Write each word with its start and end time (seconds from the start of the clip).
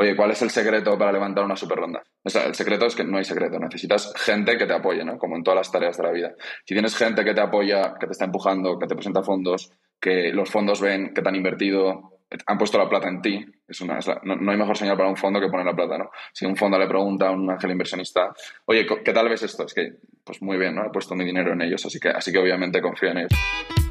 oye, 0.00 0.16
¿cuál 0.16 0.30
es 0.30 0.40
el 0.40 0.48
secreto 0.48 0.96
para 0.96 1.12
levantar 1.12 1.44
una 1.44 1.56
super 1.56 1.76
ronda? 1.76 2.02
O 2.24 2.30
sea, 2.30 2.44
el 2.44 2.54
secreto 2.54 2.86
es 2.86 2.96
que 2.96 3.04
no 3.04 3.18
hay 3.18 3.24
secreto, 3.24 3.58
necesitas 3.58 4.12
gente 4.16 4.56
que 4.56 4.66
te 4.66 4.72
apoye, 4.72 5.04
¿no? 5.04 5.18
Como 5.18 5.36
en 5.36 5.42
todas 5.42 5.58
las 5.58 5.70
tareas 5.70 5.98
de 5.98 6.02
la 6.02 6.10
vida. 6.10 6.32
Si 6.64 6.74
tienes 6.74 6.96
gente 6.96 7.22
que 7.22 7.34
te 7.34 7.40
apoya, 7.42 7.94
que 8.00 8.06
te 8.06 8.12
está 8.12 8.24
empujando, 8.24 8.78
que 8.78 8.86
te 8.86 8.94
presenta 8.94 9.22
fondos, 9.22 9.70
que 10.00 10.32
los 10.32 10.48
fondos 10.48 10.80
ven 10.80 11.12
que 11.12 11.20
te 11.20 11.28
han 11.28 11.36
invertido, 11.36 12.18
han 12.46 12.56
puesto 12.56 12.78
la 12.78 12.88
plata 12.88 13.08
en 13.08 13.20
ti, 13.20 13.44
es 13.68 13.80
una, 13.82 13.98
no, 14.22 14.50
hay 14.50 14.56
mejor 14.56 14.78
señal 14.78 14.96
para 14.96 15.10
un 15.10 15.16
fondo 15.16 15.38
que 15.38 15.48
poner 15.48 15.66
la 15.66 15.76
plata, 15.76 15.98
¿no? 15.98 16.10
Si 16.32 16.46
un 16.46 16.56
fondo 16.56 16.78
le 16.78 16.86
pregunta 16.86 17.28
a 17.28 17.32
un 17.32 17.50
ángel 17.50 17.72
inversionista, 17.72 18.32
oye, 18.64 18.86
¿qué 19.04 19.12
tal 19.12 19.28
ves 19.28 19.42
esto? 19.42 19.64
Es 19.64 19.74
que, 19.74 19.96
pues 20.24 20.40
muy 20.40 20.56
bien, 20.56 20.76
¿no? 20.76 20.86
He 20.86 20.90
puesto 20.90 21.14
mi 21.14 21.26
dinero 21.26 21.52
en 21.52 21.60
ellos, 21.60 21.84
así 21.84 22.00
que, 22.00 22.08
así 22.08 22.32
que 22.32 22.38
obviamente 22.38 22.80
confío 22.80 23.10
en 23.10 23.18
ellos. 23.18 23.89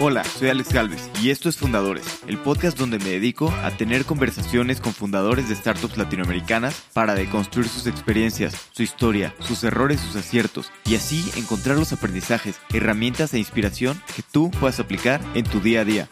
Hola, 0.00 0.22
soy 0.22 0.48
Alex 0.48 0.72
Galvez 0.72 1.10
y 1.20 1.30
esto 1.30 1.48
es 1.48 1.56
Fundadores, 1.56 2.20
el 2.28 2.38
podcast 2.38 2.78
donde 2.78 3.00
me 3.00 3.10
dedico 3.10 3.50
a 3.64 3.72
tener 3.72 4.04
conversaciones 4.04 4.80
con 4.80 4.92
fundadores 4.92 5.48
de 5.48 5.56
startups 5.56 5.96
latinoamericanas 5.96 6.86
para 6.92 7.16
deconstruir 7.16 7.66
sus 7.66 7.88
experiencias, 7.88 8.68
su 8.70 8.84
historia, 8.84 9.34
sus 9.40 9.64
errores, 9.64 10.00
sus 10.00 10.14
aciertos 10.14 10.70
y 10.84 10.94
así 10.94 11.28
encontrar 11.36 11.76
los 11.76 11.92
aprendizajes, 11.92 12.60
herramientas 12.72 13.34
e 13.34 13.40
inspiración 13.40 14.00
que 14.14 14.22
tú 14.22 14.52
puedas 14.52 14.78
aplicar 14.78 15.20
en 15.34 15.44
tu 15.44 15.58
día 15.58 15.80
a 15.80 15.84
día. 15.84 16.08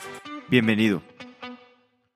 Bienvenido. 0.51 1.01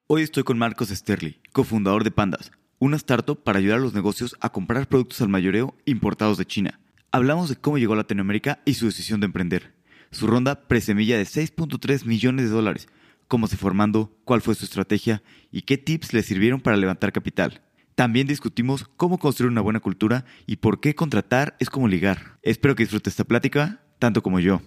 Hoy 0.09 0.23
estoy 0.23 0.43
con 0.43 0.59
Marcos 0.59 0.89
Sterling, 0.89 1.35
cofundador 1.53 2.03
de 2.03 2.11
Pandas, 2.11 2.51
una 2.81 2.97
startup 2.97 3.45
para 3.45 3.61
ayudar 3.61 3.79
a 3.79 3.83
los 3.83 3.95
negocios 3.95 4.37
a 4.41 4.51
comprar 4.51 4.89
productos 4.89 5.21
al 5.21 5.29
mayoreo 5.29 5.77
importados 5.85 6.37
de 6.37 6.47
China. 6.47 6.81
Hablamos 7.13 7.49
de 7.49 7.55
cómo 7.55 7.79
llegó 7.79 7.93
a 7.93 7.99
Latinoamérica 7.99 8.59
y 8.65 8.75
su 8.75 8.87
decisión 8.87 9.21
de 9.21 9.27
emprender 9.27 9.80
su 10.11 10.27
ronda 10.27 10.67
presemilla 10.67 11.17
de 11.17 11.25
6.3 11.25 12.05
millones 12.05 12.47
de 12.47 12.51
dólares, 12.51 12.89
cómo 13.29 13.47
se 13.47 13.57
formando, 13.57 14.13
cuál 14.25 14.41
fue 14.41 14.55
su 14.55 14.65
estrategia 14.65 15.23
y 15.53 15.63
qué 15.63 15.79
tips 15.79 16.13
le 16.13 16.23
sirvieron 16.23 16.61
para 16.61 16.77
levantar 16.77 17.13
capital. 17.13 17.63
También 17.95 18.27
discutimos 18.27 18.85
cómo 18.97 19.19
construir 19.19 19.53
una 19.53 19.61
buena 19.61 19.81
cultura 19.81 20.25
y 20.47 20.57
por 20.57 20.81
qué 20.81 20.95
contratar 20.95 21.57
es 21.61 21.71
como 21.71 21.87
ligar. 21.87 22.39
Espero 22.43 22.75
que 22.75 22.83
disfrute 22.83 23.11
esta 23.11 23.25
plática 23.25 23.83
tanto 23.99 24.23
como 24.23 24.41
yo. 24.41 24.63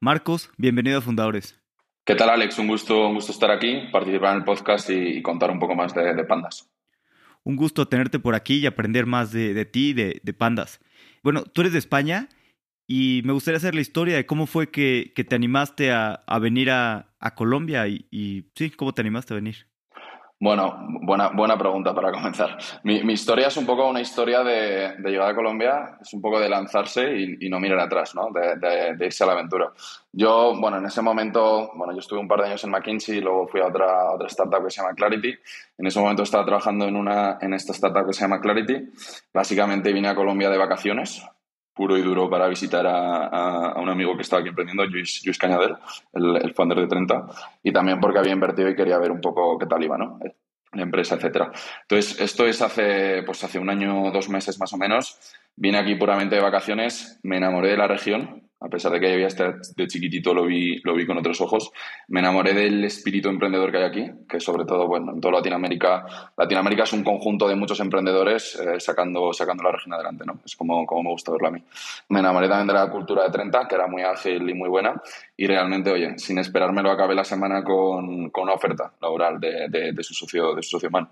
Marcos, 0.00 0.50
bienvenido 0.56 0.98
a 0.98 1.02
Fundadores. 1.02 1.60
¿Qué 2.06 2.14
tal, 2.14 2.30
Alex? 2.30 2.58
Un 2.58 2.66
gusto, 2.66 3.06
un 3.08 3.14
gusto 3.14 3.30
estar 3.30 3.50
aquí, 3.50 3.88
participar 3.92 4.32
en 4.32 4.38
el 4.38 4.44
podcast 4.44 4.88
y, 4.88 5.20
contar 5.20 5.50
un 5.50 5.60
poco 5.60 5.74
más 5.74 5.94
de, 5.94 6.24
Pandas. 6.24 6.68
Un 7.44 7.56
gusto 7.56 7.86
tenerte 7.86 8.18
por 8.18 8.34
aquí 8.34 8.56
y 8.56 8.66
aprender 8.66 9.04
más 9.04 9.30
de, 9.30 9.64
ti 9.66 9.90
y 9.90 9.92
de, 9.92 10.20
de 10.24 10.32
Pandas. 10.32 10.80
Bueno, 11.22 11.44
tú 11.44 11.60
eres 11.60 11.74
de 11.74 11.78
España 11.78 12.28
y 12.92 13.22
me 13.24 13.32
gustaría 13.32 13.58
hacer 13.58 13.76
la 13.76 13.82
historia 13.82 14.16
de 14.16 14.26
cómo 14.26 14.46
fue 14.46 14.72
que, 14.72 15.12
te 15.14 15.36
animaste 15.36 15.92
a, 15.92 16.24
venir 16.40 16.72
a, 16.72 17.06
Colombia 17.36 17.86
y, 17.86 18.50
sí, 18.56 18.70
cómo 18.70 18.92
te 18.92 19.00
animaste 19.00 19.32
a 19.32 19.36
venir. 19.36 19.68
Bueno, 20.40 20.76
buena, 21.02 21.28
buena 21.28 21.56
pregunta 21.56 21.94
para 21.94 22.10
comenzar. 22.10 22.58
Mi, 22.82 22.96
historia 23.12 23.46
es 23.46 23.56
un 23.56 23.64
poco 23.64 23.88
una 23.88 24.00
historia 24.00 24.42
de, 24.42 24.96
llegar 25.04 25.30
a 25.30 25.36
Colombia, 25.36 25.98
es 26.00 26.12
un 26.14 26.20
poco 26.20 26.40
de 26.40 26.48
lanzarse 26.48 27.16
y, 27.40 27.48
no 27.48 27.60
mirar 27.60 27.78
atrás, 27.78 28.12
¿no? 28.16 28.30
De, 28.32 29.06
irse 29.06 29.22
a 29.22 29.28
la 29.28 29.34
aventura. 29.34 29.70
Yo, 30.10 30.56
bueno, 30.60 30.78
en 30.78 30.86
ese 30.86 31.00
momento, 31.00 31.70
bueno, 31.76 31.92
yo 31.92 32.00
estuve 32.00 32.18
un 32.18 32.26
par 32.26 32.40
de 32.40 32.48
años 32.48 32.64
en 32.64 32.70
McKinsey 32.70 33.18
y 33.18 33.20
luego 33.20 33.46
fui 33.46 33.60
a 33.60 33.68
otra, 33.68 34.14
otra 34.14 34.26
startup 34.26 34.64
que 34.64 34.70
se 34.70 34.82
llama 34.82 34.96
Clarity. 34.96 35.32
En 35.78 35.86
ese 35.86 36.00
momento 36.00 36.24
estaba 36.24 36.44
trabajando 36.44 36.86
en, 36.88 36.96
una, 36.96 37.38
en 37.40 37.54
esta 37.54 37.70
startup 37.70 38.08
que 38.08 38.14
se 38.14 38.22
llama 38.22 38.40
Clarity. 38.40 38.90
Básicamente 39.32 39.92
vine 39.92 40.08
a 40.08 40.16
Colombia 40.16 40.50
de 40.50 40.58
vacaciones, 40.58 41.24
puro 41.74 41.96
y 41.96 42.02
duro 42.02 42.28
para 42.28 42.48
visitar 42.48 42.86
a, 42.86 43.74
un 43.80 43.88
amigo 43.88 44.16
que 44.16 44.22
estaba 44.22 44.40
aquí 44.40 44.50
emprendiendo, 44.50 44.84
Luis, 44.86 45.22
Luis 45.24 45.38
Cañadel, 45.38 45.76
el, 46.12 46.36
el, 46.36 46.54
founder 46.54 46.80
de 46.80 46.86
30, 46.86 47.26
y 47.62 47.72
también 47.72 48.00
porque 48.00 48.18
había 48.18 48.32
invertido 48.32 48.68
y 48.68 48.76
quería 48.76 48.98
ver 48.98 49.10
un 49.10 49.20
poco 49.20 49.58
qué 49.58 49.66
tal 49.66 49.82
iba, 49.82 49.96
¿no? 49.96 50.18
La 50.72 50.82
empresa, 50.82 51.16
etcétera. 51.16 51.50
Entonces, 51.82 52.20
esto 52.20 52.46
es 52.46 52.62
hace, 52.62 53.22
pues 53.24 53.42
hace 53.42 53.58
un 53.58 53.70
año, 53.70 54.10
dos 54.12 54.28
meses 54.28 54.58
más 54.60 54.72
o 54.72 54.76
menos. 54.76 55.18
Vine 55.56 55.78
aquí 55.78 55.96
puramente 55.96 56.36
de 56.36 56.42
vacaciones, 56.42 57.18
me 57.22 57.38
enamoré 57.38 57.70
de 57.70 57.76
la 57.76 57.88
región, 57.88 58.49
a 58.60 58.68
pesar 58.68 58.92
de 58.92 59.00
que 59.00 59.12
había 59.12 59.26
este, 59.26 59.54
de 59.74 59.86
chiquitito 59.86 60.34
lo 60.34 60.44
vi, 60.44 60.80
lo 60.84 60.94
vi 60.94 61.06
con 61.06 61.16
otros 61.16 61.40
ojos, 61.40 61.70
me 62.08 62.20
enamoré 62.20 62.52
del 62.52 62.84
espíritu 62.84 63.30
emprendedor 63.30 63.70
que 63.70 63.78
hay 63.78 63.84
aquí, 63.84 64.10
que 64.28 64.38
sobre 64.38 64.66
todo, 64.66 64.86
bueno, 64.86 65.12
en 65.12 65.20
toda 65.20 65.34
Latinoamérica, 65.34 66.04
Latinoamérica 66.36 66.82
es 66.84 66.92
un 66.92 67.02
conjunto 67.02 67.48
de 67.48 67.56
muchos 67.56 67.80
emprendedores 67.80 68.56
eh, 68.56 68.78
sacando, 68.78 69.32
sacando 69.32 69.62
la 69.62 69.72
región 69.72 69.94
adelante, 69.94 70.24
¿no? 70.26 70.40
Es 70.44 70.56
como, 70.56 70.84
como 70.84 71.04
me 71.04 71.10
gusta 71.10 71.32
verlo 71.32 71.48
a 71.48 71.50
mí. 71.52 71.62
Me 72.10 72.20
enamoré 72.20 72.48
también 72.48 72.66
de 72.66 72.74
la 72.74 72.90
cultura 72.90 73.24
de 73.24 73.30
30, 73.30 73.66
que 73.66 73.74
era 73.74 73.86
muy 73.86 74.02
ágil 74.02 74.48
y 74.48 74.54
muy 74.54 74.68
buena, 74.68 75.00
y 75.36 75.46
realmente, 75.46 75.90
oye, 75.90 76.18
sin 76.18 76.38
esperármelo, 76.38 76.90
acabé 76.90 77.14
la 77.14 77.24
semana 77.24 77.64
con, 77.64 78.28
con 78.28 78.44
una 78.44 78.52
oferta 78.52 78.92
laboral 79.00 79.40
de, 79.40 79.68
de, 79.70 79.92
de, 79.92 80.02
su 80.02 80.12
socio, 80.12 80.54
de 80.54 80.62
su 80.62 80.70
socio 80.70 80.90
man. 80.90 81.08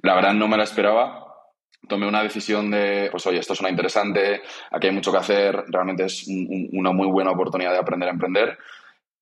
La 0.00 0.14
verdad 0.14 0.32
no 0.32 0.48
me 0.48 0.56
la 0.56 0.64
esperaba, 0.64 1.35
tomé 1.88 2.06
una 2.06 2.22
decisión 2.22 2.70
de, 2.70 3.08
pues 3.10 3.26
oye, 3.26 3.38
esto 3.38 3.54
suena 3.54 3.70
interesante, 3.70 4.42
aquí 4.70 4.88
hay 4.88 4.94
mucho 4.94 5.12
que 5.12 5.18
hacer, 5.18 5.64
realmente 5.68 6.04
es 6.04 6.26
una 6.72 6.92
muy 6.92 7.08
buena 7.08 7.30
oportunidad 7.30 7.72
de 7.72 7.78
aprender 7.78 8.08
a 8.08 8.12
emprender 8.12 8.58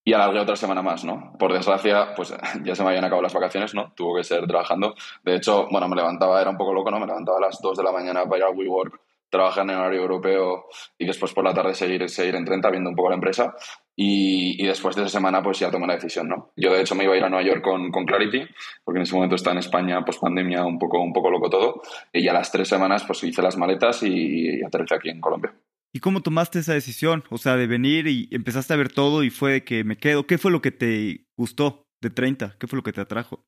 y 0.04 0.12
alargué 0.12 0.40
otra 0.40 0.56
semana 0.56 0.82
más, 0.82 1.04
¿no? 1.04 1.32
Por 1.38 1.52
desgracia, 1.52 2.14
pues 2.14 2.34
ya 2.64 2.74
se 2.74 2.82
me 2.82 2.90
habían 2.90 3.04
acabado 3.04 3.22
las 3.22 3.32
vacaciones, 3.32 3.74
¿no? 3.74 3.92
Tuvo 3.94 4.16
que 4.16 4.24
ser 4.24 4.46
trabajando. 4.46 4.94
De 5.22 5.36
hecho, 5.36 5.66
bueno, 5.70 5.88
me 5.88 5.96
levantaba, 5.96 6.40
era 6.40 6.50
un 6.50 6.58
poco 6.58 6.74
loco, 6.74 6.90
¿no? 6.90 7.00
Me 7.00 7.06
levantaba 7.06 7.38
a 7.38 7.42
las 7.42 7.60
2 7.60 7.78
de 7.78 7.84
la 7.84 7.92
mañana 7.92 8.24
para 8.24 8.38
ir 8.38 8.44
al 8.44 8.56
WeWork 8.56 9.00
trabajar 9.30 9.64
en 9.64 9.70
el 9.70 9.76
horario 9.76 10.02
europeo 10.02 10.66
y 10.96 11.06
después 11.06 11.32
por 11.32 11.44
la 11.44 11.52
tarde 11.52 11.74
seguir, 11.74 12.08
seguir 12.08 12.36
en 12.36 12.44
30 12.44 12.70
viendo 12.70 12.90
un 12.90 12.96
poco 12.96 13.08
la 13.08 13.16
empresa. 13.16 13.54
Y, 13.96 14.60
y, 14.62 14.66
después 14.66 14.96
de 14.96 15.02
esa 15.02 15.10
semana 15.10 15.40
pues 15.42 15.60
ya 15.60 15.70
tomé 15.70 15.86
la 15.86 15.94
decisión, 15.94 16.28
¿no? 16.28 16.52
Yo 16.56 16.72
de 16.72 16.80
hecho 16.80 16.96
me 16.96 17.04
iba 17.04 17.14
a 17.14 17.16
ir 17.16 17.22
a 17.22 17.28
Nueva 17.28 17.46
York 17.46 17.62
con, 17.62 17.92
con 17.92 18.04
Clarity, 18.04 18.44
porque 18.82 18.98
en 18.98 19.02
ese 19.02 19.14
momento 19.14 19.36
está 19.36 19.52
en 19.52 19.58
España, 19.58 20.04
pues 20.04 20.18
pandemia, 20.18 20.64
un 20.64 20.78
poco, 20.78 21.00
un 21.00 21.12
poco 21.12 21.30
loco 21.30 21.48
todo. 21.48 21.82
Y 22.12 22.24
ya 22.24 22.32
las 22.32 22.50
tres 22.50 22.68
semanas 22.68 23.04
pues 23.04 23.22
hice 23.22 23.40
las 23.40 23.56
maletas 23.56 24.02
y, 24.02 24.58
y 24.58 24.64
aterricé 24.64 24.96
aquí 24.96 25.10
en 25.10 25.20
Colombia. 25.20 25.54
¿Y 25.92 26.00
cómo 26.00 26.22
tomaste 26.22 26.58
esa 26.58 26.74
decisión? 26.74 27.22
O 27.30 27.38
sea, 27.38 27.56
de 27.56 27.68
venir 27.68 28.08
y 28.08 28.28
empezaste 28.32 28.74
a 28.74 28.76
ver 28.76 28.92
todo 28.92 29.22
y 29.22 29.30
fue 29.30 29.62
que 29.62 29.84
me 29.84 29.96
quedo. 29.96 30.26
¿Qué 30.26 30.38
fue 30.38 30.50
lo 30.50 30.60
que 30.60 30.72
te 30.72 31.26
gustó 31.36 31.86
de 32.00 32.10
30? 32.10 32.56
¿Qué 32.58 32.66
fue 32.66 32.76
lo 32.76 32.82
que 32.82 32.92
te 32.92 33.00
atrajo? 33.00 33.44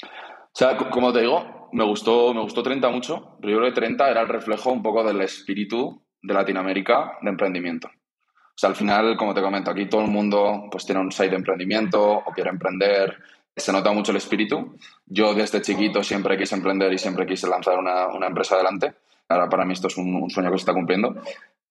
O 0.00 0.54
sea, 0.54 0.76
como 0.76 1.12
te 1.12 1.22
digo, 1.22 1.68
me 1.72 1.84
gustó, 1.84 2.32
me 2.34 2.40
gustó 2.40 2.62
30 2.62 2.88
mucho, 2.90 3.36
pero 3.40 3.52
yo 3.52 3.58
creo 3.58 3.70
que 3.70 3.80
30 3.80 4.10
era 4.10 4.22
el 4.22 4.28
reflejo 4.28 4.70
un 4.70 4.82
poco 4.82 5.02
del 5.02 5.20
espíritu 5.22 6.04
de 6.22 6.34
Latinoamérica 6.34 7.18
de 7.20 7.30
emprendimiento. 7.30 7.90
O 8.58 8.60
sea, 8.60 8.70
al 8.70 8.74
final, 8.74 9.16
como 9.16 9.32
te 9.32 9.40
comento, 9.40 9.70
aquí 9.70 9.86
todo 9.86 10.00
el 10.00 10.10
mundo 10.10 10.66
pues 10.68 10.84
tiene 10.84 11.00
un 11.00 11.12
site 11.12 11.30
de 11.30 11.36
emprendimiento 11.36 12.02
o 12.04 12.32
quiere 12.32 12.50
emprender, 12.50 13.16
se 13.54 13.70
nota 13.70 13.92
mucho 13.92 14.10
el 14.10 14.16
espíritu. 14.16 14.74
Yo 15.06 15.32
desde 15.32 15.62
chiquito 15.62 16.02
siempre 16.02 16.36
quise 16.36 16.56
emprender 16.56 16.92
y 16.92 16.98
siempre 16.98 17.24
quise 17.24 17.48
lanzar 17.48 17.78
una, 17.78 18.08
una 18.08 18.26
empresa 18.26 18.56
adelante. 18.56 18.94
Ahora 19.28 19.48
para 19.48 19.64
mí 19.64 19.74
esto 19.74 19.86
es 19.86 19.96
un, 19.96 20.12
un, 20.12 20.28
sueño 20.28 20.50
que 20.50 20.58
se 20.58 20.62
está 20.62 20.74
cumpliendo. 20.74 21.14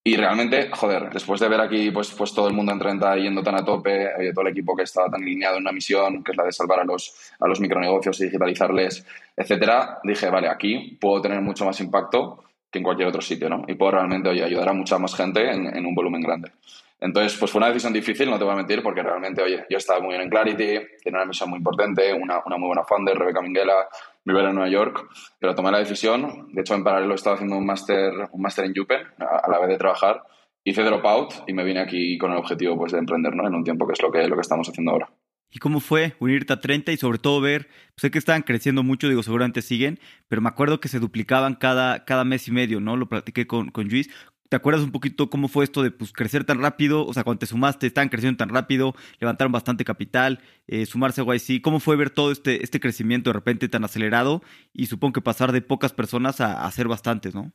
Y 0.02 0.16
realmente, 0.16 0.70
joder, 0.72 1.10
después 1.12 1.42
de 1.42 1.50
ver 1.50 1.60
aquí 1.60 1.92
pues, 1.92 2.10
pues 2.12 2.34
todo 2.34 2.48
el 2.48 2.54
mundo 2.54 2.72
en 2.72 2.80
30 2.80 3.18
yendo 3.18 3.44
tan 3.44 3.56
a 3.56 3.66
tope, 3.66 4.32
todo 4.34 4.46
el 4.46 4.54
equipo 4.54 4.74
que 4.74 4.84
estaba 4.84 5.10
tan 5.10 5.24
alineado 5.24 5.58
en 5.58 5.64
una 5.64 5.74
misión, 5.74 6.24
que 6.24 6.32
es 6.32 6.38
la 6.38 6.46
de 6.46 6.54
salvar 6.54 6.80
a 6.80 6.86
los, 6.86 7.34
a 7.38 7.50
los 7.50 7.60
micronegocios 7.60 8.18
y 8.22 8.28
digitalizarles, 8.28 9.06
etcétera, 9.36 10.00
dije, 10.04 10.30
vale, 10.30 10.48
aquí 10.48 10.98
puedo 11.02 11.22
tener 11.22 11.42
mucho 11.42 11.66
más 11.66 11.82
impacto 11.82 12.46
que 12.78 12.80
en 12.80 12.84
cualquier 12.84 13.08
otro 13.08 13.22
sitio, 13.22 13.50
¿no? 13.50 13.64
Y 13.68 13.76
puedo 13.76 13.92
realmente, 13.92 14.30
oye, 14.30 14.44
ayudar 14.44 14.70
a 14.70 14.74
mucha 14.74 14.98
más 14.98 15.16
gente 15.16 15.50
en, 15.50 15.76
en 15.76 15.86
un 15.86 15.96
volumen 15.96 16.22
grande. 16.22 16.52
Entonces, 17.00 17.38
pues 17.38 17.52
fue 17.52 17.60
una 17.60 17.68
decisión 17.68 17.94
difícil, 17.94 18.30
no 18.30 18.40
te 18.40 18.44
voy 18.44 18.54
a 18.54 18.58
mentir, 18.58 18.82
porque 18.82 19.04
realmente, 19.04 19.44
oye, 19.44 19.66
yo 19.70 19.78
estaba 19.78 20.00
muy 20.00 20.10
bien 20.10 20.22
en 20.22 20.30
Clarity, 20.30 20.80
tiene 21.04 21.18
una 21.18 21.26
misión 21.26 21.50
muy 21.50 21.58
importante, 21.58 22.12
una, 22.14 22.42
una 22.44 22.58
muy 22.58 22.68
buena 22.68 22.84
founder, 22.84 23.16
Rebeca 23.16 23.42
Minguela, 23.42 23.88
vivir 24.24 24.46
en 24.46 24.56
Nueva 24.56 24.70
York, 24.70 25.08
pero 25.40 25.54
tomé 25.54 25.72
la 25.72 25.80
decisión. 25.80 26.48
De 26.52 26.62
hecho, 26.62 26.74
en 26.74 26.84
paralelo 26.84 27.14
estaba 27.14 27.36
haciendo 27.36 27.58
un 27.58 27.66
máster 27.66 28.14
un 28.32 28.42
máster 28.42 28.66
en 28.66 28.74
Yupen, 28.74 29.02
a, 29.20 29.50
la 29.50 29.60
vez 29.60 29.70
de 29.70 29.78
trabajar. 29.78 30.24
Hice 30.64 30.84
dropout 30.84 31.48
y 31.48 31.54
me 31.54 31.64
vine 31.64 31.82
aquí 31.82 32.18
con 32.18 32.32
el 32.32 32.38
objetivo 32.38 32.76
pues, 32.78 32.92
de 32.92 32.98
emprender 32.98 33.36
¿no? 33.36 33.48
en 33.48 33.54
un 33.54 33.64
tiempo, 33.64 33.86
que 33.86 33.94
es 33.94 34.02
lo 34.02 34.12
que, 34.12 34.28
lo 34.28 34.36
que 34.36 34.42
estamos 34.42 34.68
haciendo 34.68 34.92
ahora. 34.92 35.10
¿Y 35.50 35.60
cómo 35.60 35.80
fue 35.80 36.16
unirte 36.20 36.54
a 36.54 36.60
30 36.60 36.92
y 36.92 36.98
sobre 36.98 37.20
todo 37.20 37.40
ver, 37.40 37.68
pues, 37.68 38.02
sé 38.02 38.12
que 38.12 38.20
estaban 38.20 38.42
creciendo 38.42 38.84
mucho, 38.84 39.08
digo, 39.08 39.24
seguramente 39.24 39.62
siguen, 39.62 40.00
pero 40.28 40.42
me 40.42 40.50
acuerdo 40.50 40.80
que 40.80 40.90
se 40.90 41.00
duplicaban 41.00 41.56
cada, 41.56 42.06
cada 42.06 42.26
mes 42.26 42.48
y 42.48 42.52
medio, 42.52 42.80
¿no? 42.80 42.98
Lo 42.98 43.08
platiqué 43.08 43.48
con, 43.48 43.70
con 43.70 43.88
Luis. 43.88 44.10
¿Te 44.50 44.56
acuerdas 44.56 44.84
un 44.84 44.92
poquito 44.92 45.30
cómo 45.30 45.50
fue 45.50 45.66
esto 45.66 45.84
de 45.84 45.92
pues, 45.92 46.14
crecer 46.14 46.46
tan 46.46 46.62
rápido? 46.62 47.06
O 47.06 47.14
sea, 47.14 47.24
cuando 47.24 47.40
te 47.40 47.46
sumaste, 47.46 47.88
estaban 47.88 48.10
creciendo 48.10 48.38
tan 48.38 48.50
rápido, 48.50 48.94
levantaron 49.20 49.52
bastante 49.52 49.84
capital, 49.84 50.40
eh, 50.68 50.86
sumarse 50.86 51.22
a 51.22 51.26
YC. 51.26 51.62
¿Cómo 51.62 51.80
fue 51.80 51.98
ver 51.98 52.10
todo 52.10 52.32
este, 52.32 52.64
este 52.64 52.80
crecimiento 52.80 53.30
de 53.30 53.34
repente 53.34 53.68
tan 53.68 53.84
acelerado? 53.84 54.42
Y 54.74 54.86
supongo 54.86 55.14
que 55.14 55.22
pasar 55.22 55.52
de 55.52 55.62
pocas 55.62 55.92
personas 55.92 56.40
a, 56.40 56.66
a 56.66 56.72
ser 56.72 56.88
bastantes, 56.88 57.36
¿no? 57.36 57.52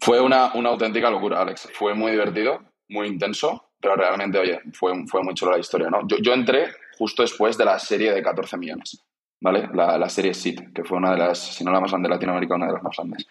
Fue 0.00 0.20
una, 0.20 0.52
una 0.54 0.68
auténtica 0.68 1.10
locura, 1.10 1.42
Alex. 1.42 1.70
Fue 1.74 1.94
muy 1.94 2.12
divertido, 2.12 2.62
muy 2.88 3.08
intenso, 3.08 3.72
pero 3.80 3.96
realmente, 3.96 4.38
oye, 4.38 4.60
fue, 4.72 4.92
fue 5.06 5.22
muy 5.24 5.34
chulo 5.34 5.52
la 5.52 5.58
historia, 5.58 5.90
¿no? 5.90 6.06
Yo, 6.06 6.18
yo 6.18 6.34
entré 6.34 6.68
justo 6.98 7.22
después 7.22 7.56
de 7.56 7.64
la 7.64 7.78
serie 7.78 8.12
de 8.12 8.22
14 8.22 8.56
millones, 8.56 9.04
¿vale? 9.40 9.68
La, 9.72 10.08
serie 10.08 10.34
SIT, 10.34 10.72
que 10.74 10.84
fue 10.84 10.98
una 10.98 11.12
de 11.12 11.18
las, 11.18 11.38
si 11.38 11.64
no 11.64 11.70
la 11.70 11.80
más 11.80 11.90
grande 11.90 12.08
de 12.08 12.14
Latinoamérica, 12.14 12.56
una 12.56 12.66
de 12.66 12.72
las 12.72 12.82
más 12.82 12.96
grandes. 12.96 13.26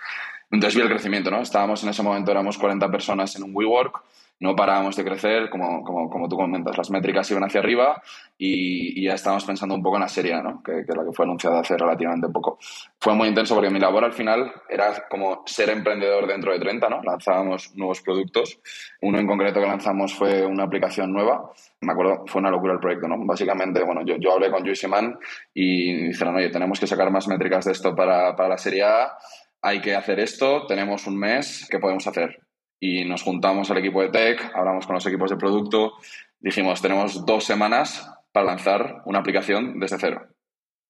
Entonces 0.49 0.75
vi 0.75 0.81
el 0.81 0.89
crecimiento, 0.89 1.29
¿no? 1.29 1.41
Estábamos 1.41 1.83
en 1.83 1.89
ese 1.89 2.01
momento, 2.01 2.31
éramos 2.31 2.57
40 2.57 2.89
personas 2.89 3.35
en 3.35 3.43
un 3.43 3.51
WeWork, 3.53 4.01
no 4.39 4.55
parábamos 4.55 4.95
de 4.95 5.03
crecer, 5.03 5.49
como, 5.49 5.83
como, 5.83 6.09
como, 6.09 6.29
tú 6.29 6.35
comentas, 6.35 6.77
las 6.77 6.89
métricas 6.91 7.29
iban 7.31 7.43
hacia 7.43 7.59
arriba 7.59 8.01
y, 8.37 9.03
ya 9.03 9.13
estábamos 9.13 9.45
pensando 9.45 9.75
un 9.75 9.81
poco 9.81 9.97
en 9.97 10.03
la 10.03 10.07
serie, 10.07 10.41
¿no? 10.41 10.61
que, 10.63 10.85
la 10.87 11.03
que 11.03 11.11
fue 11.11 11.25
anunciada 11.25 11.59
hace 11.59 11.75
relativamente 11.75 12.29
poco. 12.29 12.59
Fue 13.07 13.15
muy 13.15 13.29
intenso 13.29 13.55
porque 13.55 13.69
mi 13.69 13.79
labor 13.79 14.03
al 14.03 14.11
final 14.11 14.51
era 14.67 15.07
como 15.07 15.43
ser 15.45 15.69
emprendedor 15.69 16.27
dentro 16.27 16.51
de 16.51 16.59
30, 16.59 16.89
¿no? 16.89 17.01
lanzábamos 17.01 17.73
nuevos 17.73 18.01
productos. 18.01 18.59
Uno 18.99 19.17
en 19.17 19.25
concreto 19.25 19.61
que 19.61 19.65
lanzamos 19.65 20.13
fue 20.13 20.45
una 20.45 20.65
aplicación 20.65 21.13
nueva. 21.13 21.49
Me 21.79 21.93
acuerdo, 21.93 22.25
fue 22.27 22.41
una 22.41 22.51
locura 22.51 22.73
el 22.73 22.81
proyecto, 22.81 23.07
¿no? 23.07 23.15
Básicamente, 23.25 23.81
bueno, 23.81 24.01
yo, 24.05 24.17
yo 24.19 24.33
hablé 24.33 24.51
con 24.51 24.61
Juicy 24.61 24.89
Man 24.89 25.17
y 25.53 26.07
dijeron, 26.07 26.35
oye, 26.35 26.49
tenemos 26.49 26.81
que 26.81 26.85
sacar 26.85 27.09
más 27.09 27.29
métricas 27.29 27.63
de 27.63 27.71
esto 27.71 27.95
para, 27.95 28.35
para 28.35 28.49
la 28.49 28.57
serie 28.57 28.83
A 28.83 29.17
hay 29.61 29.79
que 29.79 29.95
hacer 29.95 30.19
esto, 30.19 30.67
tenemos 30.67 31.07
un 31.07 31.17
mes, 31.17 31.65
¿qué 31.71 31.79
podemos 31.79 32.05
hacer? 32.07 32.41
y 32.77 33.05
nos 33.05 33.23
juntamos 33.23 33.71
al 33.71 33.77
equipo 33.77 34.01
de 34.01 34.09
tech, 34.09 34.51
hablamos 34.53 34.85
con 34.85 34.95
los 34.95 35.05
equipos 35.05 35.29
de 35.29 35.37
producto, 35.37 35.93
dijimos, 36.41 36.81
tenemos 36.81 37.25
dos 37.25 37.45
semanas 37.45 38.05
para 38.33 38.47
lanzar 38.47 39.01
una 39.05 39.19
aplicación 39.19 39.79
desde 39.79 39.97
cero. 39.97 40.27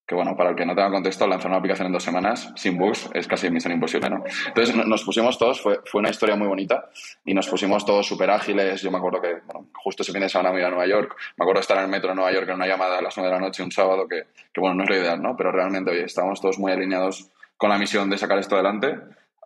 Que 0.07 0.15
bueno, 0.15 0.37
para 0.37 0.51
el 0.51 0.55
que 0.55 0.65
no 0.65 0.73
tenga 0.73 0.89
contexto, 0.89 1.27
lanzar 1.27 1.49
una 1.49 1.57
aplicación 1.57 1.87
en 1.87 1.93
dos 1.93 2.03
semanas 2.03 2.53
sin 2.55 2.77
bugs 2.77 3.09
es 3.13 3.27
casi 3.27 3.49
misión 3.51 3.73
imposible, 3.73 4.09
¿no? 4.09 4.23
Entonces 4.47 4.73
nos 4.73 5.03
pusimos 5.03 5.37
todos, 5.37 5.61
fue, 5.61 5.81
fue 5.85 5.99
una 5.99 6.09
historia 6.09 6.37
muy 6.37 6.47
bonita 6.47 6.89
y 7.25 7.33
nos 7.33 7.47
pusimos 7.47 7.85
todos 7.85 8.07
súper 8.07 8.29
ágiles. 8.29 8.81
Yo 8.81 8.89
me 8.89 8.99
acuerdo 8.99 9.21
que, 9.21 9.33
bueno, 9.45 9.67
justo 9.73 10.03
ese 10.03 10.13
fin 10.13 10.21
de 10.21 10.29
semana 10.29 10.51
me 10.51 10.59
iba 10.59 10.67
a 10.67 10.71
Nueva 10.71 10.87
York, 10.87 11.15
me 11.35 11.43
acuerdo 11.43 11.59
estar 11.59 11.77
en 11.77 11.83
el 11.83 11.89
metro 11.89 12.09
de 12.09 12.15
Nueva 12.15 12.31
York 12.31 12.47
en 12.47 12.55
una 12.55 12.67
llamada 12.67 12.99
a 12.99 13.01
las 13.01 13.17
nueve 13.17 13.33
de 13.33 13.39
la 13.39 13.45
noche 13.45 13.63
un 13.63 13.71
sábado 13.71 14.07
que, 14.07 14.27
que 14.53 14.61
bueno, 14.61 14.75
no 14.75 14.83
es 14.83 14.89
lo 14.89 14.95
ideal, 14.95 15.21
¿no? 15.21 15.35
Pero 15.35 15.51
realmente, 15.51 15.91
oye, 15.91 16.05
estábamos 16.05 16.39
todos 16.39 16.57
muy 16.57 16.71
alineados 16.71 17.29
con 17.57 17.69
la 17.69 17.77
misión 17.77 18.09
de 18.09 18.17
sacar 18.17 18.39
esto 18.39 18.55
adelante 18.55 18.95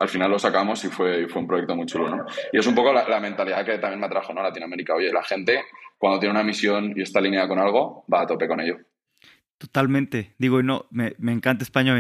al 0.02 0.10
final 0.10 0.31
lo 0.31 0.40
sacamos 0.40 0.84
y 0.84 0.88
fue, 0.88 1.28
fue 1.28 1.44
un 1.44 1.48
proyecto 1.48 1.75
muy 1.75 1.86
chulo, 1.86 2.10
¿no? 2.10 2.25
Y 2.52 2.57
es 2.57 2.66
un 2.66 2.74
poco 2.74 2.92
la, 2.92 3.19
mentalidad 3.19 3.64
que 3.64 3.78
también 3.78 4.00
me 4.00 4.07
atrajo, 4.07 4.34
¿no? 4.34 4.42
Latinoamérica. 4.42 4.96
Oye, 4.96 5.14
la 5.14 5.22
gente, 5.22 5.64
cuando 6.00 6.19
tiene 6.19 6.34
una 6.34 6.44
misión 6.44 6.92
y 6.96 7.04
está 7.04 7.19
alineada 7.19 7.48
con 7.48 7.60
algo, 7.60 8.04
va 8.12 8.22
a 8.22 8.25
tope 8.25 8.48
con 8.48 8.60
ello. 8.60 8.78
Totalmente. 9.62 10.34
Digo, 10.40 10.60
y 10.60 10.63
no, 10.63 10.88
me, 10.90 11.13
me 11.19 11.31
encanta 11.31 11.63
España, 11.63 11.96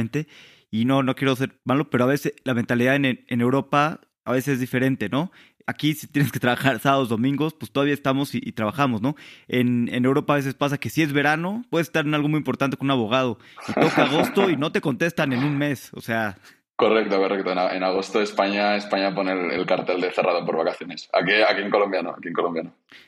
y 0.71 0.85
no, 0.85 1.03
no 1.03 1.13
quiero 1.13 1.35
ser 1.35 1.59
malo, 1.63 1.91
pero 1.91 2.05
a 2.05 2.07
veces 2.07 2.33
la 2.43 2.55
mentalidad 2.55 2.95
en, 2.95 3.05
en 3.05 3.41
Europa 3.41 4.01
a 4.25 4.31
veces 4.31 4.55
es 4.55 4.59
diferente, 4.59 5.09
¿no? 5.09 5.31
Aquí 5.67 5.93
si 5.93 6.07
tienes 6.07 6.31
que 6.31 6.39
trabajar 6.39 6.79
sábados, 6.79 7.09
domingos, 7.09 7.53
pues 7.53 7.71
todavía 7.71 7.93
estamos 7.93 8.33
y, 8.33 8.41
y, 8.43 8.53
trabajamos, 8.53 9.03
¿no? 9.03 9.15
En, 9.47 9.89
en 9.93 10.05
Europa 10.05 10.33
a 10.33 10.37
veces 10.37 10.55
pasa 10.55 10.79
que 10.79 10.89
si 10.89 11.03
es 11.03 11.13
verano, 11.13 11.63
puedes 11.69 11.85
estar 11.85 12.03
en 12.03 12.15
algo 12.15 12.29
muy 12.29 12.39
importante 12.39 12.77
con 12.77 12.87
un 12.87 12.91
abogado 12.91 13.37
y 13.67 13.73
toca 13.73 14.05
agosto 14.05 14.49
y 14.49 14.57
no 14.57 14.71
te 14.71 14.81
contestan 14.81 15.31
en 15.33 15.43
un 15.43 15.55
mes, 15.55 15.91
o 15.93 16.01
sea, 16.01 16.39
Correcto, 16.81 17.19
correcto. 17.19 17.51
En, 17.51 17.83
agosto 17.83 18.21
España, 18.23 18.75
España 18.75 19.13
pone 19.13 19.55
el, 19.55 19.67
cartel 19.67 20.01
de 20.01 20.11
cerrado 20.11 20.43
por 20.43 20.57
vacaciones. 20.57 21.07
Aquí, 21.13 21.31
aquí 21.47 21.61
en 21.61 21.69
Colombia 21.69 22.01
no, 22.01 22.09
aquí 22.09 22.29
en 22.29 22.33
Colombia 22.33 22.63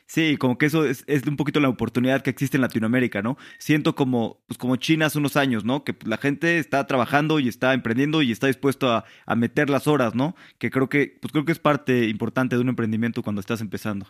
Sí, 0.06 0.36
como 0.36 0.56
que 0.58 0.66
eso 0.66 0.84
es, 0.84 1.02
es, 1.08 1.26
un 1.26 1.36
poquito 1.36 1.58
la 1.58 1.68
oportunidad 1.68 2.22
que 2.22 2.30
existe 2.30 2.56
en 2.56 2.60
Latinoamérica, 2.60 3.20
¿no? 3.20 3.36
Siento 3.58 3.96
como, 3.96 4.38
pues 4.46 4.58
como 4.58 4.76
China 4.76 5.06
hace 5.06 5.18
unos 5.18 5.36
años, 5.36 5.64
¿no? 5.64 5.82
Que 5.82 5.96
la 6.06 6.18
gente 6.18 6.58
está 6.58 6.86
trabajando 6.86 7.40
y 7.40 7.48
está 7.48 7.74
emprendiendo 7.74 8.22
y 8.22 8.30
está 8.30 8.46
dispuesto 8.46 8.92
a, 8.92 9.06
a 9.26 9.34
meter 9.34 9.68
las 9.68 9.88
horas, 9.88 10.14
¿no? 10.14 10.36
Que 10.58 10.70
creo 10.70 10.88
que, 10.88 11.18
pues 11.20 11.32
creo 11.32 11.44
que 11.44 11.50
es 11.50 11.58
parte 11.58 12.04
importante 12.04 12.54
de 12.54 12.62
un 12.62 12.68
emprendimiento 12.68 13.24
cuando 13.24 13.40
estás 13.40 13.60
empezando. 13.60 14.06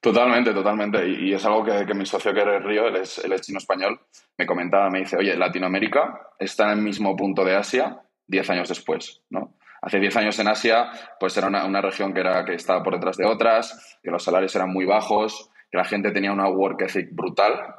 Totalmente, 0.00 0.52
totalmente. 0.52 1.08
Y, 1.08 1.32
es 1.32 1.44
algo 1.44 1.64
que, 1.64 1.86
que, 1.86 1.94
mi 1.94 2.04
socio 2.04 2.34
que 2.34 2.40
es 2.40 2.64
Río, 2.64 2.88
él 2.88 2.96
es, 2.96 3.18
él 3.18 3.30
es 3.30 3.42
chino 3.42 3.58
español, 3.58 4.00
me 4.36 4.44
comentaba, 4.44 4.90
me 4.90 4.98
dice, 4.98 5.16
oye, 5.16 5.36
Latinoamérica 5.36 6.30
está 6.36 6.72
en 6.72 6.78
el 6.78 6.84
mismo 6.84 7.14
punto 7.14 7.44
de 7.44 7.54
Asia 7.54 8.02
10 8.28 8.50
años 8.50 8.68
después, 8.68 9.22
¿no? 9.30 9.54
Hace 9.80 10.00
10 10.00 10.16
años 10.16 10.38
en 10.38 10.48
Asia, 10.48 10.90
pues 11.20 11.36
era 11.36 11.46
una, 11.46 11.80
región 11.80 12.12
que, 12.12 12.20
era, 12.20 12.44
que 12.44 12.54
estaba 12.54 12.82
por 12.82 12.94
detrás 12.94 13.16
de 13.16 13.26
otras, 13.26 13.98
que 14.02 14.10
los 14.10 14.22
salarios 14.22 14.54
eran 14.56 14.70
muy 14.70 14.84
bajos, 14.84 15.50
que 15.70 15.78
la 15.78 15.84
gente 15.84 16.10
tenía 16.10 16.32
una 16.32 16.48
work 16.48 16.82
ethic 16.82 17.10
brutal. 17.12 17.76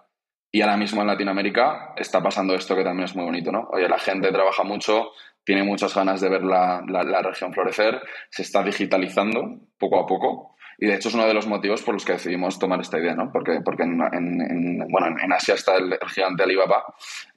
Y 0.52 0.62
ahora 0.62 0.78
mismo 0.78 1.02
en 1.02 1.08
Latinoamérica 1.08 1.94
está 1.96 2.24
pasando 2.24 2.56
esto 2.56 2.76
que 2.76 2.84
también 2.84 3.06
es 3.06 3.16
muy 3.16 3.26
bonito, 3.26 3.52
¿no? 3.52 3.68
Oye, 3.72 3.88
la 3.88 4.00
gente 4.00 4.32
trabaja 4.32 4.64
mucho, 4.64 5.12
tiene 5.44 5.64
muchas 5.64 5.94
ganas 5.94 6.22
de 6.22 6.30
ver 6.30 6.44
la, 6.44 6.82
la 6.88 7.22
región 7.22 7.54
florecer, 7.54 8.02
se 8.30 8.44
está 8.44 8.64
digitalizando 8.64 9.60
poco 9.78 10.00
a 10.00 10.08
poco 10.08 10.56
y 10.80 10.86
de 10.86 10.96
hecho 10.96 11.10
es 11.10 11.16
uno 11.16 11.28
de 11.28 11.34
los 11.34 11.48
motivos 11.48 11.82
por 11.82 11.94
los 11.94 12.06
que 12.06 12.14
decidimos 12.14 12.58
tomar 12.58 12.80
esta 12.80 13.00
idea, 13.00 13.14
¿no? 13.14 13.32
Porque, 13.32 13.60
porque 13.64 13.84
en, 13.84 14.78
bueno, 14.90 15.08
en 15.22 15.34
Asia 15.34 15.56
está 15.56 15.76
el, 15.76 15.98
gigante 16.08 16.44
Alibaba 16.44 16.84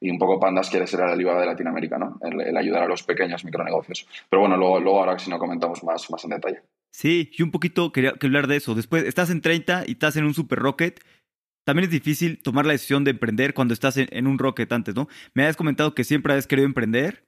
y 0.01 0.11
un 0.11 0.19
poco 0.19 0.39
Pandas 0.39 0.71
quiere 0.71 0.87
ser 0.87 1.01
el 1.01 1.11
Alibaba 1.11 1.41
de 1.41 1.47
Latinoamérica, 1.47 1.99
¿no? 1.99 2.19
El, 2.23 2.57
ayudar 2.57 2.85
a 2.85 2.89
los 2.89 3.03
pequeños 3.03 3.45
micronegocios. 3.45 4.07
Pero 4.31 4.41
bueno, 4.41 4.57
luego, 4.57 4.81
luego 4.81 5.01
ahora 5.01 5.19
si 5.19 5.31
no 5.31 5.39
comentamos 5.39 5.83
más, 5.83 6.09
más 6.11 6.23
en 6.25 6.31
detalle. 6.31 6.63
Sí, 6.93 7.31
y 7.37 7.43
un 7.43 7.51
poquito 7.51 7.91
quería 7.91 8.15
hablar 8.21 8.47
de 8.47 8.57
eso. 8.57 8.75
Después, 8.75 9.05
estás 9.05 9.31
en 9.31 9.41
30 9.41 9.85
y 9.87 9.93
estás 9.93 10.17
en 10.17 10.25
un 10.25 10.35
super 10.35 10.59
rocket. 10.59 11.01
También 11.65 11.85
es 11.85 11.91
difícil 11.91 12.43
tomar 12.43 12.67
la 12.67 12.73
decisión 12.73 13.05
de 13.05 13.13
emprender 13.13 13.55
cuando 13.55 13.75
estás 13.75 13.97
en, 13.97 14.09
en 14.11 14.27
un 14.27 14.39
rocket 14.39 14.71
antes, 14.73 14.95
¿no? 14.95 15.09
Me 15.35 15.47
has 15.47 15.57
comentado 15.57 15.95
que 15.95 16.05
siempre 16.05 16.35
has 16.35 16.47
querido 16.47 16.67
emprender 16.67 17.25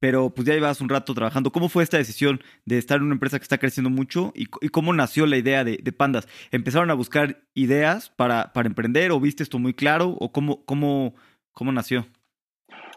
pero 0.00 0.30
pues 0.30 0.46
ya 0.46 0.54
llevas 0.54 0.80
un 0.80 0.88
rato 0.88 1.14
trabajando. 1.14 1.52
¿Cómo 1.52 1.68
fue 1.68 1.82
esta 1.82 1.98
decisión 1.98 2.40
de 2.64 2.78
estar 2.78 2.98
en 2.98 3.04
una 3.04 3.14
empresa 3.14 3.38
que 3.38 3.44
está 3.44 3.58
creciendo 3.58 3.90
mucho 3.90 4.32
y, 4.34 4.46
cómo 4.46 4.92
nació 4.92 5.26
la 5.26 5.36
idea 5.36 5.64
de, 5.64 5.78
Pandas? 5.92 6.28
¿Empezaron 6.50 6.90
a 6.90 6.94
buscar 6.94 7.42
ideas 7.54 8.10
para, 8.10 8.52
para, 8.52 8.68
emprender 8.68 9.10
o 9.10 9.20
viste 9.20 9.42
esto 9.42 9.58
muy 9.58 9.74
claro 9.74 10.16
o 10.20 10.32
cómo, 10.32 10.64
cómo, 10.64 11.14
cómo 11.52 11.72
nació? 11.72 12.06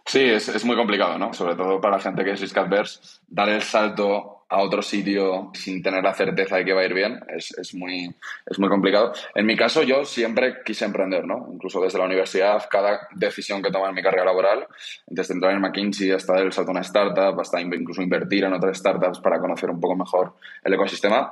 Sí, 0.10 0.22
es, 0.22 0.50
es, 0.50 0.66
muy 0.66 0.76
complicado, 0.76 1.20
¿no? 1.20 1.32
Sobre 1.34 1.54
todo 1.54 1.80
para 1.80 2.00
gente 2.00 2.24
que 2.24 2.32
es 2.32 2.42
risk 2.42 2.58
adverse, 2.58 3.00
dar 3.28 3.48
el 3.48 3.62
salto 3.62 4.46
a 4.50 4.58
otro 4.64 4.82
sitio 4.82 5.52
sin 5.54 5.84
tener 5.84 6.04
la 6.04 6.16
certeza 6.16 6.56
de 6.56 6.66
que 6.66 6.74
va 6.74 6.82
a 6.82 6.86
ir 6.86 6.96
bien 6.96 7.20
es, 7.28 7.56
es, 7.56 7.76
muy, 7.76 8.12
es 8.48 8.58
muy 8.58 8.70
complicado. 8.70 9.14
En 9.36 9.46
mi 9.46 9.56
caso, 9.56 9.84
yo 9.84 10.04
siempre 10.04 10.64
quise 10.66 10.86
emprender, 10.86 11.26
¿no? 11.26 11.50
Incluso 11.54 11.80
desde 11.80 12.00
la 12.00 12.06
universidad, 12.06 12.68
cada 12.72 13.08
decisión 13.14 13.62
que 13.62 13.70
tomaba 13.70 13.90
en 13.90 13.96
mi 13.98 14.02
carrera 14.02 14.26
laboral, 14.26 14.66
desde 15.06 15.36
entrar 15.36 15.54
en 15.54 15.62
McKinsey 15.62 16.10
hasta 16.10 16.34
dar 16.34 16.44
el 16.44 16.54
salto 16.54 16.72
a 16.72 16.74
una 16.74 16.82
startup, 16.82 17.40
hasta 17.40 17.62
incluso 17.62 18.02
invertir 18.02 18.46
en 18.46 18.54
otras 18.54 18.80
startups 18.80 19.20
para 19.20 19.40
conocer 19.40 19.70
un 19.70 19.80
poco 19.80 19.96
mejor 19.96 20.34
el 20.64 20.74
ecosistema, 20.74 21.32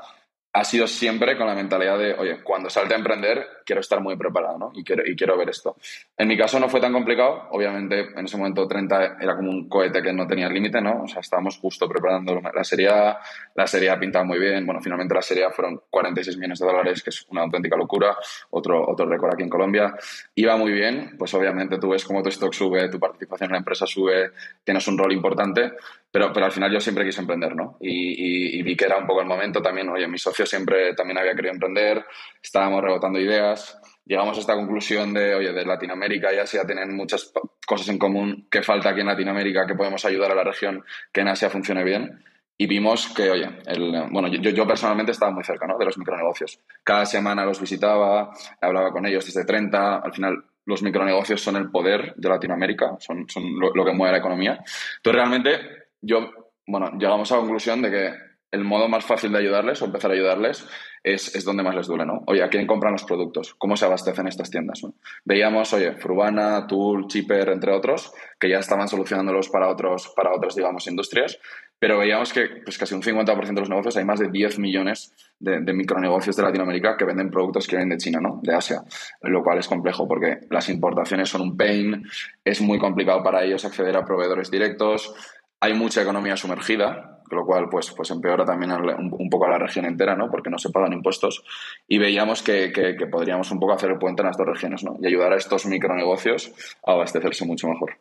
ha 0.58 0.64
sido 0.64 0.88
siempre 0.88 1.38
con 1.38 1.46
la 1.46 1.54
mentalidad 1.54 2.00
de, 2.00 2.14
oye, 2.16 2.40
cuando 2.44 2.68
salte 2.68 2.96
a 2.96 2.98
emprender, 2.98 3.48
quiero 3.64 3.80
estar 3.80 4.02
muy 4.02 4.18
preparado, 4.18 4.58
¿no? 4.58 4.72
Y 4.74 4.84
quiero, 4.84 5.04
y 5.06 5.16
quiero 5.16 5.38
ver 5.38 5.50
esto. 5.50 5.76
En 6.18 6.28
mi 6.28 6.36
caso 6.36 6.60
no 6.60 6.68
fue 6.68 6.82
tan 6.82 6.92
complicado. 6.92 7.48
Obviamente, 7.52 8.08
en 8.16 8.26
ese 8.26 8.38
momento 8.38 8.68
30 8.68 9.18
era 9.22 9.36
como 9.36 9.52
un 9.52 9.70
cohete 9.70 10.02
que 10.02 10.12
no 10.12 10.26
tenía 10.26 10.50
límite, 10.50 10.82
¿no? 10.82 11.04
O 11.04 11.08
sea, 11.08 11.20
estábamos 11.20 11.60
justo 11.60 11.88
preparando 11.88 12.42
la 12.42 12.64
serie 12.64 12.90
A. 12.90 13.20
La 13.54 13.68
serie 13.68 13.92
A 13.92 14.00
pintaba 14.00 14.26
muy 14.26 14.40
bien. 14.40 14.66
Bueno, 14.66 14.82
finalmente 14.82 15.14
la 15.14 15.22
serie 15.22 15.46
A 15.46 15.52
fueron 15.52 15.80
46 15.92 16.38
millones 16.38 16.58
de 16.58 16.66
dólares, 16.66 17.04
que 17.04 17.12
es 17.12 17.24
una 17.30 17.44
auténtica 17.44 17.78
locura. 17.78 18.18
Otro, 18.50 18.84
otro 18.90 19.06
récord 19.06 19.34
aquí 19.34 19.44
en 19.44 19.50
Colombia. 19.50 19.94
Iba 20.34 20.58
muy 20.58 20.72
bien. 20.72 21.18
Pues 21.20 21.32
obviamente 21.36 21.78
tú 21.78 21.90
ves 21.90 22.04
cómo 22.04 22.24
tu 22.24 22.30
stock 22.30 22.54
sube, 22.54 22.90
tu 22.90 23.00
participación 23.00 23.50
en 23.50 23.54
la 23.54 23.60
empresa 23.60 23.86
sube, 23.86 24.32
tienes 24.64 24.88
un 24.88 24.98
rol 24.98 25.12
importante. 25.14 25.74
Pero, 26.18 26.34
pero 26.34 26.48
al 26.48 26.52
final 26.52 26.74
yo 26.74 26.80
siempre 26.80 27.06
quise 27.06 27.22
emprender, 27.22 27.56
¿no? 27.56 27.78
Y, 27.80 28.58
y 28.58 28.64
vi 28.64 28.76
que 28.76 28.86
era 28.86 28.98
un 28.98 29.06
poco 29.06 29.22
el 29.22 29.28
momento 29.28 29.62
también. 29.62 29.88
Oye, 29.90 30.08
mi 30.08 30.18
socio 30.18 30.48
siempre 30.48 30.96
también 30.96 31.20
había 31.20 31.36
querido 31.36 31.54
emprender, 31.54 32.04
estábamos 32.42 32.82
rebotando 32.82 33.20
ideas, 33.20 33.80
llegamos 34.04 34.36
a 34.36 34.40
esta 34.40 34.56
conclusión 34.56 35.14
de, 35.14 35.36
oye, 35.36 35.54
de 35.54 35.64
Latinoamérica 35.64 36.34
y 36.34 36.40
Asia 36.40 36.66
tienen 36.66 36.96
muchas 36.96 37.32
cosas 37.68 37.90
en 37.90 38.00
común, 38.00 38.48
que 38.50 38.64
falta 38.64 38.90
aquí 38.90 39.02
en 39.02 39.06
Latinoamérica, 39.06 39.68
que 39.68 39.76
podemos 39.76 40.04
ayudar 40.06 40.32
a 40.32 40.34
la 40.34 40.44
región 40.44 40.84
que 41.14 41.22
en 41.22 41.28
Asia 41.28 41.52
funcione 41.52 41.84
bien. 41.84 42.24
Y 42.58 42.66
vimos 42.66 43.14
que, 43.14 43.30
oye, 43.30 43.52
el, 43.68 44.08
bueno, 44.10 44.28
yo, 44.28 44.50
yo, 44.50 44.66
personalmente 44.66 45.12
estaba 45.12 45.32
muy 45.32 45.44
cerca 45.44 45.68
¿no? 45.68 45.78
de 45.78 45.86
los 45.86 46.00
micronegocios. 46.00 46.60
Cada 46.84 47.06
semana 47.06 47.46
los 47.46 47.62
visitaba, 47.62 48.32
hablaba 48.60 48.92
con 48.92 49.06
ellos 49.06 49.24
desde 49.24 49.46
30. 49.46 49.98
Al 49.98 50.12
final, 50.12 50.44
los 50.66 50.82
micronegocios 50.82 51.42
son 51.42 51.58
el 51.58 51.70
poder 51.70 52.16
de 52.16 52.28
Latinoamérica, 52.28 52.98
son, 53.00 53.30
son 53.30 53.60
lo, 53.60 53.72
lo 53.76 53.86
que 53.86 53.94
mueve 53.94 54.14
la 54.14 54.18
economía. 54.18 54.54
Entonces, 54.98 55.14
realmente, 55.14 55.77
yo, 56.02 56.30
bueno, 56.66 56.92
llegamos 56.98 57.32
a 57.32 57.36
la 57.36 57.42
conclusión 57.42 57.82
de 57.82 57.92
que 57.92 58.14
el 58.52 58.64
modo 58.64 58.88
más 58.88 59.06
fácil 59.06 59.32
de 59.32 59.40
ayudarles 59.40 59.82
o 59.82 59.86
empezar 59.86 60.12
a 60.12 60.14
ayudarles 60.14 60.66
es, 61.04 61.36
es, 61.36 61.44
donde 61.44 61.64
más 61.64 61.76
les 61.76 61.88
duele, 61.88 62.06
¿no? 62.06 62.24
Oye, 62.28 62.44
¿a 62.44 62.50
quién 62.50 62.66
compran 62.66 62.94
los 62.94 63.04
productos? 63.04 63.56
¿Cómo 63.56 63.76
se 63.76 63.86
abastecen 63.86 64.28
estas 64.28 64.50
tiendas? 64.50 64.82
Veíamos, 65.26 65.72
oye, 65.74 65.94
Frubana, 65.94 66.66
Tool, 66.68 67.08
Chipper, 67.08 67.50
entre 67.50 67.74
otros, 67.74 68.12
que 68.40 68.50
ya 68.50 68.60
estaban 68.60 68.88
solucionándolos 68.88 69.50
para 69.50 69.70
otros, 69.70 70.14
para 70.16 70.34
otras, 70.34 70.56
digamos, 70.56 70.88
industrias, 70.88 71.40
pero 71.80 72.00
veíamos 72.00 72.34
que 72.34 72.62
pues, 72.64 72.78
casi 72.78 72.96
un 72.96 73.04
50% 73.04 73.54
de 73.54 73.60
los 73.60 73.70
negocios, 73.70 73.98
hay 73.98 74.06
más 74.06 74.20
de 74.20 74.30
10 74.30 74.60
millones 74.60 75.14
de, 75.40 75.62
de, 75.62 75.74
micronegocios 75.74 76.36
de 76.36 76.44
Latinoamérica 76.44 76.98
que 76.98 77.06
venden 77.06 77.30
productos 77.30 77.68
que 77.68 77.76
vienen 77.76 77.98
de 77.98 78.04
China, 78.04 78.20
¿no? 78.20 78.40
De 78.42 78.54
Asia, 78.54 78.82
lo 79.22 79.44
cual 79.44 79.60
es 79.60 79.68
complejo 79.68 80.08
porque 80.08 80.40
las 80.50 80.70
importaciones 80.70 81.30
son 81.30 81.42
un 81.42 81.58
pain, 81.58 82.04
es 82.44 82.62
muy 82.62 82.80
complicado 82.80 83.22
para 83.24 83.44
ellos 83.44 83.64
acceder 83.64 83.96
a 83.96 84.06
proveedores 84.06 84.50
directos, 84.50 85.14
hay 85.60 85.74
mucha 85.74 86.02
economía 86.02 86.38
sumergida, 86.38 87.22
lo 87.32 87.46
cual 87.46 87.68
pues, 87.70 87.92
pues 87.92 88.10
empeora 88.12 88.46
también 88.46 88.72
un, 88.72 89.30
poco 89.30 89.46
a 89.46 89.50
la 89.50 89.58
región 89.58 89.86
entera, 89.86 90.16
¿no? 90.16 90.30
Porque 90.30 90.50
no 90.50 90.58
se 90.58 90.70
pagan 90.70 90.94
impuestos. 90.94 91.44
Y 91.88 91.98
veíamos 91.98 92.42
que, 92.42 92.72
que, 92.72 93.08
podríamos 93.08 93.52
un 93.52 93.60
poco 93.60 93.74
hacer 93.74 93.92
el 93.92 93.98
puente 93.98 94.22
en 94.22 94.28
las 94.28 94.38
dos 94.38 94.48
regiones, 94.48 94.84
¿no? 94.84 94.98
Y 95.02 95.08
ayudar 95.08 95.34
a 95.34 95.38
estos 95.38 95.66
micronegocios 95.66 96.52
a 96.86 96.94
abastecerse 96.94 97.46
mucho 97.46 97.68
mejor. 97.68 97.98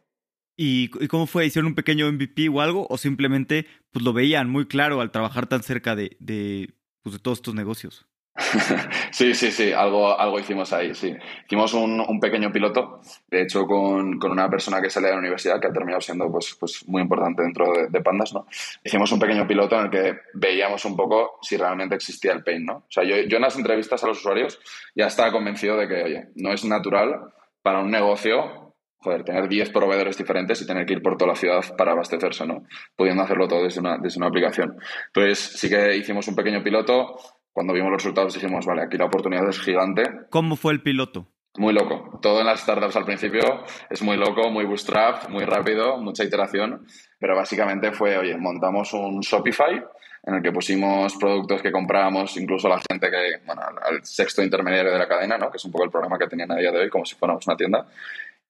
¿Y, 0.56 0.88
cómo 1.08 1.26
fue? 1.26 1.46
¿Hicieron 1.46 1.68
un 1.68 1.75
pequeño 1.75 2.10
MVP 2.10 2.48
o 2.48 2.60
algo? 2.60 2.86
¿O 2.88 2.96
simplemente 2.96 3.66
pues, 3.90 4.04
lo 4.04 4.12
veían 4.12 4.48
muy 4.48 4.66
claro 4.66 5.00
al 5.00 5.10
trabajar 5.10 5.46
tan 5.46 5.62
cerca 5.62 5.96
de, 5.96 6.16
de, 6.20 6.75
pues, 7.02 7.14
de 7.14 7.18
todos 7.18 7.38
estos 7.38 7.54
negocios? 7.54 8.06
sí, 9.11 9.35
sí, 9.35 9.50
sí, 9.50 9.73
algo, 9.73 10.19
algo 10.19 10.38
hicimos 10.38 10.73
ahí, 10.73 10.95
sí. 10.95 11.14
Hicimos 11.47 11.73
un, 11.75 12.00
un 12.00 12.21
pequeño 12.21 12.52
piloto, 12.52 13.00
de 13.28 13.43
hecho, 13.43 13.66
con, 13.66 14.19
con, 14.19 14.31
una 14.31 14.49
persona 14.49 14.81
que 14.81 14.90
sale 14.90 15.07
de 15.07 15.14
la 15.14 15.19
universidad, 15.19 15.61
que 15.61 15.69
ha 15.69 15.73
terminado 15.73 16.00
siendo 16.00 16.31
pues, 16.31 16.57
pues 16.59 16.87
muy 16.87 17.02
importante 17.02 17.43
dentro 17.43 17.73
de, 17.88 18.00
Pandas, 18.00 18.35
¿no? 18.35 18.47
Hicimos 18.85 19.11
un 19.12 19.19
pequeño 19.19 19.47
piloto 19.47 19.76
en 19.76 19.85
el 19.85 19.90
que 19.90 20.19
veíamos 20.35 20.85
un 20.85 20.97
poco 20.97 21.38
si 21.43 21.57
realmente 21.57 21.95
existía 21.95 22.33
el 22.33 22.45
pain, 22.45 22.64
¿no? 22.64 22.76
O 22.76 22.90
sea, 22.90 23.05
yo, 23.05 23.16
yo 23.28 23.37
en 23.37 23.43
las 23.43 23.57
entrevistas 23.57 24.05
a 24.05 24.07
los 24.07 24.19
usuarios 24.19 24.61
ya 24.95 25.07
estaba 25.07 25.33
convencido 25.33 25.76
de 25.76 25.88
que, 25.88 26.02
oye, 26.02 26.28
no 26.37 26.52
es 26.52 26.64
natural 26.64 27.33
para 27.62 27.81
un 27.81 27.90
negocio 27.90 28.66
joder, 29.07 29.23
tener 29.23 29.49
10 29.49 29.71
proveedores 29.71 30.19
diferentes 30.19 30.61
y 30.61 30.66
tener 30.66 30.85
que 30.85 30.95
ir 30.95 31.02
por 31.02 31.16
toda 31.16 31.31
la 31.31 31.37
ciudad 31.37 31.62
para 31.76 31.93
abastecerse, 31.93 32.45
¿no? 32.45 32.64
Pudiendo 32.97 33.23
hacerlo 33.23 33.47
todo 33.47 33.62
desde 33.62 33.81
una, 33.81 33.99
desde 33.99 34.19
una 34.19 34.26
aplicación. 34.26 34.76
Entonces, 35.07 35.38
sí 35.38 35.69
que 35.69 35.97
hicimos 35.97 36.26
un 36.26 36.35
pequeño 36.35 36.62
piloto, 36.62 37.16
cuando 37.56 37.72
vimos 37.72 37.90
los 37.90 38.02
resultados 38.02 38.34
dijimos, 38.34 38.66
vale, 38.66 38.82
aquí 38.82 38.98
la 38.98 39.06
oportunidad 39.06 39.48
es 39.48 39.58
gigante. 39.58 40.02
¿Cómo 40.28 40.56
fue 40.56 40.75
el 40.75 40.82
piloto? 40.82 41.26
Muy 41.56 41.72
loco. 41.72 42.18
Todo 42.20 42.40
en 42.40 42.46
las 42.46 42.60
startups 42.60 42.96
al 42.96 43.06
principio 43.06 43.64
es 43.88 44.02
muy 44.02 44.18
loco, 44.18 44.50
muy 44.50 44.66
bootstrap, 44.66 45.30
muy 45.30 45.42
rápido, 45.46 45.96
mucha 45.96 46.22
iteración, 46.22 46.86
pero 47.18 47.34
básicamente 47.34 47.92
fue, 47.92 48.18
oye, 48.18 48.36
montamos 48.36 48.92
un 48.92 49.20
Shopify 49.20 49.82
en 50.25 50.34
el 50.34 50.42
que 50.42 50.52
pusimos 50.52 51.16
productos 51.16 51.62
que 51.62 51.72
comprábamos, 51.72 52.36
incluso 52.36 52.66
a 52.66 52.76
la 52.76 52.82
gente 52.90 53.08
que, 53.10 53.46
bueno, 53.46 53.62
al 53.62 54.04
sexto 54.04 54.42
intermediario 54.42 54.92
de 54.92 54.98
la 54.98 55.08
cadena, 55.08 55.38
¿no? 55.38 55.50
que 55.50 55.56
es 55.56 55.64
un 55.64 55.72
poco 55.72 55.84
el 55.84 55.90
programa 55.90 56.18
que 56.18 56.26
tenían 56.26 56.52
a 56.52 56.56
día 56.56 56.70
de 56.70 56.80
hoy, 56.80 56.90
como 56.90 57.06
si 57.06 57.14
fuéramos 57.14 57.46
una 57.46 57.56
tienda. 57.56 57.86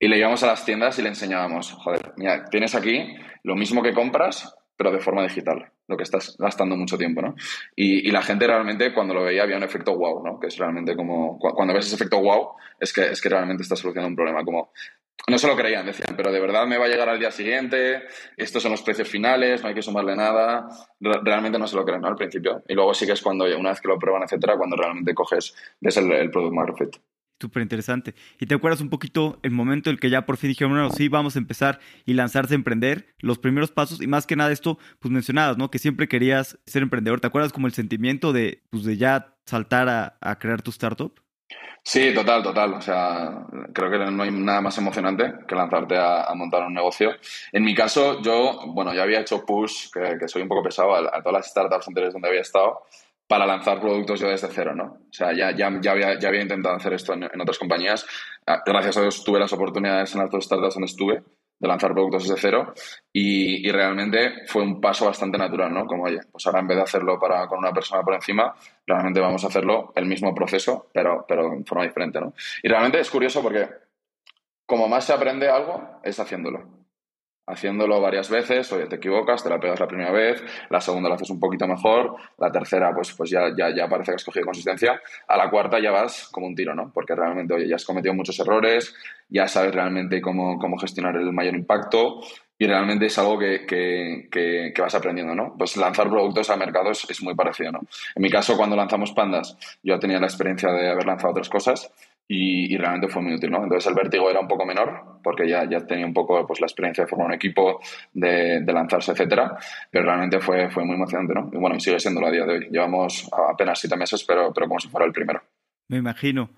Y 0.01 0.09
le 0.09 0.19
íbamos 0.19 0.43
a 0.43 0.49
las 0.49 0.65
tiendas 0.65 0.99
y 0.99 1.03
le 1.03 1.11
enseñábamos, 1.11 1.71
joder, 1.75 2.13
mira, 2.17 2.47
tienes 2.47 2.75
aquí 2.75 3.17
lo 3.45 3.55
mismo 3.55 3.85
que 3.85 3.95
compras, 3.95 4.53
pero 4.77 4.93
de 4.93 5.01
forma 5.01 5.23
digital, 5.23 5.71
lo 5.89 5.97
que 5.97 6.03
estás 6.03 6.37
gastando 6.39 6.77
mucho 6.77 6.99
tiempo, 6.99 7.23
¿no? 7.23 7.35
Y, 7.75 8.11
la 8.11 8.23
gente 8.23 8.47
realmente 8.47 8.93
cuando 8.93 9.15
lo 9.15 9.25
veía 9.25 9.43
había 9.43 9.57
un 9.57 9.63
efecto 9.63 9.97
wow, 9.97 10.25
¿no? 10.25 10.39
Que 10.39 10.49
es 10.49 10.57
realmente 10.57 10.95
como, 10.95 11.39
cuando 11.39 11.75
ves 11.75 11.87
ese 11.87 11.97
efecto 11.97 12.21
wow, 12.21 12.53
es 12.79 12.93
que, 12.93 13.11
es 13.11 13.21
que 13.21 13.29
realmente 13.29 13.63
estás 13.63 13.79
solucionando 13.79 14.11
un 14.11 14.17
problema, 14.17 14.45
como, 14.45 14.73
no 15.29 15.39
se 15.39 15.47
lo 15.47 15.57
creían, 15.57 15.87
decían, 15.87 16.15
pero 16.17 16.31
de 16.31 16.41
verdad 16.41 16.67
me 16.67 16.79
va 16.79 16.85
a 16.85 16.89
llegar 16.89 17.09
al 17.09 17.19
día 17.19 17.31
siguiente, 17.31 18.05
estos 18.37 18.63
son 18.63 18.73
los 18.73 18.83
precios 18.83 19.09
finales, 19.09 19.63
no 19.63 19.69
hay 19.69 19.75
que 19.75 19.83
sumarle 19.83 20.15
nada, 20.15 20.69
realmente 21.01 21.59
no 21.59 21.67
se 21.67 21.77
lo 21.77 21.85
creen, 21.85 22.03
¿no? 22.03 22.09
Al 22.09 22.17
principio. 22.17 22.63
Y 22.69 22.75
luego 22.75 22.95
sí 22.95 23.07
que 23.07 23.13
es 23.13 23.23
cuando, 23.23 23.45
una 23.59 23.71
vez 23.71 23.81
que 23.81 23.89
lo 23.89 23.99
prueban, 23.99 24.23
etcétera, 24.23 24.57
cuando 24.57 24.77
realmente 24.77 25.15
coges, 25.15 25.55
ves 25.81 25.97
el, 25.97 26.13
el 26.13 26.31
product 26.31 26.55
market 26.55 26.97
Súper 27.39 27.63
interesante. 27.63 28.15
¿Y 28.41 28.47
te 28.47 28.55
acuerdas 28.55 28.81
un 28.81 28.89
poquito 28.89 29.39
el 29.43 29.51
momento 29.51 29.91
en 29.91 29.95
el 29.95 30.01
que 30.01 30.09
ya 30.09 30.25
por 30.25 30.39
fin 30.39 30.49
dijeron, 30.49 30.73
bueno, 30.73 30.91
sí, 30.91 31.09
vamos 31.09 31.37
a 31.37 31.39
empezar 31.39 31.81
y 32.07 32.15
lanzarse 32.15 32.55
a 32.55 32.57
emprender? 32.57 33.15
Los 33.19 33.39
primeros 33.39 33.71
pasos 33.71 34.01
y 34.01 34.07
más 34.07 34.27
que 34.27 34.37
nada 34.37 34.53
esto, 34.53 34.79
pues 35.01 35.13
mencionabas, 35.13 35.59
¿no? 35.59 35.71
Que 35.71 35.79
siempre 35.79 36.09
querías 36.09 36.59
ser 36.65 36.83
emprendedor. 36.83 37.21
¿Te 37.21 37.27
acuerdas 37.27 37.53
como 37.53 37.67
el 37.67 37.75
sentimiento 37.75 38.33
de, 38.33 38.63
pues, 38.71 38.85
de 38.85 38.97
ya 38.97 39.35
saltar 39.45 40.17
a, 40.19 40.39
crear 40.39 40.63
tu 40.63 40.71
startup? 40.71 41.13
Sí, 41.83 42.15
total, 42.15 42.43
total. 42.43 42.73
O 42.73 42.81
sea, 42.81 43.47
creo 43.75 43.91
que 43.91 43.99
no 44.11 44.23
hay 44.23 44.31
nada 44.31 44.63
más 44.63 44.79
emocionante 44.79 45.35
que 45.47 45.55
lanzarte 45.55 45.95
a, 45.99 46.33
montar 46.35 46.65
un 46.65 46.73
negocio. 46.73 47.11
En 47.53 47.65
mi 47.65 47.75
caso, 47.75 48.23
yo, 48.23 48.63
bueno, 48.69 48.95
ya 48.95 49.03
había 49.03 49.21
hecho 49.21 49.45
push, 49.45 49.91
que, 49.93 50.27
soy 50.27 50.41
un 50.41 50.49
poco 50.49 50.63
pesado, 50.63 50.95
a, 50.95 51.01
a 51.01 51.23
todas 51.23 51.35
las 51.35 51.51
startups 51.51 51.87
anteriores 51.87 52.15
donde 52.15 52.29
había 52.29 52.41
estado 52.41 52.81
para 53.27 53.47
lanzar 53.47 53.81
productos 53.81 54.21
yo 54.21 54.29
desde 54.29 54.49
cero, 54.49 54.75
¿no? 54.75 54.85
O 54.85 55.13
sea, 55.13 55.33
ya, 55.33 55.51
ya, 55.51 55.71
ya, 55.81 55.91
había, 55.91 56.19
ya 56.19 56.29
había 56.29 56.43
intentado 56.43 56.77
hacer 56.77 56.93
esto 56.93 57.13
en, 57.15 57.25
otras 57.41 57.59
compañías. 57.59 58.07
Ah, 58.47 58.63
gracias 58.65 58.97
a 58.97 59.03
Dios 59.03 59.25
tuve 59.25 59.41
las 59.41 59.53
oportunidades 59.53 60.15
en 60.15 60.21
las 60.21 60.31
dos 60.31 60.45
startups 60.45 60.75
donde 60.75 60.87
estuve 60.87 61.23
de 61.59 61.69
lanzar 61.69 61.93
productos 61.93 62.29
desde 62.29 62.39
cero 62.39 62.75
y, 63.11 63.67
y, 63.67 63.73
realmente 63.73 64.47
fue 64.47 64.63
un 64.63 64.79
paso 64.79 65.07
bastante 65.07 65.39
natural, 65.39 65.73
¿no? 65.73 65.87
Como, 65.87 66.05
oye, 66.05 66.21
pues 66.31 66.47
ahora 66.47 66.61
en 66.61 66.67
vez 66.69 66.77
de 66.77 66.83
hacerlo 66.83 67.19
para, 67.19 67.47
con 67.47 67.59
una 67.59 67.73
persona 67.73 68.03
por 68.03 68.15
encima, 68.15 68.55
realmente 68.87 69.21
vamos 69.21 69.43
a 69.43 69.47
hacerlo 69.47 69.93
el 69.97 70.05
mismo 70.05 70.35
proceso, 70.35 70.91
pero, 70.93 71.25
pero 71.27 71.53
en 71.55 71.65
forma 71.65 71.85
diferente, 71.85 72.21
¿no? 72.21 72.35
Y 72.63 72.69
realmente 72.69 73.01
es 73.01 73.11
curioso 73.11 73.43
porque 73.43 73.69
como 74.67 74.87
más 74.87 75.05
se 75.07 75.15
aprende 75.15 75.49
algo, 75.49 76.01
es 76.05 76.21
haciéndolo 76.21 76.76
haciéndolo 77.47 78.01
varias 78.01 78.29
veces, 78.29 78.73
oye, 78.73 78.87
te 78.87 78.97
equivocas, 78.97 79.43
te 79.43 79.49
la 79.49 79.61
pegas 79.61 79.79
la 79.79 79.87
primera 79.87 80.11
vez, 80.11 80.43
la 80.69 80.81
segunda 80.81 81.09
la 81.09 81.15
haces 81.15 81.31
un 81.31 81.39
poquito 81.39 81.67
mejor, 81.67 82.17
la 82.39 82.51
tercera, 82.51 82.93
pues, 82.95 83.13
pues 83.13 83.31
ya, 83.31 83.55
ya, 83.57 83.75
ya 83.75 83.89
parece 83.89 84.13
que 84.13 84.17
has 84.17 84.25
cogido 84.25 84.47
consistencia, 84.47 85.01
a 85.29 85.37
la 85.37 85.49
cuarta 85.49 85.79
ya 85.81 85.91
vas 85.91 86.29
como 86.33 86.47
un 86.47 86.55
tiro, 86.55 86.75
¿no? 86.75 86.91
Porque 86.93 87.15
realmente, 87.15 87.55
oye, 87.55 87.69
ya 87.69 87.77
has 87.77 87.85
cometido 87.85 88.15
muchos 88.15 88.39
errores, 88.41 88.95
ya 89.29 89.47
sabes 89.47 89.75
realmente 89.75 90.21
cómo, 90.21 90.59
cómo 90.59 90.77
gestionar 90.79 91.17
el 91.17 91.33
mayor 91.33 91.55
impacto 91.55 92.21
y 92.59 92.67
realmente 92.67 93.07
es 93.07 93.19
algo 93.19 93.39
que, 93.39 93.67
que, 93.67 94.29
que, 94.31 94.83
vas 94.83 94.95
aprendiendo, 94.95 95.35
¿no? 95.35 95.55
Pues 95.59 95.77
lanzar 95.77 96.09
productos 96.09 96.49
al 96.51 96.59
mercado 96.59 96.91
es, 96.91 97.09
es, 97.09 97.23
muy 97.23 97.35
parecido, 97.35 97.73
¿no? 97.73 97.81
En 98.15 98.23
mi 98.23 98.31
caso, 98.31 98.57
cuando 98.57 98.75
lanzamos 98.75 99.13
Pandas, 99.13 99.57
yo 99.83 99.99
tenía 99.99 100.19
la 100.19 100.27
experiencia 100.27 100.73
de 100.73 100.91
haber 100.91 101.07
lanzado 101.07 101.33
otras 101.33 101.51
cosas 101.51 101.93
y, 102.29 102.77
realmente 102.77 103.09
fue 103.09 103.23
muy 103.23 103.35
útil, 103.35 103.51
¿no? 103.51 103.63
Entonces 103.63 103.87
el 103.89 103.95
vértigo 103.95 104.29
era 104.31 104.41
un 104.41 104.49
poco 104.49 104.67
menor 104.67 105.21
porque 105.23 105.49
ya, 105.49 105.69
ya 105.69 105.87
tenía 105.87 106.07
un 106.07 106.15
poco 106.15 106.47
pues, 106.47 106.61
la 106.61 106.67
experiencia 106.67 107.05
de 107.05 107.09
formar 107.09 107.29
un 107.29 107.35
equipo, 107.35 107.81
de, 108.13 108.61
de, 108.61 108.73
lanzarse, 108.73 109.13
etcétera, 109.13 109.57
pero 109.91 110.05
realmente 110.05 110.41
fue, 110.41 110.69
fue 110.71 110.85
muy 110.85 110.97
emocionante, 110.97 111.35
¿no? 111.35 111.51
Y 111.53 111.57
bueno, 111.57 111.77
y 111.77 111.81
sigue 111.81 111.99
siendo 111.99 112.25
a 112.27 112.31
día 112.31 112.45
de 112.45 112.53
hoy. 112.53 112.69
Llevamos 112.71 113.29
apenas 113.33 113.79
siete 113.79 113.97
meses, 113.97 114.25
pero, 114.25 114.53
pero 114.53 114.67
como 114.67 114.81
si 114.81 114.89
fuera 114.89 115.07
el 115.07 115.13
primero. 115.13 115.43
Me 115.89 115.99
imagino. 115.99 116.51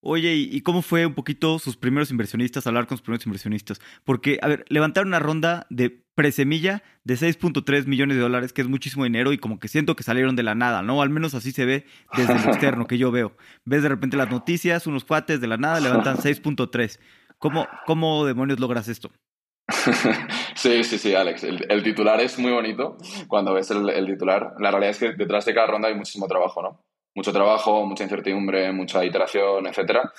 Oye, 0.00 0.34
¿y 0.34 0.60
cómo 0.60 0.82
fue 0.82 1.06
un 1.06 1.14
poquito 1.14 1.58
sus 1.58 1.76
primeros 1.76 2.10
inversionistas, 2.12 2.66
hablar 2.66 2.86
con 2.86 2.96
sus 2.96 3.02
primeros 3.02 3.26
inversionistas? 3.26 3.80
Porque, 4.04 4.38
a 4.42 4.48
ver, 4.48 4.64
levantaron 4.68 5.08
una 5.08 5.18
ronda 5.18 5.66
de 5.70 6.04
presemilla 6.14 6.82
de 7.04 7.14
6.3 7.14 7.86
millones 7.86 8.16
de 8.16 8.22
dólares, 8.22 8.52
que 8.52 8.60
es 8.62 8.68
muchísimo 8.68 9.04
dinero 9.04 9.32
y 9.32 9.38
como 9.38 9.58
que 9.58 9.68
siento 9.68 9.96
que 9.96 10.04
salieron 10.04 10.36
de 10.36 10.44
la 10.44 10.54
nada, 10.54 10.82
¿no? 10.82 11.02
Al 11.02 11.10
menos 11.10 11.34
así 11.34 11.50
se 11.50 11.64
ve 11.64 11.86
desde 12.16 12.34
el 12.34 12.44
externo 12.48 12.86
que 12.86 12.98
yo 12.98 13.10
veo. 13.10 13.36
Ves 13.64 13.82
de 13.82 13.88
repente 13.88 14.16
las 14.16 14.30
noticias, 14.30 14.86
unos 14.86 15.04
cuates 15.04 15.40
de 15.40 15.46
la 15.48 15.56
nada 15.56 15.80
levantan 15.80 16.16
6.3. 16.18 17.00
¿Cómo, 17.38 17.66
¿Cómo 17.86 18.24
demonios 18.24 18.60
logras 18.60 18.88
esto? 18.88 19.10
Sí, 20.54 20.82
sí, 20.82 20.98
sí, 20.98 21.14
Alex. 21.14 21.44
El, 21.44 21.82
titular 21.84 22.20
es 22.20 22.36
muy 22.36 22.50
bonito 22.50 22.96
cuando 23.28 23.54
ves 23.54 23.70
el, 23.70 23.88
el, 23.90 24.06
titular. 24.06 24.54
La 24.58 24.72
realidad 24.72 24.90
es 24.90 24.98
que 24.98 25.12
detrás 25.12 25.44
de 25.44 25.54
cada 25.54 25.68
ronda 25.68 25.86
hay 25.86 25.94
muchísimo 25.94 26.26
trabajo, 26.26 26.60
¿no? 26.60 26.84
Mucho 27.14 27.32
trabajo, 27.32 27.84
mucha 27.86 28.04
incertidumbre, 28.04 28.72
mucha 28.72 29.04
iteración, 29.04 29.66
etcétera. 29.66 30.12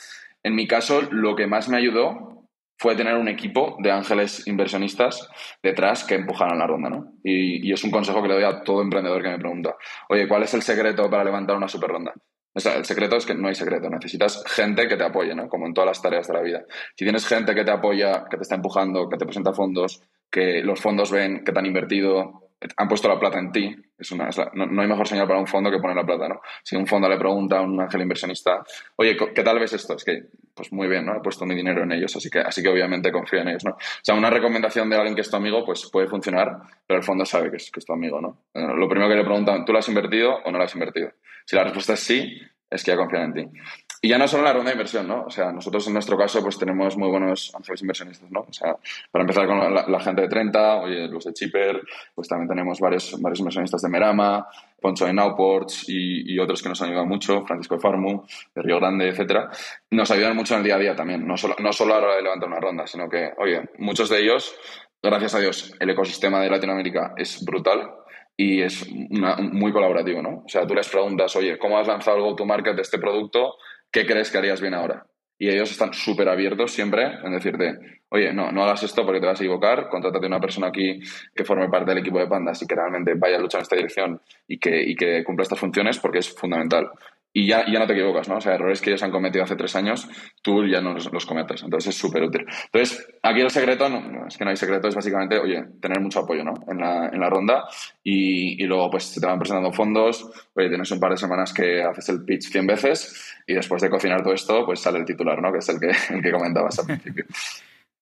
En 0.44 0.56
mi 0.56 0.68
caso, 0.68 1.02
lo 1.12 1.36
que 1.36 1.48
más 1.48 1.70
me 1.70 1.78
ayudó 1.78 2.40
fue 2.80 2.96
tener 2.96 3.16
un 3.16 3.28
equipo 3.28 3.76
de 3.80 3.92
ángeles 3.92 4.48
inversionistas 4.48 5.30
detrás 5.62 6.06
que 6.06 6.16
empujaran 6.16 6.58
la 6.58 6.66
ronda, 6.66 6.90
¿no? 6.90 7.12
Y, 7.24 7.72
es 7.74 7.84
un 7.84 7.92
consejo 7.92 8.22
que 8.22 8.30
le 8.30 8.36
doy 8.36 8.44
a 8.44 8.62
todo 8.62 8.82
emprendedor 8.82 9.22
que 9.22 9.30
me 9.30 9.38
pregunta, 9.38 9.76
oye, 10.08 10.28
¿cuál 10.30 10.44
es 10.44 10.54
el 10.54 10.62
secreto 10.62 11.10
para 11.10 11.26
levantar 11.26 11.58
una 11.58 11.68
super 11.68 11.90
ronda? 11.90 12.14
O 12.54 12.60
sea, 12.60 12.76
el 12.76 12.86
secreto 12.86 13.18
es 13.18 13.26
que 13.26 13.36
no 13.36 13.50
hay 13.50 13.56
secreto, 13.56 13.90
necesitas 13.90 14.44
gente 14.48 14.88
que 14.88 14.96
te 14.96 15.04
apoye, 15.04 15.36
¿no? 15.36 15.50
Como 15.50 15.68
en 15.68 15.74
todas 15.74 15.90
las 15.90 16.02
tareas 16.02 16.28
de 16.28 16.34
la 16.34 16.42
vida. 16.42 16.64
Si 16.96 17.04
tienes 17.04 17.28
gente 17.28 17.54
que 17.54 17.66
te 17.66 17.72
apoya, 17.72 18.26
que 18.30 18.38
te 18.38 18.44
está 18.44 18.56
empujando, 18.56 19.10
que 19.10 19.18
te 19.18 19.26
presenta 19.26 19.54
fondos, 19.54 20.02
que 20.32 20.64
los 20.64 20.80
fondos 20.80 21.12
ven 21.12 21.44
que 21.44 21.52
te 21.52 21.60
han 21.60 21.66
invertido, 21.66 22.49
han 22.76 22.88
puesto 22.88 23.08
la 23.08 23.20
plata 23.20 23.40
en 23.40 23.52
ti. 23.52 23.76
Es 23.98 24.12
una, 24.12 24.30
no, 24.54 24.82
hay 24.82 24.88
mejor 24.88 25.08
señal 25.08 25.28
para 25.28 25.40
un 25.40 25.48
fondo 25.48 25.70
que 25.72 25.80
poner 25.80 25.96
la 25.96 26.06
plata, 26.06 26.28
¿no? 26.28 26.42
Si 26.64 26.76
un 26.76 26.88
fondo 26.88 27.08
le 27.10 27.18
pregunta 27.18 27.60
a 27.60 27.62
un 27.62 27.80
ángel 27.80 28.02
inversionista, 28.02 28.64
oye, 28.96 29.18
¿qué 29.36 29.44
tal 29.44 29.60
ves 29.60 29.74
esto? 29.74 29.96
Es 29.96 30.04
que, 30.04 30.24
pues 30.54 30.72
muy 30.72 30.88
bien, 30.88 31.06
¿no? 31.06 31.16
He 31.16 31.22
puesto 31.22 31.46
mi 31.46 31.56
dinero 31.56 31.84
en 31.84 31.92
ellos, 31.92 32.16
así 32.16 32.30
que, 32.30 32.40
así 32.40 32.62
que 32.62 32.70
obviamente 32.70 33.12
confío 33.12 33.40
en 33.40 33.50
ellos, 33.50 33.66
¿no? 33.66 33.72
O 33.72 34.02
sea, 34.02 34.16
una 34.16 34.30
recomendación 34.30 34.90
de 34.90 34.96
alguien 34.96 35.16
que 35.16 35.22
es 35.22 35.30
tu 35.30 35.38
amigo, 35.38 35.66
pues 35.66 35.90
puede 35.92 36.08
funcionar, 36.08 36.58
pero 36.86 37.00
el 37.00 37.06
fondo 37.06 37.26
sabe 37.26 37.50
que 37.50 37.58
es, 37.58 37.72
que 37.72 37.80
es 37.80 37.86
tu 37.86 37.94
amigo, 37.94 38.22
¿no? 38.22 38.44
Eh, 38.54 38.62
lo 38.62 38.88
primero 38.88 39.10
que 39.10 39.16
le 39.16 39.24
preguntan, 39.24 39.66
¿tú 39.66 39.74
lo 39.74 39.80
has 39.80 39.88
invertido 39.90 40.36
o 40.44 40.52
no 40.52 40.58
lo 40.58 40.64
has 40.64 40.74
invertido? 40.74 41.12
Si 41.46 41.56
la 41.56 41.64
respuesta 41.64 41.94
es 41.94 42.00
sí, 42.00 42.42
es 42.70 42.84
que 42.84 42.92
ya 42.92 42.98
confían 42.98 43.24
en 43.24 43.34
ti. 43.34 43.60
Y 44.02 44.08
ya 44.08 44.18
no 44.18 44.28
solo 44.28 44.44
en 44.44 44.46
la 44.46 44.54
ronda 44.54 44.70
de 44.70 44.76
inversión, 44.76 45.08
¿no? 45.08 45.26
O 45.26 45.30
sea, 45.30 45.52
nosotros 45.52 45.86
en 45.88 45.94
nuestro 45.94 46.18
caso 46.18 46.42
pues 46.42 46.58
tenemos 46.58 46.96
muy 46.96 47.10
buenos 47.10 47.52
ángeles 47.54 47.82
inversionistas, 47.82 48.32
¿no? 48.32 48.42
O 48.42 48.54
sea, 48.54 48.78
para 49.12 49.24
empezar 49.24 49.46
con 49.46 49.74
la, 49.74 50.00
gente 50.00 50.22
de 50.22 50.30
30, 50.30 50.76
oye, 50.78 51.08
los 51.10 51.26
de 51.26 51.34
Chipper, 51.34 51.82
pues 52.16 52.28
también 52.30 52.48
tenemos 52.48 52.80
varios, 52.80 53.22
varios 53.22 53.40
inversionistas 53.40 53.82
de 53.82 53.90
Merama, 53.90 54.48
Poncho 54.80 55.06
de 55.06 55.14
Nowports 55.14 55.90
y, 55.90 56.34
y, 56.34 56.40
otros 56.40 56.64
que 56.64 56.70
nos 56.70 56.82
han 56.82 56.90
ayudado 56.90 57.08
mucho, 57.08 57.46
Francisco 57.46 57.76
de 57.76 57.82
Farmu, 57.82 58.24
de 58.56 58.62
Río 58.62 58.78
Grande, 58.80 59.10
etcétera. 59.10 59.50
Nos 59.92 60.10
ayudan 60.12 60.36
mucho 60.36 60.54
en 60.54 60.60
el 60.60 60.66
día 60.66 60.76
a 60.76 60.80
día 60.80 60.96
también, 60.96 61.28
no 61.28 61.36
solo, 61.36 61.56
no 61.60 61.74
solo 61.74 61.96
a 61.96 62.00
la 62.00 62.06
hora 62.06 62.16
de 62.16 62.22
levantar 62.22 62.48
una 62.48 62.62
ronda, 62.62 62.88
sino 62.88 63.10
que, 63.10 63.34
oye, 63.38 63.70
muchos 63.80 64.10
de 64.10 64.22
ellos, 64.22 64.56
gracias 65.04 65.36
a 65.36 65.40
Dios, 65.40 65.76
el 65.78 65.90
ecosistema 65.90 66.40
de 66.40 66.50
Latinoamérica 66.50 67.14
es 67.18 67.44
brutal 67.44 67.90
y 68.38 68.62
es 68.62 68.90
muy 68.90 69.74
colaborativo, 69.74 70.22
¿no? 70.22 70.44
O 70.46 70.48
sea, 70.48 70.66
tú 70.66 70.74
les 70.74 70.88
preguntas, 70.88 71.36
oye, 71.36 71.58
¿cómo 71.58 71.78
has 71.78 71.88
lanzado 71.88 72.16
el 72.16 72.24
go-to-market 72.24 72.74
de 72.74 72.84
este 72.84 72.98
producto? 72.98 73.56
¿Qué 73.92 74.06
crees 74.06 74.32
que 74.32 74.38
harías 74.38 74.62
bien 74.62 74.74
ahora? 74.74 75.06
Y 75.42 75.50
ellos 75.50 75.72
están 75.72 75.94
súper 75.94 76.28
abiertos 76.28 76.72
siempre 76.74 77.04
en 77.24 77.32
decirte, 77.32 78.02
oye, 78.10 78.34
no, 78.34 78.52
no 78.52 78.64
hagas 78.64 78.84
esto 78.84 79.06
porque 79.06 79.22
te 79.22 79.26
vas 79.26 79.40
a 79.40 79.44
equivocar, 79.44 79.88
contrátate 79.88 80.28
una 80.28 80.42
persona 80.42 80.68
aquí 80.68 81.00
que 81.34 81.46
forme 81.46 81.70
parte 81.70 81.92
del 81.92 82.00
equipo 82.00 82.20
de 82.20 82.28
Pandas 82.28 82.62
y 82.62 82.68
que 82.68 82.76
realmente 82.76 83.14
vaya 83.16 83.38
a 83.38 83.40
luchar 83.40 83.60
en 83.60 83.64
esta 83.64 83.76
dirección 83.78 84.22
y 84.48 84.60
que, 84.60 84.84
y 84.84 84.96
que 84.96 85.24
cumpla 85.24 85.44
estas 85.44 85.60
funciones 85.60 85.98
porque 86.00 86.20
es 86.20 86.30
fundamental. 86.36 86.90
Y 87.32 87.48
ya, 87.48 87.66
ya 87.72 87.80
no 87.80 87.86
te 87.86 87.94
equivocas, 87.94 88.28
¿no? 88.28 88.38
O 88.38 88.42
sea, 88.42 88.56
errores 88.56 88.82
que 88.82 88.90
ellos 88.90 89.04
han 89.04 89.12
cometido 89.12 89.44
hace 89.44 89.56
tres 89.56 89.76
años, 89.76 90.08
tú 90.42 90.66
ya 90.66 90.82
no 90.82 90.94
los, 90.94 91.26
cometes. 91.26 91.62
Entonces 91.64 91.94
es 91.94 92.00
súper 92.00 92.24
útil. 92.24 92.46
Entonces, 92.66 93.08
aquí 93.22 93.42
el 93.42 93.52
secreto, 93.52 93.88
no, 93.88 94.28
es 94.28 94.38
que 94.38 94.44
no 94.44 94.50
hay 94.50 94.58
secreto, 94.58 94.88
es 94.88 94.96
básicamente, 94.96 95.38
oye, 95.38 95.64
tener 95.80 96.00
mucho 96.02 96.20
apoyo, 96.20 96.44
¿no? 96.44 96.54
En 96.68 96.80
la, 96.80 97.08
en 97.08 97.20
la 97.20 97.30
ronda 97.30 97.66
y, 98.04 98.62
y, 98.64 98.66
luego, 98.66 98.90
pues, 98.90 99.14
te 99.14 99.26
van 99.26 99.38
presentando 99.38 99.72
fondos, 99.72 100.30
oye, 100.56 100.70
tienes 100.70 100.90
un 100.92 101.00
par 101.00 101.12
de 101.12 101.18
semanas 101.18 101.54
que 101.54 101.84
haces 101.84 102.10
el 102.10 102.26
pitch 102.26 102.50
100 102.50 102.68
veces 102.68 103.36
y 103.46 103.54
después 103.54 103.82
de 103.82 103.90
cocinar 103.90 104.24
todo 104.24 104.34
esto, 104.34 104.66
pues 104.66 104.80
sale 104.80 105.00
el 105.00 105.06
titular, 105.06 105.42
¿no? 105.42 105.52
Que 105.52 105.60
es 105.60 105.70
el 105.70 105.80
que, 105.80 105.92
el 106.14 106.22
que 106.22 106.32
comentabas 106.32 106.80
al 106.80 106.86
principio. 106.86 107.26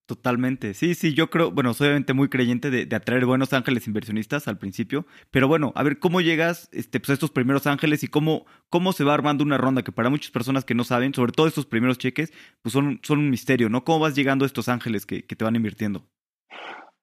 Totalmente. 0.08 0.74
Sí, 0.74 0.96
sí, 0.96 1.14
yo 1.14 1.30
creo, 1.30 1.52
bueno, 1.52 1.74
soy 1.74 1.88
obviamente 1.88 2.14
muy 2.14 2.30
creyente 2.30 2.70
de, 2.70 2.96
atraer 2.96 3.26
buenos 3.26 3.52
ángeles 3.52 3.88
inversionistas 3.88 4.48
al 4.48 4.58
principio, 4.58 5.06
pero 5.32 5.50
bueno, 5.50 5.74
a 5.76 5.84
ver 5.84 6.00
cómo 6.00 6.22
llegas 6.22 6.70
este, 6.72 7.02
pues, 7.02 7.10
a 7.10 7.14
estos 7.14 7.30
primeros 7.30 7.68
ángeles 7.68 8.04
y 8.04 8.08
cómo, 8.08 8.46
cómo 8.70 8.94
se 8.94 9.04
va 9.04 9.14
armando 9.14 9.44
una 9.44 9.58
ronda 9.58 9.82
que 9.82 9.92
para 9.92 10.10
muchas 10.10 10.32
personas 10.32 10.64
que 10.64 10.76
no 10.76 10.86
saben, 10.86 11.14
sobre 11.14 11.34
todo 11.34 11.46
estos 11.46 11.66
primeros 11.66 11.98
cheques, 11.98 12.32
pues 12.62 12.72
son, 12.72 13.02
son 13.04 13.20
un 13.20 13.30
misterio, 13.30 13.68
¿no? 13.68 13.84
¿Cómo 13.84 14.00
vas 14.00 14.16
llegando 14.16 14.46
a 14.46 14.48
estos 14.48 14.70
ángeles 14.70 15.06
que, 15.06 15.24
te 15.24 15.44
van 15.44 15.58
invirtiendo? 15.58 16.06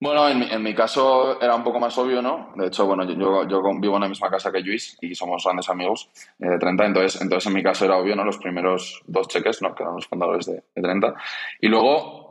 Bueno, 0.01 0.27
en 0.27 0.63
mi, 0.63 0.75
caso 0.75 1.41
era 1.43 1.55
un 1.55 1.63
poco 1.63 1.79
más 1.79 1.97
obvio, 1.99 2.23
¿no? 2.23 2.55
De 2.57 2.69
hecho, 2.69 2.87
bueno, 2.87 3.05
yo, 3.05 3.47
yo, 3.47 3.61
vivo 3.81 3.97
en 3.97 4.03
la 4.03 4.09
misma 4.09 4.31
casa 4.31 4.51
que 4.51 4.61
Luis 4.61 4.97
y 5.03 5.15
somos 5.15 5.45
grandes 5.45 5.69
amigos 5.69 6.09
eh, 6.41 6.49
de 6.49 6.59
30, 6.59 6.87
entonces, 6.87 7.21
entonces 7.21 7.47
en 7.49 7.55
mi 7.55 7.63
caso 7.63 7.85
era 7.85 7.99
obvio, 7.99 8.17
¿no? 8.17 8.25
Los 8.25 8.39
primeros 8.39 9.03
dos 9.07 9.29
cheques, 9.29 9.61
¿no? 9.61 9.75
Que 9.75 9.83
eran 9.83 9.95
los 9.95 10.07
fundadores 10.07 10.47
de, 10.47 10.65
de 10.75 10.83
30. 10.83 11.15
Y 11.61 11.69
luego 11.69 12.24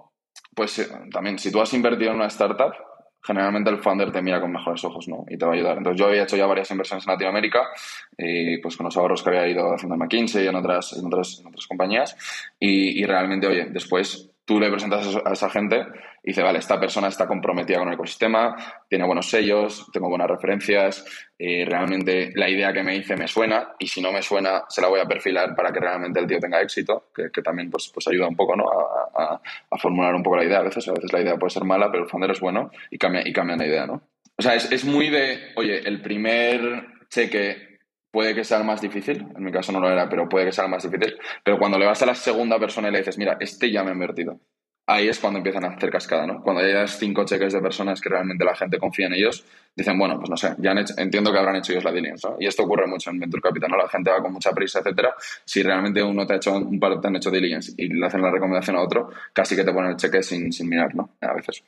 pues 0.55 0.79
eh, 0.79 0.88
también, 1.12 1.39
si 1.39 1.51
tú 1.51 1.62
has 1.62 1.74
invertido 1.74 2.12
en 2.12 2.17
una 2.17 2.27
startup, 2.27 2.74
generalmente 3.22 3.69
el 3.69 3.79
founder 3.79 4.12
te 4.12 4.22
mira 4.22 4.41
con 4.41 4.51
mejores 4.51 4.83
ojos, 4.83 5.07
¿no? 5.07 5.25
Y 5.29 5.38
te 5.38 5.45
va 5.45 5.53
a 5.53 5.55
ayudar. 5.55 5.77
Entonces, 5.77 6.00
yo 6.00 6.07
había 6.07 6.24
hecho 6.24 6.36
ya 6.36 6.45
varias 6.45 6.69
inversiones 6.72 7.05
en 7.07 7.13
Latinoamérica, 7.13 7.69
y 8.17 8.57
pues 8.57 8.75
con 8.75 8.86
los 8.86 8.98
ahorros 8.98 9.24
que 9.24 9.29
había 9.29 9.48
ido 9.48 9.74
haciendo 9.74 9.95
en 9.95 10.00
McKinsey 10.00 10.43
y 10.43 10.48
en 10.48 10.55
otras, 10.55 10.93
en 10.93 11.05
otras, 11.05 11.39
en 11.39 11.48
otras 11.48 11.67
compañías, 11.67 12.17
y, 12.60 13.01
y 13.01 13.05
realmente, 13.05 13.48
oye, 13.48 13.67
después 13.69 14.32
tú 14.45 14.59
le 14.59 14.69
presentas 14.69 15.15
a 15.25 15.31
esa 15.31 15.50
gente 15.50 15.85
y 16.23 16.31
dice, 16.31 16.41
vale, 16.41 16.59
esta 16.59 16.79
persona 16.79 17.07
está 17.07 17.27
comprometida 17.27 17.79
con 17.79 17.88
el 17.88 17.93
ecosistema, 17.93 18.55
tiene 18.89 19.05
buenos 19.05 19.29
sellos, 19.29 19.88
tengo 19.91 20.09
buenas 20.09 20.29
referencias, 20.29 21.05
eh, 21.38 21.65
realmente 21.65 22.31
la 22.35 22.50
idea 22.50 22.73
que 22.73 22.83
me 22.83 22.93
dice 22.93 23.15
me 23.15 23.27
suena 23.27 23.73
y 23.79 23.88
si 23.88 24.01
no 24.01 24.12
me 24.12 24.21
suena 24.21 24.63
se 24.67 24.81
la 24.81 24.88
voy 24.88 25.00
a 25.00 25.05
perfilar 25.05 25.55
para 25.55 25.71
que 25.71 25.79
realmente 25.79 26.19
el 26.19 26.27
tío 26.27 26.39
tenga 26.39 26.62
éxito, 26.62 27.09
que, 27.13 27.41
también 27.41 27.69
pues, 27.69 27.89
pues 27.93 28.07
ayuda 28.07 28.27
un 28.27 28.35
poco 28.35 28.55
¿no? 28.55 28.65
a, 28.69 29.39
formular 29.77 30.13
un 30.15 30.23
poco 30.23 30.38
la 30.38 30.45
idea. 30.45 30.59
A 30.59 30.63
veces, 30.63 30.88
a 30.88 30.93
veces 30.93 31.12
la 31.12 31.21
idea 31.21 31.38
puede 31.38 31.51
ser 31.51 31.63
mala, 31.63 31.91
pero 31.91 32.03
el 32.03 32.09
founder 32.09 32.31
es 32.31 32.39
bueno 32.39 32.71
y 32.89 32.97
cambia, 32.97 33.21
y 33.25 33.33
cambia 33.33 33.57
la 33.57 33.67
idea, 33.67 33.85
¿no? 33.85 34.01
O 34.35 34.41
sea, 34.41 34.55
es, 34.55 34.71
es 34.71 34.83
muy 34.83 35.09
de, 35.09 35.51
oye, 35.55 35.79
el 35.88 36.01
primer 36.01 36.88
cheque 37.09 37.73
puede 38.13 38.36
que 38.36 38.43
sea 38.43 38.62
más 38.62 38.79
difícil, 38.79 39.25
en 39.36 39.43
mi 39.43 39.51
caso 39.51 39.72
no 39.72 39.79
lo 39.79 39.89
era, 39.89 40.08
pero 40.08 40.29
puede 40.29 40.46
que 40.46 40.51
sea 40.51 40.67
más 40.67 40.84
difícil, 40.84 41.17
pero 41.43 41.58
cuando 41.58 41.79
le 41.79 41.88
vas 41.88 42.00
a 42.03 42.05
la 42.05 42.13
segunda 42.13 42.60
persona 42.60 42.89
y 42.89 42.91
le 42.91 43.00
dices, 43.00 43.17
mira, 43.17 43.38
este 43.39 43.72
ya 43.72 43.84
me 43.84 43.89
ha 43.89 43.93
invertido, 43.93 44.39
ahí 44.86 45.08
es 45.08 45.17
cuando 45.17 45.39
empiezan 45.39 45.65
a 45.65 45.70
hacer 45.70 45.89
cascada, 45.89 46.27
¿no? 46.27 46.43
Cuando 46.43 46.62
ya 46.62 46.82
hay 46.82 46.88
cinco 46.88 47.25
cheques 47.25 47.53
de 47.53 47.60
personas 47.60 48.00
que 48.00 48.10
realmente 48.10 48.46
la 48.46 48.55
gente 48.55 48.77
confía 48.77 49.08
en 49.08 49.13
ellos, 49.13 49.43
dicen, 49.75 49.98
bueno, 49.98 50.20
pues 50.20 50.29
no 50.29 50.38
sé, 50.38 50.53
ya 50.60 50.75
entiendo 50.98 51.32
que 51.32 51.39
habrán 51.39 51.55
hecho 51.55 51.72
ellos 51.72 51.86
la 51.86 51.91
diligence, 51.91 52.29
¿no? 52.29 52.36
Y 52.39 52.46
esto 52.46 52.62
ocurre 52.62 52.86
mucho 52.86 53.10
en 53.10 53.20
Venture 53.20 53.41
Capital, 53.41 53.72
¿no? 53.72 53.77
La 53.77 53.89
gente 53.89 54.12
va 54.12 54.22
con 54.22 54.32
mucha 54.32 54.51
prisa, 54.51 54.79
etcétera. 54.79 55.15
Si 55.43 55.63
realmente 55.63 56.03
uno 56.03 56.27
te 56.27 56.34
ha 56.34 56.36
hecho 56.36 56.55
un 56.55 56.79
par 56.79 57.01
te 57.01 57.08
han 57.08 57.15
hecho 57.15 57.32
diligence 57.32 57.74
y 57.75 57.88
le 57.88 58.05
hacen 58.05 58.22
la 58.22 58.29
recomendación 58.29 58.75
a 58.75 58.82
otro, 58.82 59.10
casi 59.34 59.55
que 59.55 59.63
te 59.63 59.74
ponen 59.74 59.89
el 59.89 59.98
cheque 59.98 60.22
sin, 60.22 60.51
sin 60.51 60.70
mirar, 60.70 60.93
¿no? 60.93 61.10
A 61.22 61.34
veces. 61.34 61.63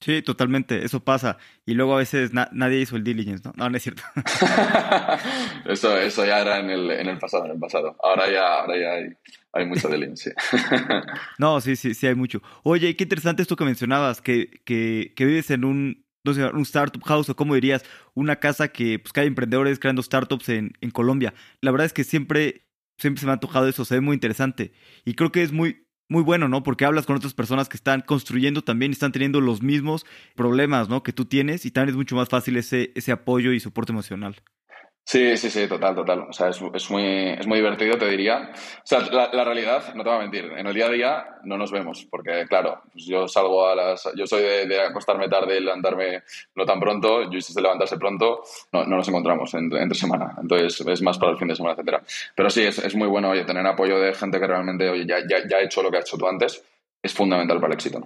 Sí, 0.00 0.20
totalmente, 0.22 0.84
eso 0.84 1.02
pasa. 1.02 1.38
Y 1.64 1.74
luego 1.74 1.94
a 1.94 1.98
veces 1.98 2.30
nadie 2.32 2.80
hizo 2.80 2.96
el 2.96 3.04
diligence, 3.04 3.42
¿no? 3.44 3.52
No, 3.56 3.70
no 3.70 3.76
es 3.76 3.82
cierto. 3.82 4.02
eso, 5.66 5.96
eso 5.96 6.24
ya 6.26 6.40
era 6.40 6.60
en 6.60 6.70
el, 6.70 6.90
en 6.90 7.08
el 7.08 7.18
pasado, 7.18 7.46
en 7.46 7.52
el 7.52 7.58
pasado. 7.58 7.96
Ahora 8.02 8.30
ya, 8.30 8.60
ahora 8.60 8.78
ya 8.78 8.92
hay, 8.92 9.08
hay 9.52 9.66
mucho 9.66 9.88
diligence, 9.88 10.34
sí. 10.38 10.56
no, 11.38 11.60
sí, 11.60 11.76
sí, 11.76 11.94
sí 11.94 12.06
hay 12.06 12.14
mucho. 12.14 12.42
Oye, 12.62 12.94
qué 12.94 13.04
interesante 13.04 13.42
esto 13.42 13.56
que 13.56 13.64
mencionabas, 13.64 14.20
que, 14.20 14.60
que, 14.64 15.14
que 15.16 15.24
vives 15.24 15.50
en 15.50 15.64
un, 15.64 16.04
no 16.24 16.34
sé, 16.34 16.44
un 16.44 16.62
startup 16.62 17.02
house 17.04 17.30
o 17.30 17.36
como 17.36 17.54
dirías, 17.54 17.82
una 18.14 18.36
casa 18.36 18.68
que, 18.68 18.98
pues, 18.98 19.14
que 19.14 19.20
hay 19.20 19.26
emprendedores 19.28 19.78
creando 19.78 20.02
startups 20.02 20.50
en, 20.50 20.72
en 20.82 20.90
Colombia. 20.90 21.32
La 21.62 21.70
verdad 21.70 21.86
es 21.86 21.94
que 21.94 22.04
siempre, 22.04 22.66
siempre 22.98 23.20
se 23.20 23.26
me 23.26 23.30
ha 23.30 23.34
antojado 23.34 23.66
eso, 23.66 23.86
se 23.86 23.94
ve 23.94 24.00
muy 24.02 24.14
interesante. 24.14 24.72
Y 25.06 25.14
creo 25.14 25.32
que 25.32 25.42
es 25.42 25.52
muy, 25.52 25.85
muy 26.08 26.22
bueno, 26.22 26.48
¿no? 26.48 26.62
Porque 26.62 26.84
hablas 26.84 27.06
con 27.06 27.16
otras 27.16 27.34
personas 27.34 27.68
que 27.68 27.76
están 27.76 28.00
construyendo 28.00 28.62
también 28.62 28.92
están 28.92 29.12
teniendo 29.12 29.40
los 29.40 29.62
mismos 29.62 30.06
problemas, 30.34 30.88
¿no? 30.88 31.02
Que 31.02 31.12
tú 31.12 31.24
tienes 31.24 31.66
y 31.66 31.70
también 31.70 31.90
es 31.90 31.96
mucho 31.96 32.16
más 32.16 32.28
fácil 32.28 32.56
ese, 32.56 32.92
ese 32.94 33.12
apoyo 33.12 33.52
y 33.52 33.60
soporte 33.60 33.92
emocional. 33.92 34.36
Sí, 35.08 35.36
sí, 35.36 35.50
sí, 35.50 35.68
total, 35.68 35.94
total. 35.94 36.26
O 36.28 36.32
sea, 36.32 36.48
es, 36.48 36.60
muy, 36.90 37.04
es 37.38 37.46
muy 37.46 37.58
divertido, 37.58 37.96
te 37.96 38.08
diría. 38.08 38.50
O 38.50 38.82
sea, 38.82 38.98
la, 39.02 39.44
realidad, 39.44 39.94
no 39.94 40.02
te 40.02 40.08
voy 40.08 40.18
a 40.18 40.22
mentir, 40.22 40.46
en 40.46 40.66
el 40.66 40.74
día 40.74 40.86
a 40.86 40.90
día 40.90 41.26
no 41.44 41.56
nos 41.56 41.70
vemos, 41.70 42.04
porque 42.10 42.44
claro, 42.48 42.82
pues 42.92 43.06
yo 43.06 43.28
salgo 43.28 43.68
a 43.68 43.76
las... 43.76 44.08
Yo 44.16 44.26
soy 44.26 44.42
de, 44.42 44.80
acostarme 44.80 45.28
tarde 45.28 45.58
y 45.58 45.60
levantarme 45.60 46.24
no 46.56 46.64
tan 46.64 46.80
pronto, 46.80 47.30
yo 47.30 47.38
es 47.38 47.54
de 47.54 47.62
levantarse 47.62 47.96
pronto, 47.98 48.42
no, 48.72 48.84
no 48.84 48.96
nos 48.96 49.06
encontramos 49.06 49.54
entre, 49.54 49.94
semana, 49.94 50.34
entonces 50.42 50.84
es 50.84 51.02
más 51.02 51.18
para 51.18 51.30
el 51.30 51.38
fin 51.38 51.46
de 51.46 51.54
semana, 51.54 51.74
etcétera. 51.74 52.02
Pero 52.34 52.50
sí, 52.50 52.62
es, 52.62 52.80
es 52.80 52.96
muy 52.96 53.06
bueno, 53.06 53.30
oye, 53.30 53.44
tener 53.44 53.64
apoyo 53.64 54.00
de 54.00 54.12
gente 54.12 54.40
que 54.40 54.46
realmente, 54.48 54.90
oye, 54.90 55.06
ya, 55.06 55.20
ya, 55.20 55.46
ya 55.48 55.58
ha 55.58 55.62
hecho 55.62 55.84
lo 55.84 55.90
que 55.92 55.98
has 55.98 56.04
hecho 56.04 56.18
tú 56.18 56.26
antes, 56.26 56.64
es 57.00 57.14
fundamental 57.14 57.60
para 57.60 57.68
el 57.68 57.74
éxito. 57.74 58.00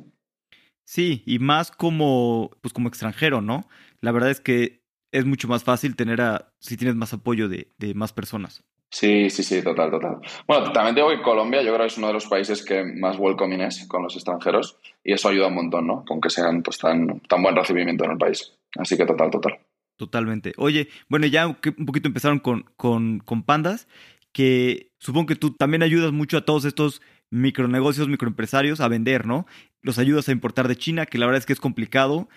Sí, 0.85 1.23
y 1.25 1.39
más 1.39 1.71
como, 1.71 2.51
pues 2.61 2.75
como 2.75 2.89
extranjero, 2.89 3.41
¿no? 3.41 3.67
La 4.03 4.13
verdad 4.13 4.31
es 4.31 4.41
que 4.41 4.80
es 5.13 5.25
mucho 5.25 5.49
más 5.49 5.65
fácil 5.65 5.97
tener 5.97 6.21
a, 6.21 6.53
si 6.59 6.77
tienes 6.77 6.97
más 6.97 7.13
apoyo 7.13 7.49
de, 7.49 7.69
más 7.95 8.13
personas. 8.13 8.63
Sí, 8.91 9.31
sí, 9.31 9.45
sí, 9.45 9.63
total, 9.63 9.91
total. 9.91 10.19
Bueno, 10.49 10.73
también 10.73 10.97
digo 10.97 11.11
que 11.11 11.23
Colombia 11.23 11.63
yo 11.63 11.73
creo 11.73 11.87
que 11.87 11.93
es 11.93 11.99
uno 11.99 12.09
de 12.09 12.15
los 12.15 12.27
países 12.27 12.65
que 12.65 12.83
más 12.85 13.17
welcoming 13.19 13.61
es 13.61 13.87
con 13.87 14.03
los 14.03 14.17
extranjeros 14.17 14.79
y 15.05 15.13
eso 15.13 15.29
ayuda 15.29 15.47
un 15.47 15.55
montón, 15.55 15.87
¿no? 15.87 16.05
Con 16.05 16.21
que 16.21 16.29
sean 16.29 16.63
pues 16.63 16.79
tan, 16.79 17.21
tan 17.21 17.43
buen 17.43 17.55
recibimiento 17.55 18.05
en 18.05 18.13
el 18.13 18.19
país. 18.19 18.53
Así 18.77 18.97
que 18.97 19.07
total, 19.07 19.31
total. 19.31 19.61
Totalmente. 19.97 20.55
Oye, 20.57 20.89
bueno, 21.09 21.27
ya 21.27 21.47
un 21.47 21.87
poquito 21.87 22.09
empezaron 22.09 22.41
con, 22.41 22.65
con, 22.77 23.21
con 23.21 23.45
pandas, 23.45 23.87
que 24.33 24.91
supongo 24.99 25.27
que 25.27 25.37
tú 25.37 25.53
también 25.53 25.83
ayudas 25.83 26.11
mucho 26.11 26.39
a 26.39 26.45
todos 26.45 26.65
estos 26.65 27.01
micronegocios, 27.31 28.09
microempresarios 28.09 28.81
a 28.81 28.89
vender, 28.89 29.27
¿no? 29.27 29.47
Los 29.83 29.99
ayudas 29.99 30.29
a 30.29 30.33
importar 30.33 30.69
de 30.69 30.77
China, 30.77 31.07
que 31.07 31.19
la 31.19 31.27
verdad 31.27 31.39
es 31.39 31.47
que 31.47 31.53
es 31.53 31.61
complicado 31.61 32.29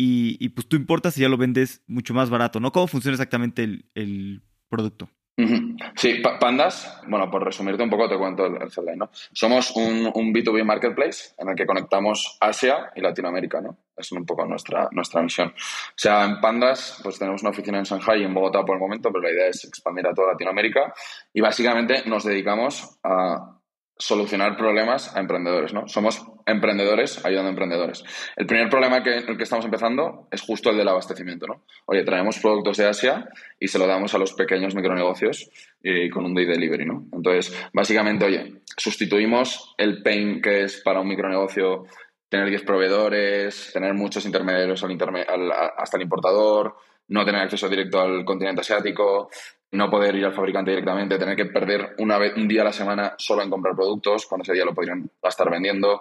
y, 0.00 0.48
pues 0.50 0.68
tú 0.68 0.76
importas 0.76 1.18
y 1.18 1.22
ya 1.22 1.28
lo 1.28 1.36
vendes 1.36 1.82
mucho 1.88 2.14
más 2.14 2.30
barato, 2.30 2.60
¿no? 2.60 2.70
¿Cómo 2.70 2.86
funciona 2.86 3.14
exactamente 3.14 3.64
el, 3.94 4.42
producto? 4.68 5.08
Sí, 5.96 6.20
Pandas, 6.40 7.00
bueno, 7.08 7.30
por 7.30 7.44
resumirte 7.44 7.82
un 7.82 7.90
poco 7.90 8.08
te 8.08 8.18
cuento 8.18 8.46
el, 8.46 8.54
el 8.56 8.98
¿no? 8.98 9.10
Somos 9.32 9.74
un, 9.74 10.10
un, 10.14 10.32
B2B 10.32 10.64
marketplace 10.64 11.34
en 11.38 11.48
el 11.48 11.56
que 11.56 11.64
conectamos 11.66 12.36
Asia 12.40 12.90
y 12.94 13.00
Latinoamérica, 13.00 13.60
¿no? 13.60 13.78
Es 13.96 14.12
un 14.12 14.24
poco 14.24 14.44
nuestra, 14.46 14.88
nuestra 14.92 15.22
misión. 15.22 15.48
O 15.48 15.52
sea, 15.96 16.24
en 16.24 16.40
Pandas, 16.40 17.00
pues 17.02 17.18
tenemos 17.18 17.42
una 17.42 17.50
oficina 17.50 17.78
en 17.78 17.84
Shanghai 17.84 18.20
y 18.20 18.24
en 18.24 18.34
Bogotá 18.34 18.64
por 18.64 18.76
el 18.76 18.80
momento, 18.80 19.10
pero 19.10 19.22
la 19.22 19.32
idea 19.32 19.48
es 19.48 19.64
expandir 19.64 20.06
a 20.06 20.14
toda 20.14 20.32
Latinoamérica 20.32 20.92
y 21.32 21.40
básicamente 21.40 22.02
nos 22.06 22.24
dedicamos 22.24 22.98
a 23.02 23.57
solucionar 23.98 24.56
problemas 24.56 25.14
a 25.16 25.20
emprendedores, 25.20 25.74
¿no? 25.74 25.88
Somos 25.88 26.24
emprendedores 26.46 27.24
ayudando 27.24 27.48
a 27.48 27.50
emprendedores. 27.50 28.04
El 28.36 28.46
primer 28.46 28.70
problema 28.70 29.02
que, 29.02 29.16
el 29.16 29.36
que 29.36 29.42
estamos 29.42 29.64
empezando 29.64 30.28
es 30.30 30.40
justo 30.40 30.70
el 30.70 30.76
del 30.76 30.88
abastecimiento, 30.88 31.46
¿no? 31.46 31.64
Oye, 31.86 32.04
traemos 32.04 32.38
productos 32.38 32.76
de 32.76 32.86
Asia 32.86 33.28
y 33.58 33.66
se 33.68 33.78
lo 33.78 33.86
damos 33.86 34.14
a 34.14 34.18
los 34.18 34.32
pequeños 34.34 34.74
micronegocios 34.74 35.50
y 35.82 36.08
con 36.10 36.24
un 36.24 36.34
day 36.34 36.46
delivery, 36.46 36.86
¿no? 36.86 37.06
Entonces, 37.12 37.54
básicamente, 37.72 38.24
oye, 38.24 38.62
sustituimos 38.76 39.74
el 39.76 40.02
pain 40.02 40.40
que 40.40 40.62
es 40.62 40.80
para 40.80 41.00
un 41.00 41.08
micronegocio 41.08 41.84
tener 42.28 42.48
10 42.50 42.62
proveedores, 42.62 43.70
tener 43.72 43.94
muchos 43.94 44.24
intermediarios 44.26 44.84
al, 44.84 45.52
hasta 45.76 45.96
el 45.96 46.02
importador, 46.02 46.76
no 47.08 47.24
tener 47.24 47.42
acceso 47.42 47.68
directo 47.68 48.00
al 48.00 48.24
continente 48.24 48.60
asiático, 48.60 49.30
no 49.72 49.90
poder 49.90 50.14
ir 50.14 50.24
al 50.24 50.32
fabricante 50.32 50.70
directamente, 50.70 51.18
tener 51.18 51.36
que 51.36 51.46
perder 51.46 51.94
una 51.98 52.18
vez, 52.18 52.34
un 52.36 52.48
día 52.48 52.62
a 52.62 52.66
la 52.66 52.72
semana 52.72 53.14
solo 53.18 53.42
en 53.42 53.50
comprar 53.50 53.74
productos, 53.74 54.26
cuando 54.26 54.42
ese 54.42 54.54
día 54.54 54.64
lo 54.64 54.74
podrían 54.74 55.10
estar 55.22 55.50
vendiendo. 55.50 56.00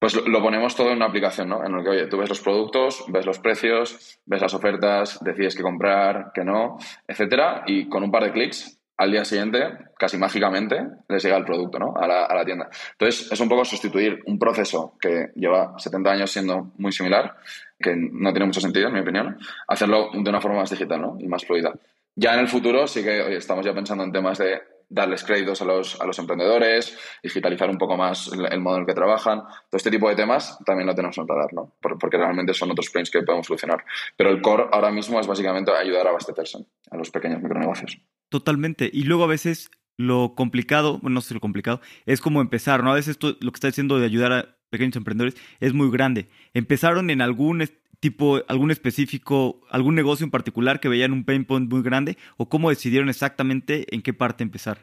Pues 0.00 0.14
lo, 0.14 0.42
ponemos 0.42 0.76
todo 0.76 0.90
en 0.90 0.96
una 0.96 1.06
aplicación, 1.06 1.48
¿no? 1.48 1.64
En 1.64 1.74
el 1.74 1.82
que, 1.82 1.90
oye, 1.90 2.06
tú 2.06 2.18
ves 2.18 2.28
los 2.28 2.40
productos, 2.40 3.04
ves 3.08 3.26
los 3.26 3.40
precios, 3.40 4.20
ves 4.26 4.40
las 4.40 4.54
ofertas, 4.54 5.18
decides 5.24 5.56
qué 5.56 5.62
comprar, 5.62 6.30
qué 6.32 6.44
no, 6.44 6.78
etcétera, 7.06 7.64
y 7.66 7.88
con 7.88 8.04
un 8.04 8.10
par 8.10 8.24
de 8.24 8.32
clics, 8.32 8.78
al 8.96 9.12
día 9.12 9.24
siguiente, 9.24 9.60
casi 9.96 10.16
mágicamente, 10.16 10.76
les 11.08 11.22
llega 11.22 11.36
el 11.36 11.44
producto, 11.44 11.78
¿no? 11.78 11.94
A 11.96 12.06
la, 12.06 12.24
a 12.24 12.34
la 12.34 12.44
tienda. 12.44 12.68
Entonces, 12.92 13.30
es 13.30 13.40
un 13.40 13.48
poco 13.48 13.64
sustituir 13.64 14.20
un 14.26 14.38
proceso 14.38 14.94
que 15.00 15.30
lleva 15.34 15.74
70 15.78 16.10
años 16.10 16.30
siendo 16.30 16.72
muy 16.78 16.92
similar, 16.92 17.36
que 17.78 17.94
no 17.96 18.32
tiene 18.32 18.46
mucho 18.46 18.60
sentido, 18.60 18.88
en 18.88 18.94
mi 18.94 19.00
opinión, 19.00 19.38
hacerlo 19.66 20.10
de 20.12 20.30
una 20.30 20.40
forma 20.40 20.58
más 20.58 20.70
digital, 20.70 21.00
¿no? 21.00 21.16
Y 21.20 21.28
más 21.28 21.44
fluida. 21.44 21.72
Ya 22.14 22.34
en 22.34 22.40
el 22.40 22.48
futuro 22.48 22.86
sí 22.86 23.02
que 23.04 23.36
estamos 23.36 23.64
ya 23.64 23.72
pensando 23.72 24.02
en 24.04 24.12
temas 24.12 24.38
de 24.38 24.60
darles 24.88 25.22
créditos 25.22 25.60
a 25.62 25.64
los, 25.64 26.00
a 26.00 26.06
los 26.06 26.18
emprendedores, 26.18 26.98
digitalizar 27.22 27.68
un 27.68 27.78
poco 27.78 27.96
más 27.96 28.30
el, 28.32 28.60
modo 28.60 28.76
en 28.76 28.80
el 28.82 28.86
que 28.86 28.94
trabajan. 28.94 29.40
Todo 29.40 29.76
este 29.76 29.90
tipo 29.90 30.08
de 30.08 30.16
temas 30.16 30.58
también 30.64 30.86
lo 30.86 30.94
tenemos 30.94 31.16
en 31.18 31.28
radar, 31.28 31.52
¿no? 31.52 31.74
porque 31.80 32.16
realmente 32.16 32.54
son 32.54 32.70
otros 32.70 32.90
pains 32.90 33.10
que 33.10 33.22
podemos 33.22 33.46
solucionar. 33.46 33.84
Pero 34.16 34.30
el 34.30 34.40
core 34.40 34.66
ahora 34.72 34.90
mismo 34.90 35.20
es 35.20 35.26
básicamente 35.26 35.70
ayudar 35.72 36.06
a 36.06 36.10
abastecerse 36.10 36.58
a 36.90 36.96
los 36.96 37.10
pequeños 37.10 37.42
micronegocios. 37.42 38.00
Totalmente. 38.30 38.90
Y 38.92 39.04
luego 39.04 39.24
a 39.24 39.28
veces 39.28 39.70
lo 39.96 40.34
complicado, 40.34 40.98
bueno, 40.98 41.14
no 41.14 41.20
sé 41.20 41.34
lo 41.34 41.40
complicado, 41.40 41.80
es 42.06 42.20
como 42.20 42.40
empezar, 42.40 42.82
¿no? 42.82 42.92
A 42.92 42.94
veces 42.94 43.18
lo 43.20 43.36
que 43.36 43.56
está 43.56 43.66
diciendo 43.66 43.98
de 43.98 44.06
ayudar 44.06 44.32
a 44.32 44.57
pequeños 44.68 44.96
emprendedores 44.96 45.36
es 45.60 45.74
muy 45.74 45.90
grande. 45.90 46.28
¿Empezaron 46.54 47.10
en 47.10 47.20
algún 47.20 47.64
tipo, 48.00 48.40
algún 48.48 48.70
específico, 48.70 49.60
algún 49.70 49.94
negocio 49.94 50.24
en 50.24 50.30
particular 50.30 50.80
que 50.80 50.88
veían 50.88 51.12
un 51.12 51.24
pain 51.24 51.44
point 51.44 51.70
muy 51.70 51.82
grande? 51.82 52.16
¿O 52.36 52.48
cómo 52.48 52.70
decidieron 52.70 53.08
exactamente 53.08 53.92
en 53.94 54.02
qué 54.02 54.12
parte 54.12 54.44
empezar? 54.44 54.78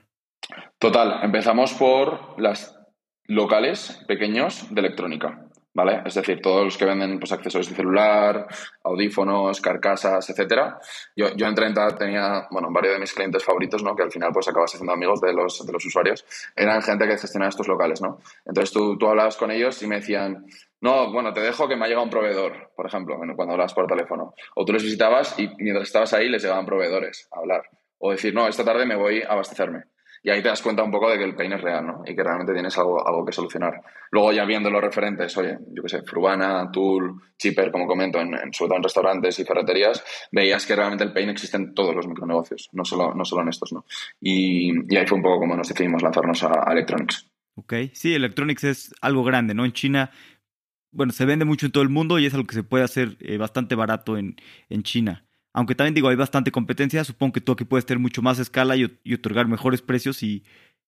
Total, 0.79 1.23
empezamos 1.23 1.73
por 1.73 2.39
las 2.39 2.77
locales 3.27 4.03
pequeños 4.07 4.67
de 4.73 4.81
electrónica. 4.81 5.44
¿Vale? 5.75 6.01
Es 6.05 6.15
decir, 6.15 6.41
todos 6.41 6.63
los 6.63 6.77
que 6.77 6.85
venden 6.85 7.19
pues, 7.19 7.31
accesorios 7.33 7.69
de 7.69 7.75
celular, 7.75 8.47
audífonos, 8.83 9.59
carcasas, 9.59 10.27
etcétera. 10.29 10.79
Yo, 11.15 11.35
yo 11.35 11.45
en 11.45 11.53
30 11.53 11.97
tenía, 11.97 12.47
bueno, 12.49 12.69
varios 12.71 12.93
de 12.93 12.99
mis 13.01 13.13
clientes 13.13 13.43
favoritos, 13.43 13.83
¿no? 13.83 13.93
Que 13.93 14.03
al 14.03 14.11
final 14.11 14.31
pues 14.33 14.47
acabas 14.47 14.71
siendo 14.71 14.93
amigos 14.93 15.19
de 15.19 15.33
los, 15.33 15.65
de 15.65 15.73
los 15.73 15.85
usuarios. 15.85 16.25
Eran 16.55 16.81
gente 16.81 17.05
que 17.05 17.17
gestionaba 17.17 17.49
estos 17.49 17.67
locales, 17.67 18.01
¿no? 18.01 18.21
Entonces 18.45 18.71
tú, 18.71 18.97
tú 18.97 19.07
hablabas 19.07 19.35
con 19.35 19.51
ellos 19.51 19.81
y 19.83 19.87
me 19.87 19.97
decían, 19.97 20.45
no, 20.79 21.11
bueno, 21.11 21.33
te 21.33 21.41
dejo 21.41 21.67
que 21.67 21.75
me 21.75 21.85
ha 21.85 21.87
llegado 21.89 22.05
un 22.05 22.09
proveedor, 22.09 22.71
por 22.73 22.85
ejemplo, 22.87 23.17
cuando 23.35 23.53
hablabas 23.53 23.73
por 23.73 23.85
teléfono. 23.85 24.33
O 24.55 24.63
tú 24.63 24.71
les 24.71 24.83
visitabas 24.83 25.37
y 25.37 25.49
mientras 25.57 25.87
estabas 25.87 26.13
ahí 26.13 26.29
les 26.29 26.41
llegaban 26.41 26.65
proveedores 26.65 27.27
a 27.33 27.39
hablar. 27.39 27.63
O 27.97 28.11
decir, 28.11 28.33
no, 28.33 28.47
esta 28.47 28.63
tarde 28.63 28.85
me 28.85 28.95
voy 28.95 29.21
a 29.23 29.33
abastecerme. 29.33 29.83
Y 30.25 30.31
ahí 30.31 30.41
te 30.41 30.49
das 30.49 30.63
cuenta 30.63 30.81
un 30.81 30.89
poco 30.89 31.07
de 31.07 31.19
que 31.19 31.23
el 31.23 31.35
pain 31.35 31.53
es 31.53 31.61
real, 31.61 31.85
¿no? 31.85 32.01
Y 32.03 32.15
que 32.15 32.23
realmente 32.23 32.51
tienes 32.51 32.75
algo, 32.79 33.07
algo 33.07 33.23
que 33.23 33.31
solucionar. 33.31 33.79
Luego 34.09 34.33
ya 34.33 34.43
viendo 34.43 34.71
los 34.71 34.81
referentes, 34.81 35.37
oye, 35.37 35.59
yo 35.71 35.83
qué 35.83 35.89
sé, 35.89 36.01
Frubana, 36.01 36.71
Tool, 36.71 37.21
Chipper, 37.37 37.71
como 37.71 37.85
comento, 37.85 38.19
en, 38.19 38.31
sobre 38.51 38.69
todo 38.69 38.77
en 38.77 38.83
restaurantes 38.83 39.37
y 39.37 39.45
ferreterías, 39.45 40.03
veías 40.31 40.65
que 40.65 40.75
realmente 40.75 41.03
el 41.03 41.13
pain 41.13 41.29
existe 41.29 41.57
en 41.57 41.75
todos 41.75 41.93
los 41.93 42.07
micronegocios, 42.07 42.69
no 42.73 42.83
solo, 42.83 43.13
no 43.13 43.23
solo 43.23 43.43
en 43.43 43.49
estos, 43.49 43.71
¿no? 43.71 43.85
Y, 44.19 44.71
ahí 44.97 45.05
fue 45.05 45.19
un 45.19 45.23
poco 45.23 45.41
como 45.41 45.55
nos 45.55 45.69
decidimos 45.69 46.01
lanzarnos 46.01 46.41
a, 46.41 46.71
Electronics. 46.71 47.29
Ok, 47.53 47.73
sí, 47.93 48.15
Electronics 48.15 48.63
es 48.63 48.95
algo 49.01 49.23
grande, 49.23 49.53
¿no? 49.53 49.63
En 49.63 49.73
China, 49.73 50.09
bueno, 50.89 51.13
se 51.13 51.25
vende 51.25 51.45
mucho 51.45 51.67
en 51.67 51.71
todo 51.71 51.83
el 51.83 51.89
mundo 51.89 52.17
y 52.17 52.25
es 52.25 52.33
algo 52.33 52.47
que 52.47 52.55
se 52.55 52.63
puede 52.63 52.83
hacer 52.83 53.15
eh, 53.19 53.37
bastante 53.37 53.75
barato 53.75 54.17
en, 54.17 54.37
en 54.69 54.81
China. 54.81 55.23
Aunque 55.55 55.73
también 55.73 55.93
digo, 55.93 56.09
hay 56.09 56.17
bastante 56.17 56.51
competencia, 56.51 57.05
supongo 57.05 57.31
que 57.31 57.41
tú 57.41 57.53
aquí 57.53 57.63
puedes 57.63 57.85
tener 57.85 57.99
mucho 57.99 58.21
más 58.21 58.39
escala 58.39 58.75
y, 58.75 59.13
otorgar 59.13 59.47
mejores 59.47 59.81
precios 59.81 60.21
y, 60.21 60.43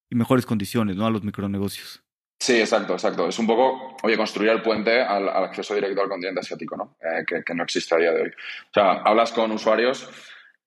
mejores 0.10 0.45
condiciones 0.45 0.97
¿no? 0.97 1.06
a 1.06 1.10
los 1.10 1.23
micronegocios. 1.23 2.03
Sí, 2.38 2.60
exacto, 2.60 2.93
exacto. 2.93 3.30
Es 3.30 3.39
un 3.39 3.47
poco, 3.47 3.95
oye, 4.03 4.17
construir 4.17 4.51
el 4.51 4.62
puente 4.62 5.01
al, 5.01 5.30
acceso 5.30 5.73
directo 5.73 6.01
al 6.01 6.10
continente 6.10 6.41
asiático, 6.41 6.75
¿no? 6.75 6.97
Eh, 7.01 7.23
que, 7.45 7.53
no 7.53 7.63
existe 7.63 7.95
a 7.95 7.97
día 7.97 8.12
de 8.12 8.23
hoy. 8.23 8.30
O 8.30 8.73
sea, 8.73 8.91
hablas 9.03 9.32
con 9.32 9.51
usuarios 9.51 10.10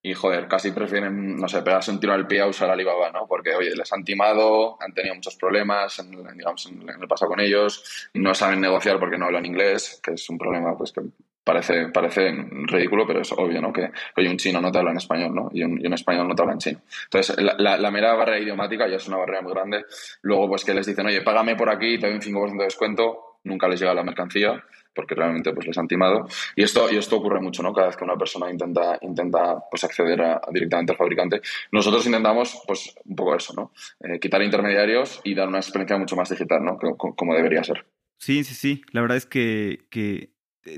y, 0.01 0.15
joder, 0.15 0.47
casi 0.47 0.71
prefieren, 0.71 1.37
no 1.37 1.47
sé, 1.47 1.61
pegarse 1.61 1.91
un 1.91 1.99
tiro 1.99 2.13
al 2.13 2.25
pie 2.25 2.41
a 2.41 2.47
usar 2.47 2.71
Alibaba, 2.71 3.11
¿no? 3.11 3.27
Porque, 3.27 3.53
oye, 3.55 3.75
les 3.75 3.93
han 3.93 4.03
timado, 4.03 4.81
han 4.81 4.93
tenido 4.95 5.13
muchos 5.13 5.35
problemas, 5.35 6.03
digamos, 6.35 6.65
en, 6.65 6.89
el 6.89 7.07
pasado 7.07 7.29
con 7.29 7.39
ellos, 7.39 8.09
no 8.15 8.33
saben 8.33 8.61
negociar 8.61 8.99
porque 8.99 9.19
no 9.19 9.25
hablan 9.25 9.45
inglés, 9.45 10.01
que 10.03 10.13
es 10.13 10.27
un 10.29 10.39
problema, 10.39 10.75
pues, 10.75 10.91
que 10.91 11.01
parece, 11.43 11.89
parece 11.89 12.31
ridículo, 12.67 13.05
pero 13.05 13.21
es 13.21 13.31
obvio, 13.31 13.61
¿no? 13.61 13.73
Que 13.73 13.89
hoy 14.17 14.27
un 14.27 14.37
chino 14.37 14.61
no 14.61 14.71
te 14.71 14.79
habla 14.79 14.91
en 14.91 14.97
español, 14.97 15.33
¿no? 15.33 15.49
Y 15.53 15.63
un, 15.63 15.93
español 15.93 16.27
no 16.27 16.35
te 16.35 16.41
habla 16.41 16.53
en 16.53 16.59
chino. 16.59 16.81
Entonces, 17.05 17.35
la, 17.39 17.77
la, 17.77 17.91
mera 17.91 18.13
barrera 18.13 18.39
idiomática 18.39 18.87
ya 18.87 18.97
es 18.97 19.07
una 19.07 19.17
barrera 19.17 19.41
muy 19.41 19.53
grande. 19.53 19.85
Luego, 20.21 20.49
pues 20.49 20.63
que 20.63 20.73
les 20.73 20.85
dicen, 20.85 21.05
oye, 21.05 21.21
págame 21.21 21.55
por 21.55 21.69
aquí, 21.69 21.97
te 21.99 22.07
doy 22.07 22.15
un 22.15 22.21
5% 22.21 22.57
de 22.57 22.63
descuento, 22.63 23.31
nunca 23.43 23.67
les 23.67 23.79
llega 23.79 23.93
la 23.93 24.03
mercancía 24.03 24.63
porque 24.93 25.15
realmente 25.15 25.53
pues 25.53 25.67
les 25.67 25.77
han 25.77 25.87
timado 25.87 26.27
y 26.55 26.63
esto 26.63 26.91
y 26.91 26.97
esto 26.97 27.17
ocurre 27.17 27.39
mucho 27.39 27.63
no 27.63 27.73
cada 27.73 27.87
vez 27.87 27.95
que 27.95 28.03
una 28.03 28.17
persona 28.17 28.51
intenta 28.51 28.97
intenta 29.01 29.57
pues 29.69 29.83
acceder 29.83 30.21
directamente 30.51 30.91
al 30.91 30.97
fabricante 30.97 31.41
nosotros 31.71 32.05
intentamos 32.05 32.61
pues 32.67 32.93
un 33.05 33.15
poco 33.15 33.35
eso 33.35 33.53
no 33.53 33.71
eh, 34.01 34.19
quitar 34.19 34.41
intermediarios 34.41 35.21
y 35.23 35.33
dar 35.33 35.47
una 35.47 35.59
experiencia 35.59 35.97
mucho 35.97 36.15
más 36.15 36.29
digital 36.29 36.63
no 36.63 36.77
como, 36.77 37.15
como 37.15 37.33
debería 37.33 37.63
ser 37.63 37.85
sí 38.17 38.43
sí 38.43 38.53
sí 38.53 38.81
la 38.91 39.01
verdad 39.01 39.17
es 39.17 39.25
que, 39.25 39.85
que 39.89 40.31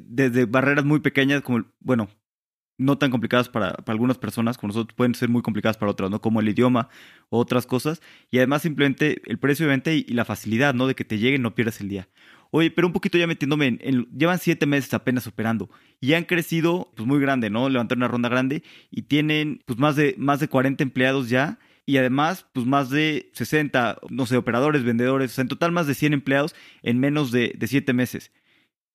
desde 0.03 0.45
barreras 0.45 0.85
muy 0.85 0.99
pequeñas, 0.99 1.41
como, 1.41 1.65
bueno, 1.79 2.09
no 2.77 2.97
tan 2.97 3.11
complicadas 3.11 3.49
para, 3.49 3.75
algunas 3.85 4.17
personas, 4.17 4.57
como 4.57 4.69
nosotros, 4.69 4.95
pueden 4.95 5.15
ser 5.15 5.29
muy 5.29 5.41
complicadas 5.41 5.77
para 5.77 5.91
otras, 5.91 6.09
¿no? 6.09 6.21
Como 6.21 6.39
el 6.39 6.49
idioma 6.49 6.89
o 7.29 7.39
otras 7.39 7.65
cosas. 7.65 8.01
Y 8.31 8.37
además 8.37 8.61
simplemente 8.61 9.21
el 9.25 9.37
precio 9.37 9.65
de 9.65 9.71
venta 9.71 9.91
y, 9.91 10.03
la 10.05 10.25
facilidad, 10.25 10.73
¿no? 10.73 10.87
De 10.87 10.95
que 10.95 11.05
te 11.05 11.19
lleguen, 11.19 11.41
no 11.41 11.55
pierdas 11.55 11.81
el 11.81 11.89
día. 11.89 12.09
Oye, 12.51 12.69
pero 12.69 12.87
un 12.87 12.93
poquito 12.93 13.17
ya 13.17 13.25
metiéndome 13.25 13.79
en, 13.81 14.07
llevan 14.15 14.37
siete 14.37 14.67
meses 14.67 14.93
apenas 14.93 15.25
operando 15.25 15.71
y 15.99 16.13
han 16.13 16.23
crecido 16.25 16.91
pues 16.95 17.07
muy 17.07 17.19
grande, 17.19 17.49
¿no? 17.49 17.67
Levantaron 17.67 18.03
una 18.03 18.07
ronda 18.07 18.29
grande 18.29 18.61
y 18.91 19.03
tienen 19.03 19.63
pues 19.65 19.79
más 19.79 19.95
de, 19.95 20.13
más 20.19 20.39
de 20.39 20.47
40 20.47 20.83
empleados 20.83 21.29
ya 21.29 21.57
y 21.87 21.97
además 21.97 22.45
pues 22.53 22.67
más 22.67 22.91
de 22.91 23.31
60, 23.33 23.97
no 24.09 24.27
sé, 24.27 24.37
operadores, 24.37 24.83
vendedores, 24.83 25.31
o 25.31 25.33
sea, 25.33 25.41
en 25.41 25.47
total 25.47 25.71
más 25.71 25.87
de 25.87 25.95
100 25.95 26.13
empleados 26.13 26.55
en 26.83 26.99
menos 26.99 27.31
de, 27.31 27.55
de 27.57 27.67
siete 27.67 27.91
meses. 27.91 28.31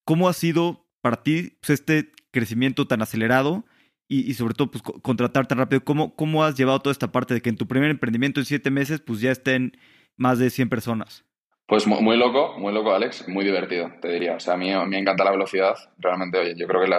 ¿Cómo 0.09 0.27
ha 0.27 0.33
sido 0.33 0.87
para 1.03 1.23
ti 1.23 1.59
pues, 1.61 1.81
este 1.81 2.13
crecimiento 2.31 2.87
tan 2.87 3.03
acelerado 3.03 3.67
y, 4.09 4.33
sobre 4.33 4.55
todo 4.55 4.71
pues, 4.71 4.83
contratar 4.83 5.47
tan 5.47 5.59
rápido? 5.59 5.85
¿Cómo, 5.85 6.17
¿Cómo 6.17 6.45
has 6.45 6.55
llevado 6.55 6.81
toda 6.81 6.93
esta 6.93 7.13
parte 7.13 7.35
de 7.35 7.43
que 7.43 7.51
en 7.51 7.59
tu 7.59 7.69
primer 7.69 7.91
emprendimiento 7.91 8.41
en 8.41 8.47
siete 8.47 8.71
meses 8.71 9.01
pues 9.01 9.21
ya 9.21 9.31
estén 9.31 9.77
más 10.17 10.39
de 10.39 10.49
100 10.49 10.71
personas? 10.71 11.27
Pues 11.67 11.87
muy 11.87 12.17
loco, 12.17 12.59
muy 12.59 12.73
loco, 12.73 12.95
Alex, 12.95 13.29
muy 13.29 13.45
divertido, 13.45 13.93
te 14.01 14.09
diría. 14.09 14.37
O 14.37 14.41
sea, 14.41 14.55
a 14.55 14.57
mí, 14.57 14.73
me 14.87 14.99
encanta 14.99 15.25
la 15.25 15.33
velocidad. 15.33 15.75
Realmente, 15.99 16.39
oye, 16.39 16.55
yo 16.57 16.67
creo 16.67 16.81
que 16.81 16.91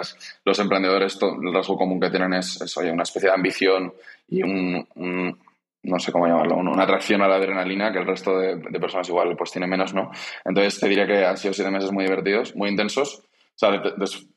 los 0.44 0.58
emprendedores, 0.60 1.18
el 1.20 1.52
rasgo 1.52 1.76
común 1.76 1.98
que 1.98 2.10
tienen 2.10 2.34
es, 2.34 2.76
oye, 2.76 2.92
una 2.92 3.02
especie 3.02 3.28
de 3.28 3.34
ambición 3.34 3.92
y 4.28 4.44
un, 4.44 5.36
no 5.82 5.98
sé 5.98 6.12
cómo 6.12 6.26
llamarlo, 6.26 6.56
una 6.56 6.82
atracción 6.82 7.22
a 7.22 7.28
la 7.28 7.36
adrenalina 7.36 7.92
que 7.92 7.98
el 7.98 8.06
resto 8.06 8.38
de, 8.38 8.56
personas 8.80 9.08
igual 9.08 9.34
pues 9.36 9.50
tiene 9.50 9.66
menos, 9.66 9.94
¿no? 9.94 10.10
Entonces 10.44 10.78
te 10.78 10.88
diría 10.88 11.06
que 11.06 11.24
han 11.24 11.36
sido 11.36 11.54
siete 11.54 11.70
meses 11.70 11.92
muy 11.92 12.04
divertidos, 12.04 12.54
muy 12.54 12.68
intensos. 12.68 13.22
O 13.52 13.58
sea, 13.60 13.82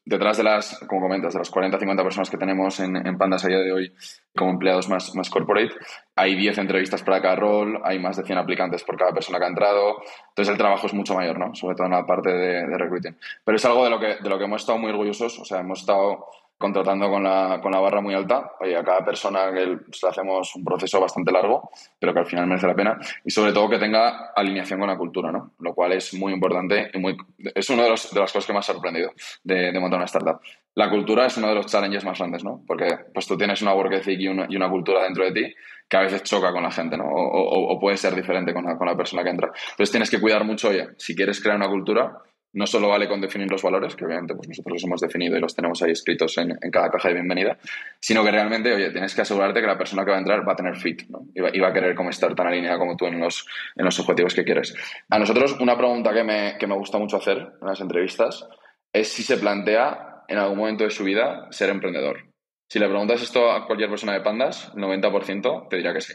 detrás 0.04 0.36
de 0.36 0.44
las, 0.44 0.80
como 0.80 1.04
comentas, 1.04 1.32
de 1.32 1.40
las 1.40 1.50
40 1.50 1.80
50 1.80 2.04
personas 2.04 2.30
que 2.30 2.38
tenemos 2.38 2.78
en, 2.82 2.98
en, 3.08 3.18
Pandas 3.18 3.46
a 3.46 3.48
día 3.48 3.60
de 3.60 3.72
hoy 3.72 3.94
como 4.36 4.52
empleados 4.52 4.90
más, 4.90 5.16
más 5.16 5.30
corporate, 5.30 5.74
hay 6.14 6.36
10 6.36 6.58
entrevistas 6.58 7.04
para 7.04 7.22
cada 7.22 7.38
rol, 7.38 7.80
hay 7.86 8.00
más 8.00 8.18
de 8.18 8.24
100 8.24 8.38
aplicantes 8.38 8.84
por 8.84 8.98
cada 8.98 9.14
persona 9.14 9.40
que 9.40 9.46
ha 9.46 9.48
entrado. 9.48 10.02
Entonces 10.30 10.52
el 10.52 10.58
trabajo 10.58 10.88
es 10.88 10.94
mucho 10.94 11.16
mayor, 11.16 11.40
¿no? 11.40 11.56
Sobre 11.56 11.76
todo 11.76 11.86
en 11.86 11.94
la 11.94 12.06
parte 12.06 12.34
de, 12.34 12.78
recruiting. 12.78 13.16
Pero 13.46 13.56
es 13.56 13.64
algo 13.64 13.86
de 13.86 13.90
lo, 13.92 14.00
que, 14.00 14.18
de 14.22 14.30
lo 14.30 14.38
que 14.38 14.44
hemos 14.44 14.62
estado 14.62 14.78
muy 14.78 14.92
orgullosos. 14.92 15.40
O 15.40 15.46
sea, 15.46 15.62
hemos 15.62 15.80
estado 15.80 16.26
contratando 16.58 17.10
con 17.10 17.24
la, 17.24 17.60
con 17.62 17.72
la 17.72 17.80
barra 17.80 18.02
muy 18.02 18.14
alta. 18.14 18.54
Oye, 18.60 18.76
a 18.76 18.84
cada 18.84 19.04
persona 19.04 19.52
que 19.54 19.66
le 19.66 19.80
hacemos 20.10 20.56
un 20.56 20.64
proceso 20.64 21.00
bastante 21.00 21.32
largo, 21.32 21.70
pero 22.00 22.14
que 22.14 22.20
al 22.20 22.26
final 22.26 22.48
merece 22.48 22.68
la 22.68 22.76
pena. 22.76 22.98
Y 23.26 23.32
sobre 23.32 23.52
todo 23.52 23.70
que 23.70 23.80
tenga 23.80 24.32
alineación 24.36 24.80
con 24.80 24.90
la 24.90 24.98
cultura, 24.98 25.32
¿no? 25.32 25.52
Lo 25.60 25.74
cual 25.74 25.94
es 25.94 26.14
muy 26.14 26.32
importante 26.34 26.90
y 26.94 27.00
muy, 27.00 27.18
es 27.54 27.70
una 27.70 27.84
de, 27.84 27.90
de 27.90 28.20
las 28.20 28.32
cosas 28.32 28.46
que 28.46 28.54
más 28.54 28.70
ha 28.70 28.74
sorprendido 28.74 29.12
de, 29.44 29.72
de, 29.72 29.80
montar 29.80 29.98
una 29.98 30.06
startup. 30.06 30.40
La 30.76 30.90
cultura 30.90 31.26
es 31.26 31.38
uno 31.38 31.50
de 31.50 31.56
los 31.56 31.66
challenges 31.68 32.06
más 32.06 32.18
grandes, 32.18 32.44
¿no? 32.44 32.64
Porque 32.66 32.98
pues 33.14 33.28
tú 33.28 33.38
tienes 33.38 33.62
una 33.62 33.74
work 33.74 33.94
ethic 33.94 34.20
y 34.20 34.28
una, 34.28 34.46
y 34.50 34.56
una 34.56 34.70
cultura 34.70 35.04
dentro 35.04 35.26
de 35.26 35.32
ti 35.32 35.56
que 35.90 35.98
a 35.98 36.02
veces 36.02 36.24
choca 36.24 36.52
con 36.52 36.64
la 36.64 36.72
gente, 36.72 36.98
¿no? 36.98 37.06
O, 37.06 37.22
o, 37.22 37.74
o 37.74 37.80
puede 37.80 37.98
ser 37.98 38.16
diferente 38.16 38.54
con 38.54 38.66
la, 38.66 38.78
con 38.78 38.88
la 38.88 38.96
persona 38.96 39.24
que 39.24 39.30
entra. 39.30 39.52
Entonces 39.72 39.92
tienes 39.92 40.10
que 40.10 40.20
cuidar 40.20 40.44
mucho, 40.46 40.70
oye, 40.70 40.90
si 40.98 41.16
quieres 41.16 41.42
crear 41.42 41.58
una 41.58 41.68
cultura, 41.68 42.18
no 42.54 42.68
solo 42.68 42.90
vale 42.90 43.08
con 43.08 43.20
definir 43.20 43.50
los 43.52 43.62
valores, 43.62 43.96
que 43.96 44.06
obviamente 44.06 44.36
pues 44.36 44.48
nosotros 44.48 44.74
los 44.74 44.84
hemos 44.84 45.02
definido 45.02 45.38
y 45.38 45.40
los 45.42 45.56
tenemos 45.56 45.82
ahí 45.82 45.92
escritos 45.92 46.38
en, 46.38 46.58
cada 46.72 46.90
caja 46.90 47.10
de 47.10 47.16
bienvenida, 47.16 47.58
sino 48.00 48.24
que 48.24 48.32
realmente, 48.32 48.74
oye, 48.74 48.92
tienes 48.92 49.16
que 49.16 49.22
asegurarte 49.22 49.60
que 49.60 49.68
la 49.68 49.78
persona 49.78 50.06
que 50.06 50.12
va 50.12 50.18
a 50.18 50.20
entrar 50.20 50.48
va 50.48 50.54
a 50.54 50.56
tener 50.56 50.76
fit, 50.76 51.04
¿no? 51.10 51.26
Y 51.34 51.60
va, 51.60 51.68
a 51.68 51.74
querer 51.74 51.96
como 51.96 52.10
estar 52.10 52.34
tan 52.36 52.48
alineada 52.48 52.78
como 52.78 52.96
tú 52.96 53.08
en 53.08 53.20
los, 53.20 53.48
en 53.76 53.86
los 53.86 54.00
objetivos 54.00 54.34
que 54.36 54.44
quieres. 54.44 54.76
A 55.10 55.18
nosotros, 55.18 55.58
una 55.60 55.78
pregunta 55.78 56.14
que 56.14 56.24
me, 56.24 56.58
que 56.60 56.68
me 56.68 56.76
gusta 56.76 56.98
mucho 56.98 57.18
hacer 57.18 57.38
en 57.38 57.68
las 57.68 57.82
entrevistas 57.82 58.48
es 58.92 59.10
si 59.10 59.24
se 59.24 59.38
plantea 59.38 60.24
en 60.28 60.38
algún 60.38 60.60
momento 60.60 60.84
de 60.84 60.92
su 60.92 61.04
vida 61.04 61.48
ser 61.50 61.70
emprendedor. 61.70 62.26
Si 62.70 62.80
le 62.80 62.88
preguntas 62.88 63.22
esto 63.22 63.52
a 63.52 63.66
cualquier 63.66 63.90
persona 63.90 64.14
de 64.14 64.22
Pandas, 64.22 64.72
el 64.76 64.84
90% 64.84 65.68
te 65.70 65.78
dirá 65.78 65.94
que 65.94 66.02
sí 66.02 66.14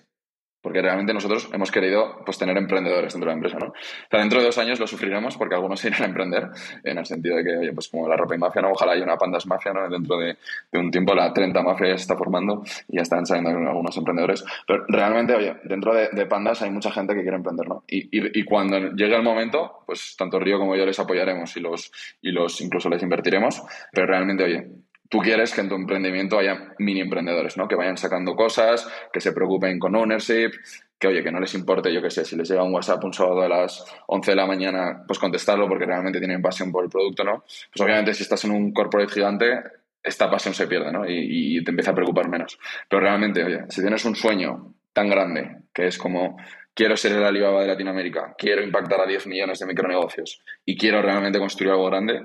porque 0.60 0.82
realmente 0.82 1.14
nosotros 1.14 1.48
hemos 1.52 1.70
querido 1.70 2.22
pues, 2.24 2.38
tener 2.38 2.56
emprendedores 2.56 3.12
dentro 3.12 3.30
de 3.30 3.34
la 3.34 3.38
empresa. 3.38 3.58
¿no? 3.58 3.72
dentro 4.10 4.40
de 4.40 4.46
dos 4.46 4.58
años 4.58 4.80
lo 4.80 4.86
sufriremos 4.86 5.36
porque 5.36 5.54
algunos 5.54 5.84
irán 5.84 6.02
a 6.02 6.06
emprender, 6.06 6.48
en 6.84 6.98
el 6.98 7.06
sentido 7.06 7.36
de 7.36 7.44
que, 7.44 7.56
oye, 7.56 7.72
pues 7.72 7.88
como 7.88 8.08
la 8.08 8.16
ropa 8.16 8.34
y 8.34 8.38
mafia, 8.38 8.62
¿no? 8.62 8.70
ojalá 8.70 8.92
haya 8.92 9.04
una 9.04 9.16
pandas 9.16 9.46
mafia, 9.46 9.72
¿no? 9.72 9.88
dentro 9.88 10.18
de, 10.18 10.36
un 10.72 10.90
tiempo 10.90 11.14
la 11.14 11.32
30 11.32 11.62
mafia 11.62 11.88
ya 11.88 11.96
se 11.96 12.02
está 12.02 12.16
formando 12.16 12.62
y 12.88 12.96
ya 12.96 13.02
están 13.02 13.26
saliendo 13.26 13.50
algunos 13.50 13.96
emprendedores. 13.96 14.44
Pero 14.66 14.84
realmente, 14.88 15.34
oye, 15.34 15.56
dentro 15.64 15.94
de, 15.94 16.26
pandas 16.26 16.60
hay 16.62 16.70
mucha 16.70 16.90
gente 16.90 17.14
que 17.14 17.22
quiere 17.22 17.36
emprender, 17.36 17.66
¿no? 17.66 17.84
Y, 17.86 17.98
y, 18.18 18.40
y, 18.40 18.44
cuando 18.44 18.78
llegue 18.92 19.16
el 19.16 19.22
momento, 19.22 19.82
pues 19.86 20.14
tanto 20.16 20.38
Río 20.38 20.58
como 20.58 20.76
yo 20.76 20.84
les 20.84 20.98
apoyaremos 20.98 21.56
y 21.56 21.60
los, 21.60 21.90
y 22.20 22.32
los 22.32 22.60
incluso 22.60 22.90
les 22.90 23.02
invertiremos, 23.02 23.62
pero 23.92 24.06
realmente, 24.06 24.44
oye, 24.44 24.68
tú 25.08 25.18
quieres 25.18 25.54
que 25.54 25.60
en 25.60 25.68
tu 25.68 25.74
emprendimiento 25.74 26.38
haya 26.38 26.74
mini 26.78 27.00
emprendedores, 27.00 27.56
¿no? 27.56 27.66
Que 27.66 27.74
vayan 27.74 27.96
sacando 27.96 28.34
cosas, 28.34 28.88
que 29.12 29.20
se 29.20 29.32
preocupen 29.32 29.78
con 29.78 29.94
ownership, 29.96 30.50
que 30.98 31.08
oye, 31.08 31.22
que 31.22 31.30
no 31.30 31.40
les 31.40 31.54
importe, 31.54 31.92
yo 31.92 32.02
qué 32.02 32.10
sé, 32.10 32.24
si 32.24 32.36
les 32.36 32.48
llega 32.48 32.62
un 32.62 32.74
WhatsApp 32.74 33.02
un 33.04 33.12
sábado 33.12 33.42
a 33.42 33.48
las 33.48 33.84
11 34.06 34.30
de 34.30 34.36
la 34.36 34.46
mañana, 34.46 35.04
pues 35.06 35.18
contestarlo 35.18 35.68
porque 35.68 35.86
realmente 35.86 36.18
tienen 36.18 36.42
pasión 36.42 36.72
por 36.72 36.84
el 36.84 36.90
producto, 36.90 37.24
¿no? 37.24 37.44
Pues 37.44 37.80
obviamente 37.80 38.14
si 38.14 38.22
estás 38.22 38.44
en 38.44 38.50
un 38.50 38.72
corporate 38.72 39.12
gigante, 39.12 39.62
esta 40.02 40.30
pasión 40.30 40.54
se 40.54 40.66
pierde, 40.66 40.92
¿no? 40.92 41.08
Y, 41.08 41.58
y 41.58 41.64
te 41.64 41.70
empieza 41.70 41.92
a 41.92 41.94
preocupar 41.94 42.28
menos. 42.28 42.58
Pero 42.88 43.00
realmente, 43.00 43.44
oye, 43.44 43.64
si 43.68 43.80
tienes 43.80 44.04
un 44.04 44.14
sueño 44.14 44.74
tan 44.92 45.08
grande, 45.08 45.58
que 45.72 45.86
es 45.86 45.98
como 45.98 46.36
quiero 46.78 46.96
ser 46.96 47.12
el 47.12 47.24
Alibaba 47.24 47.62
de 47.62 47.66
Latinoamérica, 47.66 48.36
quiero 48.38 48.62
impactar 48.62 49.00
a 49.00 49.06
10 49.06 49.26
millones 49.26 49.58
de 49.58 49.66
micronegocios 49.66 50.42
y 50.64 50.76
quiero 50.76 51.02
realmente 51.02 51.40
construir 51.40 51.72
algo 51.72 51.86
grande, 51.86 52.22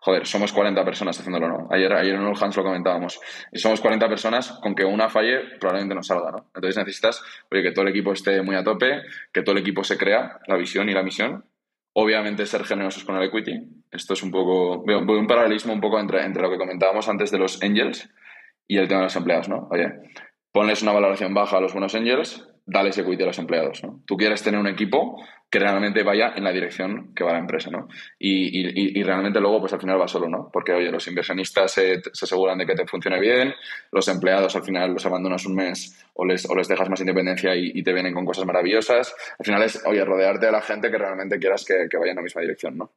joder, 0.00 0.26
somos 0.26 0.52
40 0.52 0.82
personas 0.84 1.18
haciéndolo, 1.18 1.48
¿no? 1.48 1.68
Ayer, 1.70 1.92
ayer 1.92 2.14
en 2.14 2.22
All 2.22 2.36
Hands 2.40 2.56
lo 2.56 2.64
comentábamos. 2.64 3.20
Y 3.52 3.58
somos 3.58 3.80
40 3.80 4.08
personas, 4.08 4.50
con 4.62 4.74
que 4.74 4.84
una 4.84 5.08
falle, 5.08 5.40
probablemente 5.58 5.94
no 5.94 6.02
salga, 6.02 6.30
¿no? 6.30 6.46
Entonces 6.54 6.76
necesitas, 6.78 7.22
oye, 7.50 7.62
que 7.62 7.72
todo 7.72 7.82
el 7.82 7.90
equipo 7.90 8.12
esté 8.12 8.42
muy 8.42 8.56
a 8.56 8.64
tope, 8.64 9.02
que 9.32 9.42
todo 9.42 9.52
el 9.54 9.60
equipo 9.60 9.84
se 9.84 9.98
crea 9.98 10.40
la 10.46 10.56
visión 10.56 10.88
y 10.88 10.94
la 10.94 11.02
misión. 11.02 11.44
Obviamente 11.92 12.46
ser 12.46 12.64
generosos 12.64 13.04
con 13.04 13.16
el 13.16 13.24
equity. 13.24 13.82
Esto 13.90 14.14
es 14.14 14.22
un 14.22 14.30
poco, 14.30 14.82
veo, 14.84 15.00
un 15.00 15.26
paralelismo 15.26 15.72
un 15.72 15.80
poco 15.80 15.98
entre, 16.00 16.24
entre 16.24 16.42
lo 16.42 16.50
que 16.50 16.56
comentábamos 16.56 17.08
antes 17.08 17.30
de 17.30 17.38
los 17.38 17.62
angels 17.62 18.08
y 18.66 18.78
el 18.78 18.88
tema 18.88 19.00
de 19.00 19.06
los 19.06 19.16
empleados, 19.16 19.48
¿no? 19.48 19.68
Oye, 19.70 19.92
ponles 20.52 20.82
una 20.82 20.92
valoración 20.92 21.34
baja 21.34 21.58
a 21.58 21.60
los 21.60 21.72
buenos 21.72 21.94
angels, 21.94 22.48
dale 22.70 22.90
equity 22.90 23.22
a 23.22 23.26
los 23.26 23.38
empleados. 23.38 23.82
¿no? 23.82 24.00
Tú 24.06 24.16
quieres 24.16 24.42
tener 24.42 24.60
un 24.60 24.68
equipo 24.68 25.22
que 25.50 25.58
realmente 25.58 26.04
vaya 26.04 26.32
en 26.36 26.44
la 26.44 26.52
dirección 26.52 27.12
que 27.12 27.24
va 27.24 27.32
la 27.32 27.40
empresa, 27.40 27.70
¿no? 27.70 27.88
Y, 28.20 29.02
realmente 29.02 29.40
luego, 29.40 29.58
pues 29.58 29.72
al 29.72 29.80
final 29.80 30.00
va 30.00 30.06
solo, 30.06 30.28
¿no? 30.28 30.48
Porque, 30.52 30.72
oye, 30.72 30.92
los 30.92 31.06
inversionistas 31.08 31.72
se, 31.72 32.00
aseguran 32.22 32.56
de 32.56 32.66
que 32.66 32.76
te 32.76 32.86
funcione 32.86 33.18
bien, 33.18 33.52
los 33.90 34.06
empleados 34.06 34.54
al 34.54 34.62
final 34.62 34.92
los 34.92 35.04
abandonas 35.04 35.44
un 35.46 35.56
mes 35.56 36.06
o 36.14 36.24
les, 36.24 36.48
o 36.48 36.54
les 36.54 36.68
dejas 36.68 36.88
más 36.88 37.00
independencia 37.00 37.56
y, 37.56 37.82
te 37.82 37.92
vienen 37.92 38.14
con 38.14 38.24
cosas 38.24 38.46
maravillosas. 38.46 39.12
Al 39.40 39.44
final 39.44 39.62
es, 39.64 39.84
oye, 39.84 40.04
rodearte 40.04 40.46
de 40.46 40.52
la 40.52 40.62
gente 40.62 40.88
que 40.88 40.98
realmente 40.98 41.40
quieras 41.40 41.64
que, 41.64 41.88
que 41.90 41.98
vaya 41.98 42.12
en 42.12 42.16
la 42.16 42.22
misma 42.22 42.42
dirección, 42.42 42.78
¿no? 42.78 42.92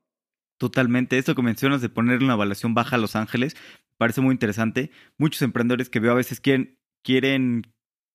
Totalmente. 0.59 1.17
Esto 1.17 1.33
que 1.33 1.41
mencionas 1.41 1.81
de 1.81 1.89
ponerle 1.89 2.25
una 2.25 2.36
evaluación 2.36 2.75
baja 2.75 2.97
a 2.97 2.99
Los 2.99 3.15
Ángeles 3.15 3.55
parece 3.97 4.21
muy 4.21 4.33
interesante. 4.33 4.91
Muchos 5.17 5.41
emprendedores 5.41 5.89
que 5.89 5.99
veo 5.99 6.12
a 6.12 6.15
veces 6.15 6.39
quieren, 6.39 6.77
quieren 7.01 7.63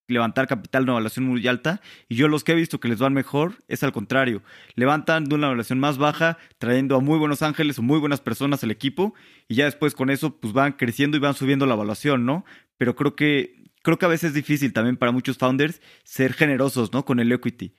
levantar 0.08 0.48
capital 0.48 0.82
de 0.82 0.90
una 0.90 0.92
evaluación 0.94 1.26
muy 1.26 1.46
alta 1.46 1.80
y 2.08 2.16
yo 2.16 2.26
los 2.28 2.42
que 2.42 2.52
he 2.52 2.54
visto 2.56 2.80
que 2.80 2.88
les 2.88 2.98
van 2.98 3.14
mejor 3.14 3.54
es 3.68 3.82
al 3.82 3.92
contrario, 3.92 4.42
levantan 4.74 5.26
de 5.26 5.34
una 5.36 5.46
evaluación 5.46 5.78
más 5.78 5.98
baja 5.98 6.38
trayendo 6.58 6.96
a 6.96 7.00
muy 7.00 7.18
buenos 7.18 7.42
ángeles 7.42 7.78
o 7.78 7.82
muy 7.82 8.00
buenas 8.00 8.20
personas 8.20 8.64
al 8.64 8.70
equipo 8.70 9.14
y 9.46 9.54
ya 9.54 9.66
después 9.66 9.94
con 9.94 10.10
eso 10.10 10.40
pues 10.40 10.52
van 10.52 10.72
creciendo 10.72 11.16
y 11.16 11.20
van 11.20 11.34
subiendo 11.34 11.66
la 11.66 11.74
evaluación, 11.74 12.26
¿no? 12.26 12.44
Pero 12.76 12.96
creo 12.96 13.14
que 13.14 13.54
creo 13.82 13.98
que 13.98 14.06
a 14.06 14.08
veces 14.08 14.30
es 14.30 14.34
difícil 14.34 14.72
también 14.72 14.96
para 14.96 15.12
muchos 15.12 15.38
founders 15.38 15.80
ser 16.02 16.32
generosos, 16.32 16.92
¿no? 16.92 17.04
Con 17.04 17.20
el 17.20 17.30
equity 17.30 17.74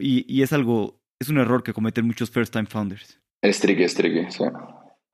y, 0.00 0.42
es 0.42 0.52
algo, 0.52 1.02
es 1.18 1.28
un 1.28 1.38
error 1.38 1.62
que 1.62 1.72
cometen 1.72 2.06
muchos 2.06 2.30
first 2.30 2.52
time 2.52 2.66
founders. 2.66 3.20
Es 3.40 3.60
tricky, 3.60 3.82
es 3.82 3.94
tricky, 3.94 4.30
sí. 4.30 4.44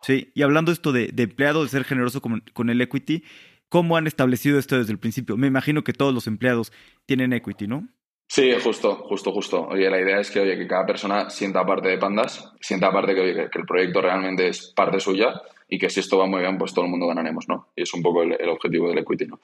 Sí, 0.03 0.31
y 0.35 0.43
hablando 0.43 0.71
esto 0.71 0.93
de, 0.93 1.09
de 1.09 1.25
empleado, 1.25 1.65
de 1.65 1.71
ser 1.71 1.85
generoso 1.85 2.21
con, 2.21 2.45
con 2.53 2.71
el 2.71 2.81
equity, 2.81 3.25
¿Cómo 3.69 3.97
han 3.97 4.07
establecido 4.07 4.59
esto 4.59 4.79
desde 4.79 4.93
el 4.93 4.99
principio? 4.99 5.37
Me 5.37 5.47
imagino 5.47 5.85
que 5.85 5.93
todos 5.93 6.15
los 6.15 6.27
empleados 6.27 6.73
tienen 7.07 7.33
equity, 7.33 7.67
¿no? 7.67 7.89
Sí, 8.29 8.53
justo, 8.63 8.97
justo, 9.09 9.33
justo. 9.33 9.67
Oye, 9.69 9.89
la 9.89 10.01
idea 10.01 10.21
es 10.21 10.31
que, 10.31 10.41
oye, 10.41 10.57
que 10.59 10.67
cada 10.67 10.85
persona 10.85 11.31
sienta 11.31 11.65
parte 11.65 11.89
de 11.89 11.99
Pandas, 11.99 12.53
sienta 12.61 12.93
parte 12.93 13.15
que, 13.15 13.49
que 13.51 13.59
el 13.59 13.67
proyecto 13.67 14.03
realmente 14.03 14.49
es 14.49 14.73
parte 14.75 15.01
suya 15.01 15.41
y 15.69 15.79
que 15.79 15.91
si 15.91 16.01
esto 16.01 16.19
va 16.19 16.27
muy 16.27 16.41
bien, 16.41 16.57
pues 16.57 16.73
todo 16.73 16.87
el 16.87 16.91
mundo 16.91 17.07
ganaremos, 17.07 17.49
¿no? 17.49 17.69
Y 17.77 17.83
es 17.83 17.93
un 17.93 18.03
poco 18.03 18.23
el, 18.23 18.49
objetivo 18.49 18.89
del 18.89 18.99
equity, 18.99 19.27
¿no? 19.27 19.41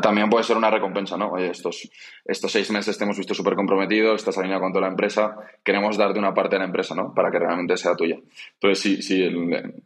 también 0.00 0.28
puede 0.28 0.44
ser 0.44 0.56
una 0.56 0.70
recompensa, 0.70 1.16
¿no? 1.16 1.32
Oye, 1.32 1.50
estos, 1.50 1.88
estos 2.24 2.50
seis 2.50 2.70
meses 2.70 2.98
te 2.98 3.04
hemos 3.04 3.16
visto 3.16 3.34
súper 3.34 3.54
comprometido, 3.54 4.14
estás 4.14 4.36
alineado 4.38 4.62
con 4.62 4.72
toda 4.72 4.82
la 4.82 4.90
empresa, 4.90 5.36
queremos 5.62 5.96
darte 5.96 6.18
una 6.18 6.34
parte 6.34 6.56
de 6.56 6.60
la 6.60 6.66
empresa, 6.66 6.94
¿no? 6.94 7.14
Para 7.14 7.30
que 7.30 7.38
realmente 7.38 7.76
sea 7.76 7.94
tuya. 7.94 8.18
Entonces, 8.54 8.80
sí, 8.80 9.02
sí, 9.02 9.28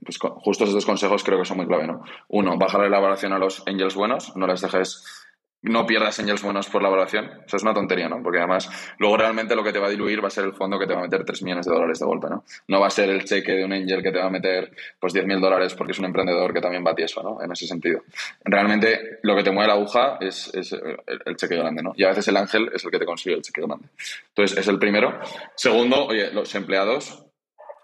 pues, 0.03 0.19
justo 0.19 0.65
estos 0.65 0.87
consejos 0.87 1.23
creo 1.23 1.39
que 1.39 1.45
son 1.45 1.59
muy 1.59 1.67
clave, 1.67 1.87
¿no? 1.87 2.03
Uno, 2.29 2.57
bajar 2.57 2.81
la 2.81 2.87
elaboración 2.87 3.33
a 3.33 3.39
los 3.39 3.63
angels 3.67 3.95
buenos, 3.95 4.37
no 4.37 4.47
les 4.47 4.61
dejes 4.61 5.29
no 5.63 5.87
pierdas 5.87 6.19
angels 6.19 6.43
buenos 6.43 6.69
por 6.69 6.83
la 6.83 6.89
evaluación. 6.89 7.31
Eso 7.47 7.57
es 7.57 7.63
una 7.63 7.73
tontería, 7.73 8.09
¿no? 8.09 8.23
Porque 8.23 8.39
además, 8.39 8.69
luego 8.99 9.17
realmente 9.17 9.55
lo 9.55 9.63
que 9.63 9.73
te 9.73 9.79
va 9.79 9.87
a 9.87 9.91
diluir 9.91 10.23
va 10.23 10.29
a 10.29 10.31
ser 10.31 10.45
el 10.45 10.55
fondo 10.55 10.79
que 10.79 10.87
te 10.87 10.95
va 10.95 11.01
a 11.01 11.03
meter 11.03 11.25
3 11.25 11.43
millones 11.43 11.67
de 11.67 11.73
dólares 11.73 11.99
de 12.01 12.07
golpe, 12.07 12.29
¿no? 12.29 12.45
No 12.69 12.81
va 12.81 12.89
a 12.89 12.91
ser 12.91 13.11
el 13.11 13.25
cheque 13.25 13.53
de 13.53 13.65
un 13.65 13.73
angel 13.73 14.03
que 14.03 14.11
te 14.11 14.19
va 14.19 14.27
a 14.27 14.31
meter 14.31 14.73
pues 14.99 15.13
10 15.13 15.27
mil 15.27 15.41
dólares 15.41 15.75
porque 15.75 15.93
es 15.93 15.99
un 15.99 16.07
emprendedor 16.07 16.53
que 16.53 16.61
también 16.61 16.85
va 16.85 16.95
tieso, 16.95 17.23
¿no? 17.23 17.43
En 17.43 17.53
ese 17.53 17.67
sentido. 17.67 18.03
Realmente 18.45 19.19
lo 19.23 19.37
que 19.37 19.43
te 19.43 19.51
mueve 19.51 19.69
la 19.69 19.75
aguja 19.75 20.19
es, 20.21 20.53
es 20.55 20.73
el, 20.73 21.37
cheque 21.37 21.57
grande, 21.57 21.83
¿no? 21.83 21.93
Y 21.97 22.05
a 22.05 22.09
veces 22.09 22.27
el 22.29 22.37
ángel 22.37 22.71
es 22.75 22.85
el 22.85 22.91
que 22.91 22.99
te 22.99 23.07
consigue 23.07 23.37
el 23.37 23.43
cheque 23.43 23.63
grande. 23.63 23.87
Entonces, 24.29 24.59
es 24.59 24.69
el 24.69 24.79
primero. 24.79 25.19
Segundo, 25.55 26.07
oye, 26.07 26.33
los 26.33 26.55
empleados, 26.55 27.25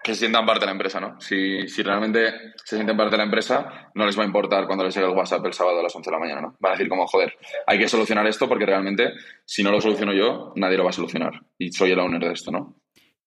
que 0.09 0.15
se 0.15 0.21
sientan 0.21 0.47
parte 0.47 0.61
de 0.61 0.67
la 0.67 0.73
empresa, 0.73 1.01
¿no? 1.01 1.21
Si, 1.21 1.69
si, 1.69 1.83
realmente 1.83 2.55
se 2.65 2.77
sienten 2.77 2.97
parte 2.97 3.11
de 3.11 3.19
la 3.19 3.25
empresa, 3.25 3.91
no 3.95 4.07
les 4.07 4.19
va 4.19 4.23
a 4.23 4.27
importar 4.27 4.67
cuando 4.67 4.85
les 4.85 4.95
llegue 4.95 5.07
el 5.07 5.15
WhatsApp 5.15 5.45
el 5.45 5.53
sábado 5.53 5.81
a 5.81 5.83
las 5.83 5.95
11 5.95 6.09
de 6.09 6.17
la 6.17 6.19
mañana, 6.19 6.41
¿no? 6.41 6.57
Van 6.59 6.73
a 6.73 6.77
decir 6.77 6.89
como, 6.89 7.07
joder, 7.07 7.37
hay 7.67 7.79
que 7.79 7.89
solucionar 7.89 8.27
esto 8.27 8.49
porque 8.49 8.65
realmente 8.65 9.13
si 9.45 9.63
no 9.63 9.71
lo 9.71 9.83
soluciono 9.83 10.15
yo, 10.15 10.55
nadie 10.57 10.79
lo 10.79 10.85
va 10.85 10.91
a 10.91 10.95
solucionar. 10.95 11.43
Y 11.59 11.73
soy 11.73 11.91
el 11.91 11.99
owner 11.99 12.23
de 12.23 12.33
esto, 12.33 12.51
¿no? 12.51 12.81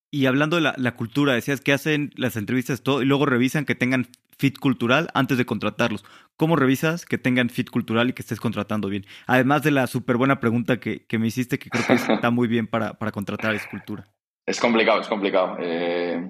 Y 0.10 0.26
hablando 0.26 0.56
de 0.56 0.74
la, 0.76 0.96
cultura, 0.96 1.36
decías 1.36 1.62
que 1.62 1.72
hacen 1.72 2.10
las 2.16 2.36
entrevistas 2.36 2.82
todo 2.82 3.04
y 3.04 3.06
luego 3.06 3.28
revisan 3.28 3.64
que 3.64 3.76
tengan 3.76 4.08
fit 4.40 4.58
cultural 4.58 5.10
antes 5.14 5.38
de 5.38 5.46
contratarlos. 5.46 6.04
¿Cómo 6.36 6.56
revisas 6.56 7.06
que 7.06 7.20
tengan 7.20 7.52
fit 7.52 7.70
cultural 7.70 8.10
y 8.10 8.14
que 8.14 8.24
estés 8.24 8.40
contratando 8.40 8.90
bien? 8.90 9.06
Además 9.28 9.62
de 9.62 9.70
la 9.70 9.86
súper 9.86 10.18
buena 10.18 10.40
pregunta 10.40 10.80
que, 10.80 11.06
que, 11.06 11.20
me 11.20 11.28
hiciste, 11.28 11.60
que 11.60 11.70
creo 11.70 11.86
que 11.86 11.94
está 12.14 12.32
muy 12.32 12.48
bien 12.48 12.66
para, 12.66 12.96
para 12.96 13.12
contratar 13.12 13.54
esa 13.54 13.70
cultura. 13.70 14.12
Es 14.46 14.60
complicado, 14.60 15.02
es 15.02 15.08
complicado. 15.08 15.58
Eh, 15.60 16.30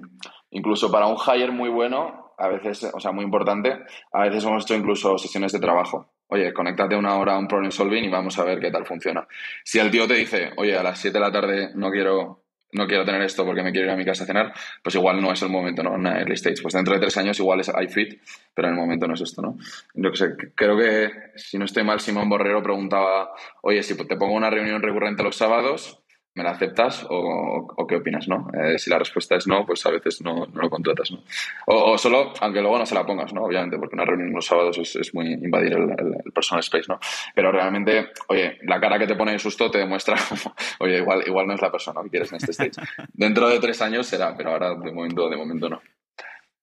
incluso 0.52 0.90
para 0.90 1.06
un 1.06 1.16
hire 1.16 1.50
muy 1.50 1.68
bueno, 1.68 2.34
a 2.38 2.48
veces, 2.48 2.90
o 2.92 3.00
sea, 3.00 3.12
muy 3.12 3.24
importante, 3.24 3.78
a 4.12 4.22
veces 4.22 4.44
hemos 4.44 4.64
hecho 4.64 4.74
incluso 4.74 5.18
sesiones 5.18 5.52
de 5.52 5.60
trabajo. 5.60 6.12
Oye, 6.28 6.52
conéctate 6.52 6.96
una 6.96 7.16
hora 7.16 7.34
a 7.34 7.38
un 7.38 7.46
problem 7.46 7.70
solving 7.70 8.04
y 8.04 8.08
vamos 8.08 8.38
a 8.38 8.44
ver 8.44 8.58
qué 8.58 8.70
tal 8.70 8.86
funciona. 8.86 9.26
Si 9.64 9.78
el 9.78 9.90
tío 9.90 10.06
te 10.06 10.14
dice, 10.14 10.50
oye, 10.56 10.76
a 10.76 10.82
las 10.82 10.98
7 10.98 11.18
de 11.18 11.24
la 11.24 11.30
tarde 11.30 11.70
no 11.74 11.90
quiero, 11.90 12.44
no 12.72 12.86
quiero 12.86 13.04
tener 13.04 13.20
esto 13.22 13.44
porque 13.44 13.62
me 13.62 13.70
quiero 13.70 13.88
ir 13.88 13.92
a 13.92 13.96
mi 13.96 14.04
casa 14.04 14.24
a 14.24 14.26
cenar, 14.26 14.52
pues 14.82 14.94
igual 14.94 15.20
no 15.20 15.30
es 15.30 15.42
el 15.42 15.50
momento, 15.50 15.82
¿no? 15.82 15.94
En 15.94 16.06
early 16.06 16.34
stage. 16.34 16.62
Pues 16.62 16.72
dentro 16.72 16.94
de 16.94 17.00
tres 17.00 17.16
años 17.18 17.38
igual 17.38 17.60
es 17.60 17.70
iFit, 17.82 18.22
pero 18.54 18.68
en 18.68 18.74
el 18.74 18.80
momento 18.80 19.06
no 19.06 19.14
es 19.14 19.20
esto, 19.20 19.42
¿no? 19.42 19.58
Yo 19.94 20.10
que 20.10 20.16
sé, 20.16 20.34
creo 20.54 20.76
que, 20.76 21.10
si 21.36 21.58
no 21.58 21.66
estoy 21.66 21.84
mal, 21.84 22.00
Simón 22.00 22.30
Borrero 22.30 22.62
preguntaba, 22.62 23.30
oye, 23.62 23.82
si 23.82 23.94
te 23.94 24.16
pongo 24.16 24.34
una 24.34 24.48
reunión 24.48 24.82
recurrente 24.82 25.22
los 25.22 25.36
sábados, 25.36 26.01
¿Me 26.34 26.42
la 26.42 26.52
aceptas 26.52 27.06
o, 27.10 27.86
qué 27.86 27.96
opinas, 27.96 28.26
no? 28.26 28.48
Eh, 28.54 28.78
si 28.78 28.88
la 28.88 28.98
respuesta 28.98 29.36
es 29.36 29.46
no, 29.46 29.66
pues 29.66 29.84
a 29.84 29.90
veces 29.90 30.22
no, 30.22 30.46
lo 30.46 30.70
contratas, 30.70 31.10
¿no? 31.10 31.22
O, 31.66 31.98
solo, 31.98 32.32
aunque 32.40 32.62
luego 32.62 32.78
no 32.78 32.86
se 32.86 32.94
la 32.94 33.04
pongas, 33.04 33.34
¿no? 33.34 33.42
Obviamente, 33.42 33.76
porque 33.76 33.96
una 33.96 34.06
reunión 34.06 34.32
los 34.32 34.46
sábados 34.46 34.78
es, 34.78 35.14
muy 35.14 35.34
invadir 35.34 35.74
el, 35.74 36.32
personal 36.32 36.60
space, 36.60 36.86
¿no? 36.88 36.98
Pero 37.34 37.52
realmente, 37.52 38.12
oye, 38.28 38.58
la 38.62 38.80
cara 38.80 38.98
que 38.98 39.06
te 39.06 39.14
pone 39.14 39.32
de 39.32 39.38
susto 39.38 39.70
te 39.70 39.78
demuestra, 39.78 40.16
oye, 40.80 40.98
igual, 40.98 41.22
igual 41.26 41.46
no 41.46 41.52
es 41.52 41.60
la 41.60 41.70
persona 41.70 42.02
que 42.02 42.08
quieres 42.08 42.32
en 42.32 42.36
este 42.36 42.52
stage. 42.52 42.88
Dentro 43.12 43.50
de 43.50 43.60
tres 43.60 43.82
años 43.82 44.06
será, 44.06 44.34
pero 44.34 44.52
ahora 44.52 44.74
de 44.74 44.90
momento, 44.90 45.28
de 45.28 45.36
momento 45.36 45.68
no. 45.68 45.82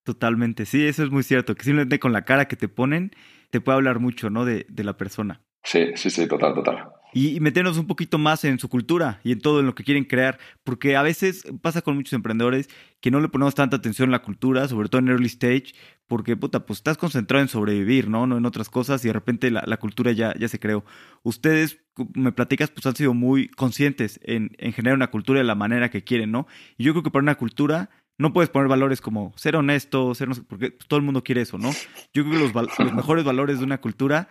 Totalmente, 0.04 0.66
sí, 0.66 0.88
eso 0.88 1.04
es 1.04 1.12
muy 1.12 1.22
cierto, 1.22 1.54
que 1.54 1.64
simplemente 1.64 2.00
con 2.00 2.12
la 2.12 2.26
cara 2.26 2.48
que 2.48 2.56
te 2.56 2.70
ponen 2.70 3.12
te 3.52 3.62
puede 3.62 3.76
hablar 3.76 4.00
mucho, 4.00 4.32
¿no? 4.32 4.46
De, 4.46 4.66
de 4.68 4.84
la 4.84 4.98
persona. 4.98 5.42
Sí, 5.64 5.92
sí, 5.94 6.10
sí, 6.10 6.28
total, 6.28 6.56
total 6.56 6.90
y 7.14 7.40
meternos 7.40 7.78
un 7.78 7.88
poquito 7.88 8.18
más 8.18 8.44
en 8.44 8.60
su 8.60 8.70
cultura 8.70 9.20
y 9.24 9.32
en 9.32 9.42
todo 9.42 9.60
en 9.60 9.66
lo 9.66 9.76
que 9.76 9.84
quieren 9.84 10.06
crear, 10.06 10.40
porque 10.64 10.96
a 10.96 11.02
veces 11.02 11.44
pasa 11.62 11.82
con 11.82 11.96
muchos 11.96 12.14
emprendedores 12.14 12.70
que 13.02 13.12
no 13.12 13.20
le 13.20 13.30
ponemos 13.30 13.56
tanta 13.56 13.78
atención 13.78 14.10
a 14.10 14.14
la 14.14 14.22
cultura, 14.22 14.68
sobre 14.68 14.90
todo 14.90 15.00
en 15.00 15.10
early 15.10 15.28
stage, 15.28 15.74
porque 16.08 16.36
puta, 16.36 16.66
pues 16.66 16.80
estás 16.80 16.98
concentrado 16.98 17.42
en 17.42 17.48
sobrevivir, 17.48 18.10
¿no? 18.10 18.28
No 18.28 18.38
en 18.38 18.46
otras 18.46 18.70
cosas 18.70 19.04
y 19.06 19.08
de 19.08 19.14
repente 19.14 19.52
la, 19.52 19.78
cultura 19.78 20.12
ya, 20.12 20.34
ya 20.38 20.48
se 20.48 20.60
creó. 20.60 20.84
Ustedes, 21.24 21.80
me 22.14 22.32
platicas, 22.32 22.72
pues 22.72 22.86
han 22.86 22.96
sido 22.96 23.14
muy 23.14 23.48
conscientes 23.50 24.20
en, 24.24 24.52
en 24.58 24.74
generar 24.74 24.96
una 24.96 25.12
cultura 25.12 25.40
de 25.40 25.46
la 25.46 25.56
manera 25.56 25.90
que 25.90 26.04
quieren, 26.04 26.32
¿no? 26.32 26.48
Y 26.78 26.84
yo 26.84 26.94
creo 26.94 27.04
que 27.04 27.12
para 27.12 27.24
una 27.24 27.36
cultura 27.36 27.90
no 28.20 28.34
puedes 28.34 28.50
poner 28.50 28.68
valores 28.68 29.02
como 29.02 29.34
ser 29.38 29.56
honesto, 29.56 30.14
ser 30.14 30.28
no 30.28 30.36
porque 30.48 30.72
todo 30.72 31.00
el 31.00 31.06
mundo 31.06 31.24
quiere 31.24 31.42
eso, 31.42 31.58
¿no? 31.58 31.72
Yo 32.14 32.26
creo 32.26 32.32
que 32.32 32.54
los, 32.54 32.80
los 32.80 32.94
mejores 32.94 33.24
valores 33.24 33.60
de 33.60 33.66
una 33.66 33.80
cultura 33.80 34.30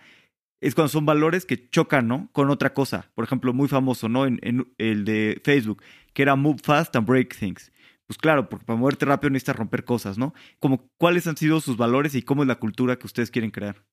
es 0.61 0.75
cuando 0.75 0.89
son 0.89 1.05
valores 1.05 1.45
que 1.45 1.69
chocan, 1.69 2.07
¿no? 2.07 2.29
Con 2.31 2.49
otra 2.49 2.73
cosa. 2.73 3.09
Por 3.15 3.23
ejemplo, 3.23 3.53
muy 3.53 3.67
famoso, 3.67 4.09
¿no? 4.09 4.25
En, 4.25 4.39
el 4.77 5.05
de 5.05 5.41
Facebook, 5.43 5.83
que 6.13 6.23
era 6.23 6.35
Move 6.35 6.59
Fast 6.63 6.95
and 6.95 7.07
Break 7.07 7.37
Things. 7.37 7.71
Pues 8.07 8.17
claro, 8.17 8.49
porque 8.49 8.65
para 8.65 8.79
moverte 8.79 9.05
rápido 9.05 9.29
necesitas 9.29 9.55
romper 9.55 9.85
cosas, 9.85 10.17
¿no? 10.17 10.33
Como, 10.59 10.89
¿cuáles 10.97 11.27
han 11.27 11.37
sido 11.37 11.61
sus 11.61 11.77
valores 11.77 12.15
y 12.15 12.23
cómo 12.23 12.41
es 12.41 12.47
la 12.47 12.55
cultura 12.55 12.97
que 12.97 13.05
ustedes 13.05 13.29
quieren 13.29 13.51
crear? 13.51 13.83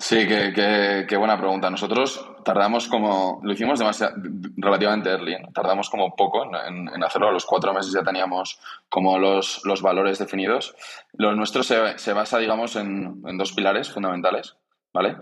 Sí, 0.00 0.26
qué, 0.26 1.16
buena 1.18 1.38
pregunta. 1.38 1.68
Nosotros 1.68 2.26
tardamos 2.42 2.88
como, 2.88 3.38
lo 3.44 3.52
hicimos 3.52 3.78
demasiado, 3.78 4.14
relativamente 4.56 5.10
early, 5.10 5.36
tardamos 5.52 5.90
como 5.90 6.16
poco 6.16 6.44
en, 6.66 7.04
hacerlo. 7.04 7.28
A 7.28 7.32
los 7.32 7.44
cuatro 7.44 7.74
meses 7.74 7.92
ya 7.92 8.02
teníamos 8.02 8.58
como 8.88 9.18
los, 9.18 9.60
los 9.64 9.82
valores 9.82 10.18
definidos. 10.18 10.74
Lo 11.12 11.34
nuestro 11.34 11.62
se, 11.62 11.98
se 11.98 12.14
basa, 12.14 12.38
digamos, 12.38 12.76
en, 12.76 13.22
en, 13.26 13.36
dos 13.36 13.52
pilares 13.52 13.92
fundamentales. 13.92 14.56
¿Vale? 14.92 15.16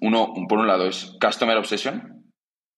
Uno, 0.00 0.32
por 0.48 0.58
un 0.58 0.66
lado, 0.66 0.86
es 0.86 1.16
Customer 1.20 1.56
Obsession, 1.56 2.32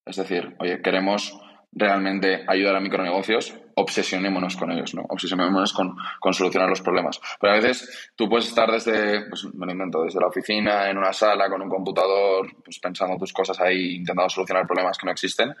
es 0.05 0.15
decir, 0.15 0.55
oye, 0.59 0.81
queremos 0.81 1.39
realmente 1.71 2.43
ayudar 2.47 2.75
a 2.75 2.79
micronegocios, 2.79 3.55
obsesionémonos 3.75 4.57
con 4.57 4.71
ellos, 4.71 4.95
¿no? 4.95 5.03
Obsesionémonos 5.07 5.71
con, 5.73 5.95
con 6.19 6.33
solucionar 6.33 6.67
los 6.67 6.81
problemas. 6.81 7.19
Pero 7.39 7.53
a 7.53 7.55
veces 7.57 8.11
tú 8.15 8.27
puedes 8.27 8.47
estar 8.47 8.71
desde, 8.71 9.29
pues 9.29 9.45
me 9.53 9.65
lo 9.65 9.71
invento, 9.71 10.03
desde 10.03 10.19
la 10.19 10.27
oficina, 10.27 10.89
en 10.89 10.97
una 10.97 11.13
sala, 11.13 11.49
con 11.49 11.61
un 11.61 11.69
computador, 11.69 12.47
pues 12.63 12.79
pensando 12.79 13.17
tus 13.17 13.33
cosas 13.33 13.59
ahí, 13.59 13.97
intentando 13.97 14.29
solucionar 14.29 14.65
problemas 14.65 14.97
que 14.97 15.05
no 15.05 15.11
existen. 15.11 15.53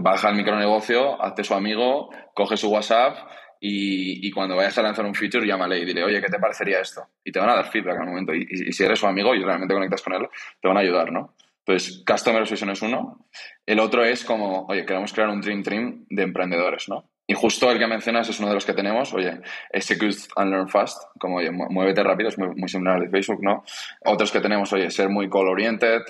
baja 0.00 0.30
el 0.30 0.36
micronegocio, 0.36 1.22
hazte 1.22 1.44
su 1.44 1.54
amigo, 1.54 2.10
coge 2.34 2.56
su 2.56 2.70
WhatsApp 2.70 3.18
y, 3.66 4.30
cuando 4.30 4.56
vayas 4.56 4.76
a 4.76 4.82
lanzar 4.82 5.06
un 5.06 5.14
feature, 5.14 5.46
llámale 5.46 5.78
y 5.78 5.86
dile, 5.86 6.04
oye, 6.04 6.20
¿qué 6.20 6.28
te 6.28 6.38
parecería 6.38 6.80
esto? 6.80 7.06
Y 7.24 7.32
te 7.32 7.40
van 7.40 7.48
a 7.48 7.54
dar 7.54 7.70
feedback 7.70 7.98
al 7.98 8.08
momento. 8.08 8.34
Y, 8.34 8.72
si 8.72 8.84
eres 8.84 8.98
su 8.98 9.06
amigo 9.06 9.34
y 9.34 9.42
realmente 9.42 9.72
conectas 9.72 10.02
con 10.02 10.12
él, 10.12 10.28
te 10.60 10.68
van 10.68 10.76
a 10.76 10.80
ayudar, 10.80 11.10
¿no? 11.10 11.34
Entonces, 11.66 12.04
Customer 12.06 12.42
Obsession 12.42 12.68
es 12.68 12.82
uno. 12.82 13.26
El 13.64 13.80
otro 13.80 14.04
es 14.04 14.22
como, 14.22 14.66
oye, 14.66 14.84
queremos 14.84 15.14
crear 15.14 15.30
un 15.30 15.40
Dream 15.40 15.62
Team 15.62 16.04
de 16.10 16.22
emprendedores, 16.24 16.90
¿no? 16.90 17.08
Y 17.26 17.32
justo 17.32 17.70
el 17.70 17.78
que 17.78 17.86
mencionas 17.86 18.28
es 18.28 18.38
uno 18.38 18.48
de 18.48 18.54
los 18.54 18.66
que 18.66 18.74
tenemos, 18.74 19.14
oye, 19.14 19.40
Execute 19.72 20.18
and 20.36 20.50
Learn 20.50 20.68
Fast, 20.68 21.02
como, 21.18 21.36
oye, 21.36 21.50
muévete 21.50 22.02
rápido, 22.02 22.28
es 22.28 22.38
muy, 22.38 22.48
muy 22.54 22.68
similar 22.68 22.96
al 22.96 23.04
de 23.04 23.08
Facebook, 23.08 23.42
¿no? 23.42 23.64
Otros 24.04 24.30
que 24.30 24.42
tenemos, 24.42 24.70
oye, 24.74 24.90
ser 24.90 25.08
muy 25.08 25.30
call-oriented, 25.30 26.02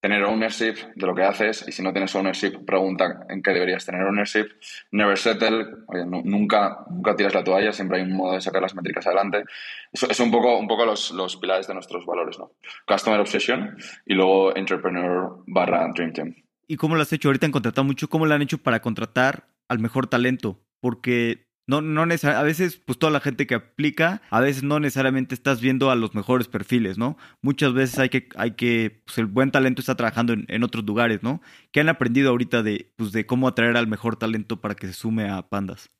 tener 0.00 0.22
ownership 0.24 0.74
de 0.94 1.06
lo 1.06 1.14
que 1.14 1.22
haces 1.22 1.64
y 1.66 1.72
si 1.72 1.82
no 1.82 1.92
tienes 1.92 2.14
ownership, 2.14 2.64
pregunta 2.64 3.26
en 3.28 3.42
qué 3.42 3.52
deberías 3.52 3.84
tener 3.84 4.02
ownership. 4.02 4.46
Never 4.92 5.18
settle, 5.18 5.66
oye, 5.88 6.04
nunca, 6.06 6.84
nunca 6.88 7.16
tiras 7.16 7.34
la 7.34 7.44
toalla, 7.44 7.72
siempre 7.72 7.98
hay 7.98 8.04
un 8.04 8.16
modo 8.16 8.34
de 8.34 8.40
sacar 8.40 8.62
las 8.62 8.74
métricas 8.74 9.06
adelante. 9.06 9.44
Eso 9.92 10.08
es 10.08 10.20
un 10.20 10.30
poco, 10.30 10.56
un 10.58 10.68
poco 10.68 10.84
los, 10.84 11.10
los 11.10 11.36
pilares 11.36 11.66
de 11.66 11.74
nuestros 11.74 12.06
valores, 12.06 12.38
¿no? 12.38 12.52
Customer 12.86 13.18
Obsession 13.20 13.76
y 14.06 14.14
luego 14.14 14.54
Entrepreneur 14.56 15.42
barra 15.46 15.88
Dream 15.94 16.12
Team. 16.12 16.34
¿Y 16.68 16.76
cómo 16.76 16.94
lo 16.94 17.02
has 17.02 17.12
hecho? 17.12 17.28
Ahorita 17.28 17.46
han 17.46 17.52
contratado 17.52 17.84
mucho. 17.84 18.08
¿Cómo 18.08 18.26
lo 18.26 18.34
han 18.34 18.42
hecho 18.42 18.58
para 18.58 18.80
contratar 18.80 19.48
al 19.68 19.78
mejor 19.78 20.06
talento? 20.06 20.60
Porque 20.80 21.47
no, 21.68 21.82
no 21.82 22.02
a 22.02 22.42
veces, 22.42 22.78
pues 22.78 22.98
toda 22.98 23.12
la 23.12 23.20
gente 23.20 23.46
que 23.46 23.54
aplica, 23.54 24.22
a 24.30 24.40
veces 24.40 24.62
no 24.62 24.80
necesariamente 24.80 25.34
estás 25.34 25.60
viendo 25.60 25.90
a 25.90 25.96
los 25.96 26.14
mejores 26.14 26.48
perfiles, 26.48 26.96
¿no? 26.96 27.18
Muchas 27.42 27.74
veces 27.74 27.98
hay 27.98 28.08
que, 28.08 28.30
hay 28.36 28.52
que, 28.52 29.02
pues 29.04 29.18
el 29.18 29.26
buen 29.26 29.50
talento 29.50 29.82
está 29.82 29.94
trabajando 29.94 30.32
en, 30.32 30.64
otros 30.64 30.82
lugares, 30.86 31.22
¿no? 31.22 31.42
¿Qué 31.70 31.80
han 31.80 31.90
aprendido 31.90 32.30
ahorita 32.30 32.62
de, 32.62 32.90
pues, 32.96 33.12
de 33.12 33.26
cómo 33.26 33.46
atraer 33.48 33.76
al 33.76 33.86
mejor 33.86 34.16
talento 34.16 34.62
para 34.62 34.76
que 34.76 34.86
se 34.86 34.94
sume 34.94 35.28
a 35.28 35.42
Pandas? 35.42 35.90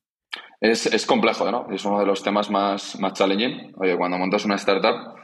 Es, 0.59 0.87
es 0.87 1.05
complejo, 1.05 1.51
¿no? 1.51 1.67
Es 1.71 1.85
uno 1.85 2.01
de 2.01 2.07
los 2.07 2.23
temas 2.23 2.49
más, 2.49 2.99
más 2.99 3.13
challenging. 3.13 3.75
Oye, 3.77 3.95
cuando 3.99 4.17
montas 4.17 4.47
una 4.47 4.55
startup, 4.55 5.17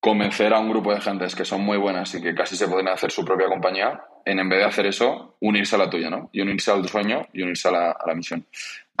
convencer 0.00 0.52
a 0.52 0.60
un 0.60 0.68
grupo 0.68 0.92
de 0.92 1.00
gentes 1.00 1.34
que 1.34 1.46
son 1.46 1.62
muy 1.62 1.78
buenas 1.78 2.14
y 2.14 2.20
que 2.20 2.34
casi 2.34 2.56
se 2.56 2.68
pueden 2.68 2.88
hacer 2.88 3.10
su 3.10 3.24
propia 3.24 3.48
compañía, 3.48 4.02
en, 4.26 4.38
en 4.38 4.50
vez 4.50 4.58
de 4.58 4.64
hacer 4.66 4.84
eso, 4.84 5.38
unirse 5.40 5.76
a 5.76 5.78
la 5.78 5.88
tuya, 5.88 6.10
¿no? 6.10 6.28
Y 6.30 6.42
unirse 6.42 6.70
al 6.70 6.86
sueño 6.86 7.26
y 7.32 7.40
unirse 7.40 7.68
a 7.68 7.72
la, 7.72 7.90
a 7.92 8.06
la 8.06 8.14
misión 8.14 8.46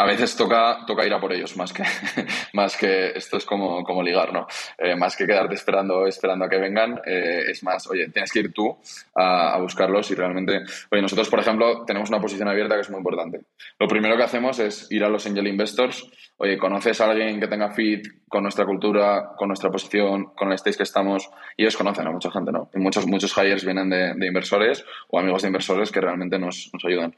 a 0.00 0.06
veces 0.06 0.36
toca, 0.36 0.84
toca 0.86 1.04
ir 1.04 1.12
a 1.12 1.20
por 1.20 1.32
ellos, 1.32 1.56
más 1.56 1.72
que, 1.72 1.82
más 2.52 2.76
que 2.76 3.10
esto 3.16 3.36
es 3.36 3.44
como, 3.44 3.82
como 3.82 4.00
ligar, 4.00 4.32
¿no? 4.32 4.46
Eh, 4.78 4.94
más 4.94 5.16
que 5.16 5.26
quedarte 5.26 5.56
esperando, 5.56 6.06
esperando 6.06 6.44
a 6.44 6.48
que 6.48 6.56
vengan, 6.56 7.00
eh, 7.04 7.46
es 7.50 7.64
más, 7.64 7.84
oye, 7.88 8.08
tienes 8.10 8.30
que 8.30 8.38
ir 8.38 8.52
tú 8.52 8.78
a, 9.16 9.54
a, 9.54 9.60
buscarlos 9.60 10.08
y 10.12 10.14
realmente, 10.14 10.60
oye, 10.92 11.02
nosotros, 11.02 11.28
por 11.28 11.40
ejemplo, 11.40 11.84
tenemos 11.84 12.10
una 12.10 12.20
posición 12.20 12.48
abierta 12.48 12.76
que 12.76 12.82
es 12.82 12.90
muy 12.90 12.98
importante. 12.98 13.40
Lo 13.76 13.88
primero 13.88 14.16
que 14.16 14.22
hacemos 14.22 14.60
es 14.60 14.86
ir 14.92 15.02
a 15.02 15.08
los 15.08 15.26
angel 15.26 15.48
investors, 15.48 16.08
oye, 16.36 16.56
¿conoces 16.58 17.00
a 17.00 17.10
alguien 17.10 17.40
que 17.40 17.48
tenga 17.48 17.72
fit 17.72 18.06
con 18.28 18.44
nuestra 18.44 18.64
cultura, 18.64 19.32
con 19.36 19.48
nuestra 19.48 19.68
posición, 19.68 20.26
con 20.36 20.48
el 20.48 20.54
stage 20.54 20.76
que 20.76 20.84
estamos? 20.84 21.28
Y 21.56 21.62
ellos 21.62 21.76
conocen 21.76 22.06
a 22.06 22.12
mucha 22.12 22.30
gente, 22.30 22.52
¿no? 22.52 22.70
Y 22.72 22.78
muchos, 22.78 23.04
muchos 23.08 23.36
hires 23.36 23.64
vienen 23.64 23.90
de, 23.90 24.14
de 24.14 24.26
inversores 24.28 24.84
o 25.08 25.18
amigos 25.18 25.42
de 25.42 25.48
inversores 25.48 25.90
que 25.90 26.00
realmente 26.00 26.38
nos, 26.38 26.70
nos 26.72 26.84
ayudan. 26.84 27.16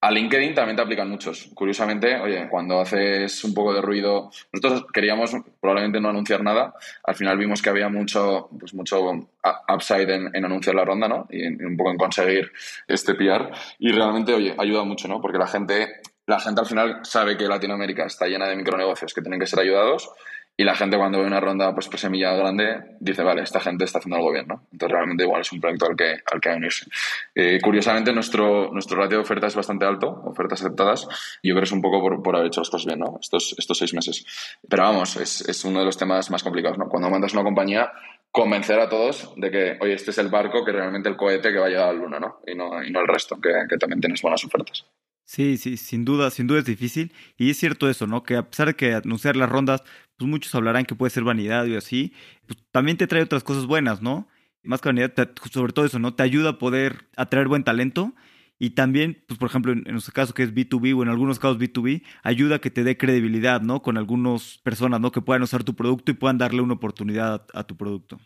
A 0.00 0.10
LinkedIn 0.10 0.54
también 0.54 0.76
te 0.76 0.82
aplican 0.82 1.08
muchos. 1.08 1.48
Curiosamente, 1.54 2.20
oye, 2.20 2.48
cuando 2.50 2.80
haces 2.80 3.42
un 3.44 3.54
poco 3.54 3.72
de 3.72 3.80
ruido, 3.80 4.30
nosotros 4.52 4.86
queríamos 4.92 5.34
probablemente 5.58 6.00
no 6.00 6.10
anunciar 6.10 6.42
nada. 6.42 6.74
Al 7.02 7.14
final 7.14 7.38
vimos 7.38 7.62
que 7.62 7.70
había 7.70 7.88
mucho, 7.88 8.48
pues 8.58 8.74
mucho 8.74 9.28
upside 9.74 10.10
en, 10.10 10.44
anunciar 10.44 10.74
la 10.74 10.84
ronda, 10.84 11.08
¿no? 11.08 11.26
Y 11.30 11.46
un 11.46 11.76
poco 11.76 11.90
en 11.90 11.96
conseguir 11.96 12.52
este 12.86 13.14
PR. 13.14 13.50
Y 13.78 13.90
realmente, 13.90 14.34
oye, 14.34 14.54
ayuda 14.58 14.84
mucho, 14.84 15.08
¿no? 15.08 15.20
Porque 15.20 15.38
la 15.38 15.46
gente, 15.46 16.02
la 16.26 16.40
gente 16.40 16.60
al 16.60 16.66
final 16.66 17.00
sabe 17.02 17.36
que 17.36 17.48
Latinoamérica 17.48 18.04
está 18.04 18.26
llena 18.26 18.48
de 18.48 18.56
micronegocios 18.56 19.14
que 19.14 19.22
tienen 19.22 19.40
que 19.40 19.46
ser 19.46 19.60
ayudados 19.60 20.10
y 20.56 20.64
la 20.64 20.74
gente 20.74 20.96
cuando 20.96 21.18
ve 21.18 21.26
una 21.26 21.40
ronda 21.40 21.74
pues, 21.74 21.88
pues 21.88 22.00
semilla 22.00 22.32
grande 22.34 22.96
dice, 23.00 23.22
vale, 23.22 23.42
esta 23.42 23.60
gente 23.60 23.84
está 23.84 23.98
haciendo 23.98 24.16
algo 24.16 24.32
bien, 24.32 24.46
¿no? 24.48 24.66
Entonces 24.72 24.92
realmente 24.92 25.24
igual 25.24 25.42
es 25.42 25.52
un 25.52 25.60
proyecto 25.60 25.86
al 25.86 25.96
que, 25.96 26.16
al 26.32 26.40
que 26.40 26.48
unirse. 26.48 26.86
Eh, 27.34 27.58
curiosamente 27.62 28.12
nuestro, 28.12 28.70
nuestro 28.72 28.96
ratio 28.96 29.18
de 29.18 29.22
ofertas 29.22 29.52
es 29.52 29.56
bastante 29.56 29.84
alto, 29.84 30.08
ofertas 30.24 30.62
aceptadas, 30.62 31.06
y 31.42 31.48
yo 31.48 31.54
creo 31.54 31.62
que 31.62 31.66
es 31.66 31.72
un 31.72 31.82
poco 31.82 32.00
por, 32.00 32.22
por 32.22 32.36
haber 32.36 32.48
hecho 32.48 32.60
las 32.60 32.70
cosas 32.70 32.86
bien, 32.86 33.00
¿no? 33.00 33.18
Estos, 33.20 33.54
estos 33.58 33.76
seis 33.76 33.92
meses. 33.92 34.24
Pero 34.68 34.84
vamos, 34.84 35.16
es, 35.16 35.46
es 35.48 35.64
uno 35.64 35.80
de 35.80 35.84
los 35.84 35.98
temas 35.98 36.30
más 36.30 36.42
complicados, 36.42 36.78
¿no? 36.78 36.88
Cuando 36.88 37.10
mandas 37.10 37.34
una 37.34 37.42
compañía, 37.42 37.92
convencer 38.30 38.80
a 38.80 38.88
todos 38.88 39.32
de 39.36 39.50
que, 39.50 39.78
oye, 39.80 39.94
este 39.94 40.10
es 40.10 40.18
el 40.18 40.28
barco 40.28 40.64
que 40.64 40.72
realmente 40.72 41.08
el 41.08 41.16
cohete 41.16 41.52
que 41.52 41.58
va 41.58 41.66
a 41.66 41.68
llegar 41.68 41.88
a 41.88 41.92
la 41.92 41.98
luna, 41.98 42.18
¿no? 42.18 42.40
Y 42.46 42.54
no, 42.54 42.82
y 42.82 42.90
no 42.90 43.00
el 43.00 43.08
resto, 43.08 43.38
que, 43.40 43.50
que 43.68 43.76
también 43.76 44.00
tienes 44.00 44.22
buenas 44.22 44.44
ofertas. 44.44 44.86
Sí, 45.24 45.56
sí, 45.56 45.76
sin 45.76 46.04
duda, 46.04 46.30
sin 46.30 46.46
duda 46.46 46.60
es 46.60 46.64
difícil. 46.64 47.12
Y 47.36 47.50
es 47.50 47.58
cierto 47.58 47.90
eso, 47.90 48.06
¿no? 48.06 48.22
Que 48.22 48.36
a 48.36 48.48
pesar 48.48 48.68
de 48.68 48.74
que 48.74 48.94
anunciar 48.94 49.36
las 49.36 49.48
rondas, 49.48 49.82
pues 50.16 50.28
muchos 50.30 50.54
hablarán 50.54 50.84
que 50.84 50.94
puede 50.94 51.10
ser 51.10 51.24
vanidad 51.24 51.66
y 51.66 51.76
así, 51.76 52.12
pues 52.46 52.58
también 52.70 52.96
te 52.96 53.06
trae 53.06 53.22
otras 53.22 53.44
cosas 53.44 53.66
buenas, 53.66 54.02
¿no? 54.02 54.28
Más 54.62 54.80
que 54.80 54.88
vanidad, 54.88 55.12
sobre 55.50 55.72
todo 55.72 55.84
eso, 55.84 55.98
¿no? 55.98 56.14
Te 56.14 56.22
ayuda 56.22 56.50
a 56.50 56.58
poder 56.58 57.08
atraer 57.16 57.48
buen 57.48 57.64
talento 57.64 58.14
y 58.58 58.70
también, 58.70 59.22
pues 59.28 59.38
por 59.38 59.48
ejemplo, 59.48 59.72
en, 59.72 59.84
nuestro 59.84 60.14
caso 60.14 60.34
que 60.34 60.42
es 60.42 60.54
B2B 60.54 60.96
o 60.96 61.02
en 61.02 61.08
algunos 61.08 61.38
casos 61.38 61.58
B2B, 61.58 62.02
ayuda 62.22 62.56
a 62.56 62.58
que 62.58 62.70
te 62.70 62.84
dé 62.84 62.96
credibilidad, 62.96 63.60
¿no? 63.60 63.82
Con 63.82 63.98
algunas 63.98 64.58
personas, 64.58 65.00
¿no? 65.00 65.12
Que 65.12 65.20
puedan 65.20 65.42
usar 65.42 65.64
tu 65.64 65.74
producto 65.74 66.10
y 66.10 66.14
puedan 66.14 66.38
darle 66.38 66.62
una 66.62 66.74
oportunidad 66.74 67.46
a 67.52 67.64
tu 67.64 67.76
producto. 67.76 68.18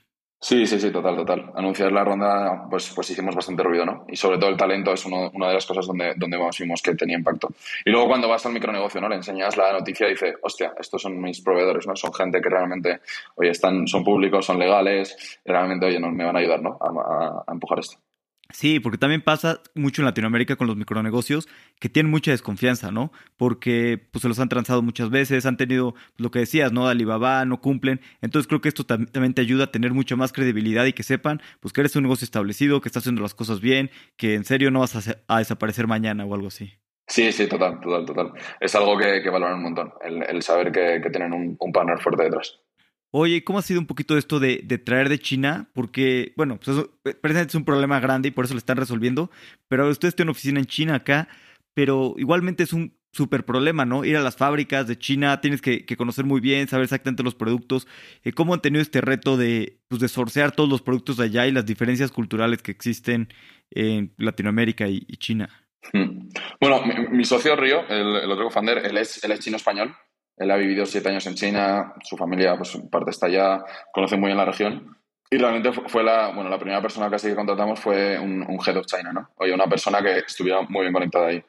Sí, 0.43 0.67
sí, 0.67 0.81
sí, 0.81 0.91
total, 0.91 1.17
total. 1.17 1.53
Anunciar 1.55 1.93
la 1.93 2.03
ronda, 2.03 2.67
pues, 2.71 2.91
pues 2.95 3.11
hicimos 3.11 3.35
bastante 3.35 3.63
ruido, 3.63 3.85
¿no? 3.85 4.07
Y 4.09 4.17
sobre 4.17 4.39
todo 4.39 4.49
el 4.49 4.57
talento 4.57 4.91
es 4.93 5.05
uno, 5.05 5.31
una 5.35 5.49
de 5.49 5.55
las 5.55 5.67
cosas 5.67 5.87
donde, 5.87 6.15
donde 6.17 6.39
vimos 6.59 6.81
que 6.81 6.95
tenía 6.95 7.19
impacto. 7.19 7.49
Y 7.85 7.91
luego 7.91 8.09
cuando 8.09 8.27
vas 8.27 8.47
al 8.47 8.55
micronegocio, 8.55 9.03
¿no? 9.03 9.09
Le 9.11 9.17
enseñas 9.17 9.59
la 9.59 9.73
noticia 9.73 10.07
y 10.07 10.13
dice, 10.13 10.37
hostia, 10.43 10.73
estos 10.79 11.03
son 11.03 11.21
mis 11.21 11.43
proveedores, 11.43 11.87
¿no? 11.87 11.95
Son 11.95 12.13
gente 12.15 12.41
que 12.41 12.49
realmente, 12.49 13.01
oye, 13.37 13.51
están, 13.51 13.87
son 13.87 14.03
públicos, 14.03 14.47
son 14.47 14.59
legales, 14.59 15.41
realmente, 15.45 15.87
oye, 15.87 16.01
no, 16.01 16.11
me 16.11 16.25
van 16.25 16.37
a 16.37 16.39
ayudar, 16.39 16.63
¿no? 16.63 16.79
a 16.81 17.53
empujar 17.53 17.81
esto. 17.81 17.99
Sí, 18.53 18.81
porque 18.81 18.99
también 18.99 19.23
pasa 19.23 19.61
mucho 19.75 20.03
en 20.03 20.07
Latinoamérica 20.07 20.57
con 20.57 20.67
los 20.67 20.77
micronegocios 20.77 21.49
que 21.79 21.89
tienen 21.89 22.11
mucha 22.11 22.31
desconfianza, 22.31 22.91
¿no? 22.91 23.13
Porque 23.37 24.01
pues, 24.11 24.23
se 24.23 24.29
los 24.29 24.39
han 24.41 24.49
transado 24.49 24.83
muchas 24.83 25.11
veces, 25.11 25.47
han 25.47 25.57
tenido 25.57 25.93
pues, 25.93 26.05
lo 26.19 26.31
que 26.31 26.41
decías, 26.41 26.73
¿no? 26.73 26.89
Alibaba, 26.89 27.45
no 27.45 27.61
cumplen. 27.61 28.01
Entonces 28.21 28.49
creo 28.49 28.61
que 28.61 28.69
esto 28.69 28.85
también 28.85 29.35
te 29.35 29.43
ayuda 29.43 29.65
a 29.65 29.71
tener 29.71 29.93
mucha 29.93 30.17
más 30.17 30.33
credibilidad 30.33 30.85
y 30.85 30.93
que 30.93 31.03
sepan 31.03 31.41
pues, 31.61 31.73
que 31.73 31.81
eres 31.81 31.97
un 31.97 32.03
negocio 32.03 32.25
establecido, 32.25 32.81
que 32.81 32.89
estás 32.89 33.03
haciendo 33.03 33.23
las 33.23 33.35
cosas 33.35 33.61
bien, 33.61 33.91
que 34.17 34.35
en 34.35 34.45
serio 34.45 34.71
no 34.71 34.81
vas 34.81 35.09
a, 35.27 35.39
desaparecer 35.39 35.87
mañana 35.87 36.25
o 36.25 36.35
algo 36.35 36.49
así. 36.49 36.73
Sí, 37.07 37.33
sí, 37.33 37.49
total, 37.49 37.81
total, 37.81 38.05
total. 38.07 38.33
Es 38.61 38.75
algo 38.75 38.97
que, 38.97 39.21
que 39.23 39.31
valoran 39.31 39.57
un 39.57 39.63
montón, 39.65 39.93
el, 40.03 40.43
saber 40.43 40.71
que, 40.71 41.11
tienen 41.11 41.33
un, 41.33 41.57
un 41.59 41.73
partner 41.73 41.99
fuerte 41.99 42.25
detrás. 42.25 42.61
Oye, 43.13 43.43
¿cómo 43.43 43.59
ha 43.59 43.63
sido 43.63 43.81
un 43.81 43.87
poquito 43.87 44.17
esto 44.17 44.39
de, 44.39 44.59
traer 44.85 45.09
de 45.09 45.19
China? 45.19 45.69
Porque, 45.75 46.33
bueno, 46.37 46.59
pues 46.59 46.69
eso, 46.69 46.91
eh, 47.05 47.17
es 47.23 47.55
un 47.57 47.65
problema 47.65 47.99
grande 47.99 48.29
y 48.29 48.31
por 48.31 48.45
eso 48.45 48.55
lo 48.55 48.59
están 48.59 48.77
resolviendo. 48.77 49.31
Pero 49.69 49.89
ustedes 49.89 50.15
tienen 50.15 50.31
oficina 50.31 50.61
en 50.61 50.67
China 50.67 50.95
acá, 50.95 51.29
pero 51.75 52.15
igualmente 52.19 52.63
es 52.63 52.73
un 52.73 52.95
súper 53.13 53.45
problema, 53.45 53.85
¿no? 53.85 54.05
Ir 54.05 54.17
a 54.17 54.23
las 54.23 54.37
fábricas 54.37 54.87
de 54.87 54.97
China, 54.97 55.41
tienes 55.41 55.61
que, 55.61 55.85
conocer 55.97 56.25
muy 56.25 56.41
bien, 56.41 56.69
saber 56.69 56.85
exactamente 56.85 57.25
los 57.25 57.35
productos. 57.35 57.89
Eh, 58.23 58.33
¿Cómo 58.33 58.55
han 58.55 58.63
tenido 58.63 58.81
este 58.81 59.01
reto 59.01 59.37
de, 59.37 59.81
pues, 59.89 60.09
sorcear 60.13 60.53
todos 60.53 60.69
los 60.69 60.83
productos 60.83 61.17
de 61.17 61.25
allá 61.25 61.49
y 61.49 61.53
las 61.53 61.67
diferencias 61.67 62.13
culturales 62.13 62.63
que 62.63 62.71
existen 62.71 63.29
en 63.73 64.15
Latinoamérica 64.19 64.87
y, 64.87 65.01
China? 65.17 65.49
Bueno, 66.61 66.83
mi, 67.11 67.25
socio 67.25 67.57
Río, 67.57 67.89
el, 67.89 68.17
el 68.17 68.31
otro 68.31 68.51
él 68.61 68.97
es, 68.99 69.25
él 69.25 69.33
es 69.33 69.41
chino-español 69.41 69.97
él 70.41 70.51
ha 70.51 70.57
vivido 70.57 70.87
siete 70.87 71.11
años 71.11 71.27
en 71.27 71.35
China, 71.35 71.93
su 72.03 72.17
familia, 72.17 72.57
pues 72.57 72.75
parte 72.91 73.11
está 73.11 73.27
allá, 73.27 73.63
conoce 73.93 74.17
muy 74.17 74.29
bien 74.29 74.39
la 74.39 74.47
región. 74.47 74.97
Y 75.31 75.37
realmente 75.37 75.71
fue 75.71 76.03
la, 76.03 76.33
bueno, 76.33 76.49
la 76.49 76.59
primera 76.59 76.81
persona 76.81 77.11
casi 77.11 77.29
que 77.29 77.37
contratamos 77.37 77.79
fue 77.79 78.19
un, 78.19 78.43
un 78.49 78.59
head 78.67 78.79
of 78.79 78.87
China, 78.87 79.13
¿no? 79.13 79.29
Oye, 79.37 79.53
una 79.53 79.67
persona 79.67 80.03
que 80.03 80.19
estuviera 80.21 80.63
muy 80.63 80.81
bien 80.81 80.95
conectada 80.95 81.27
ahí. 81.27 81.45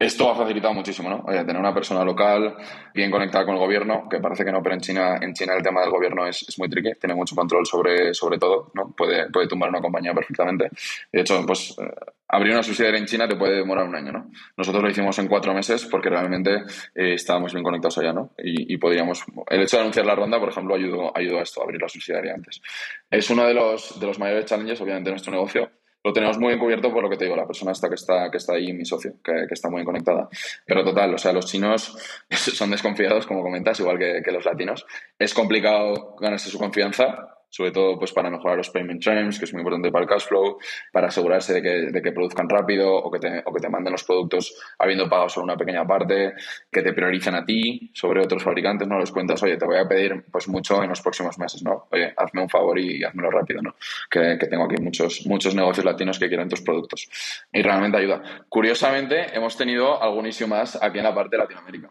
Esto 0.00 0.30
ha 0.30 0.34
facilitado 0.34 0.72
muchísimo, 0.72 1.10
¿no? 1.10 1.22
Oye, 1.26 1.44
tener 1.44 1.58
una 1.58 1.74
persona 1.74 2.02
local 2.02 2.56
bien 2.94 3.10
conectada 3.10 3.44
con 3.44 3.52
el 3.52 3.60
gobierno, 3.60 4.08
que 4.08 4.18
parece 4.18 4.46
que 4.46 4.50
no, 4.50 4.62
pero 4.62 4.74
en 4.74 4.80
China, 4.80 5.18
en 5.20 5.34
China 5.34 5.52
el 5.54 5.62
tema 5.62 5.82
del 5.82 5.90
gobierno 5.90 6.26
es, 6.26 6.42
es 6.48 6.58
muy 6.58 6.70
tricky, 6.70 6.92
tiene 6.98 7.14
mucho 7.14 7.36
control 7.36 7.66
sobre, 7.66 8.14
sobre 8.14 8.38
todo, 8.38 8.70
¿no? 8.72 8.94
Puede, 8.96 9.28
puede 9.28 9.46
tumbar 9.46 9.68
una 9.68 9.82
compañía 9.82 10.14
perfectamente. 10.14 10.70
De 11.12 11.20
hecho, 11.20 11.44
pues 11.46 11.76
eh, 11.78 11.84
abrir 12.28 12.54
una 12.54 12.62
subsidiaria 12.62 12.98
en 12.98 13.04
China 13.04 13.28
te 13.28 13.36
puede 13.36 13.56
demorar 13.56 13.86
un 13.86 13.94
año, 13.94 14.10
¿no? 14.10 14.30
Nosotros 14.56 14.82
lo 14.82 14.88
hicimos 14.88 15.18
en 15.18 15.28
cuatro 15.28 15.52
meses 15.52 15.84
porque 15.84 16.08
realmente 16.08 16.62
eh, 16.94 17.12
estábamos 17.12 17.52
bien 17.52 17.62
conectados 17.62 17.98
allá, 17.98 18.14
¿no? 18.14 18.30
Y, 18.38 18.72
y, 18.72 18.78
podríamos... 18.78 19.22
El 19.50 19.60
hecho 19.60 19.76
de 19.76 19.82
anunciar 19.82 20.06
la 20.06 20.14
ronda, 20.14 20.40
por 20.40 20.48
ejemplo, 20.48 20.76
ayudó, 20.76 21.14
ayudó 21.14 21.40
a 21.40 21.42
esto, 21.42 21.60
a 21.60 21.64
abrir 21.64 21.82
la 21.82 21.90
subsidiaria 21.90 22.32
antes. 22.32 22.62
Es 23.10 23.28
uno 23.28 23.46
de 23.46 23.52
los, 23.52 24.00
de 24.00 24.06
los 24.06 24.18
mayores 24.18 24.46
challenges, 24.46 24.80
obviamente, 24.80 25.10
de 25.10 25.12
nuestro 25.12 25.32
negocio, 25.32 25.70
lo 26.02 26.12
tenemos 26.12 26.38
muy 26.38 26.54
encubierto 26.54 26.92
por 26.92 27.02
lo 27.02 27.10
que 27.10 27.16
te 27.16 27.24
digo, 27.24 27.36
la 27.36 27.46
persona 27.46 27.72
esta 27.72 27.88
que 27.88 27.94
está, 27.94 28.30
que 28.30 28.38
está 28.38 28.54
ahí, 28.54 28.72
mi 28.72 28.84
socio, 28.84 29.14
que, 29.22 29.46
está 29.50 29.68
muy 29.68 29.84
conectada. 29.84 30.28
Pero 30.64 30.84
total, 30.84 31.14
o 31.14 31.18
sea, 31.18 31.32
los 31.32 31.46
chinos 31.46 31.96
son 32.30 32.70
desconfiados, 32.70 33.26
como 33.26 33.42
comentas, 33.42 33.78
igual 33.80 33.98
que, 33.98 34.32
los 34.32 34.44
latinos. 34.44 34.86
Es 35.18 35.34
complicado 35.34 36.16
ganarse 36.18 36.48
su 36.48 36.58
confianza, 36.58 37.39
sobre 37.50 37.72
todo 37.72 37.98
pues 37.98 38.12
para 38.12 38.30
mejorar 38.30 38.56
los 38.56 38.70
payment 38.70 39.02
terms, 39.02 39.38
que 39.38 39.44
es 39.44 39.52
muy 39.52 39.60
importante 39.60 39.90
para 39.90 40.04
el 40.04 40.08
cash 40.08 40.26
flow, 40.26 40.58
para 40.92 41.08
asegurarse 41.08 41.54
de 41.54 41.62
que, 41.62 41.68
de 41.90 42.02
que 42.02 42.12
produzcan 42.12 42.48
rápido 42.48 42.94
o 42.94 43.10
que, 43.10 43.18
te, 43.18 43.42
o 43.44 43.52
que 43.52 43.60
te 43.60 43.68
manden 43.68 43.92
los 43.92 44.04
productos 44.04 44.54
habiendo 44.78 45.08
pagado 45.08 45.28
solo 45.28 45.44
una 45.44 45.56
pequeña 45.56 45.86
parte, 45.86 46.34
que 46.70 46.82
te 46.82 46.92
prioricen 46.92 47.34
a 47.34 47.44
ti 47.44 47.90
sobre 47.92 48.22
otros 48.22 48.42
fabricantes, 48.42 48.86
no 48.88 48.98
les 48.98 49.10
cuentas, 49.10 49.42
oye, 49.42 49.56
te 49.56 49.66
voy 49.66 49.78
a 49.78 49.88
pedir 49.88 50.24
pues 50.30 50.48
mucho 50.48 50.82
en 50.82 50.88
los 50.88 51.00
próximos 51.00 51.38
meses, 51.38 51.62
¿no? 51.62 51.88
Oye, 51.90 52.14
hazme 52.16 52.42
un 52.42 52.48
favor 52.48 52.78
y 52.78 53.02
hazmelo 53.04 53.30
rápido, 53.30 53.60
¿no? 53.62 53.74
Que, 54.10 54.38
que 54.38 54.46
tengo 54.46 54.64
aquí 54.64 54.80
muchos, 54.80 55.26
muchos 55.26 55.54
negocios 55.54 55.84
latinos 55.84 56.18
que 56.18 56.28
quieren 56.28 56.48
tus 56.48 56.62
productos. 56.62 57.08
Y 57.52 57.62
realmente 57.62 57.98
ayuda. 57.98 58.22
Curiosamente, 58.48 59.36
hemos 59.36 59.56
tenido 59.56 60.00
algún 60.00 60.26
issue 60.26 60.46
más 60.46 60.80
aquí 60.80 60.98
en 60.98 61.04
la 61.04 61.14
parte 61.14 61.36
de 61.36 61.42
Latinoamérica 61.42 61.90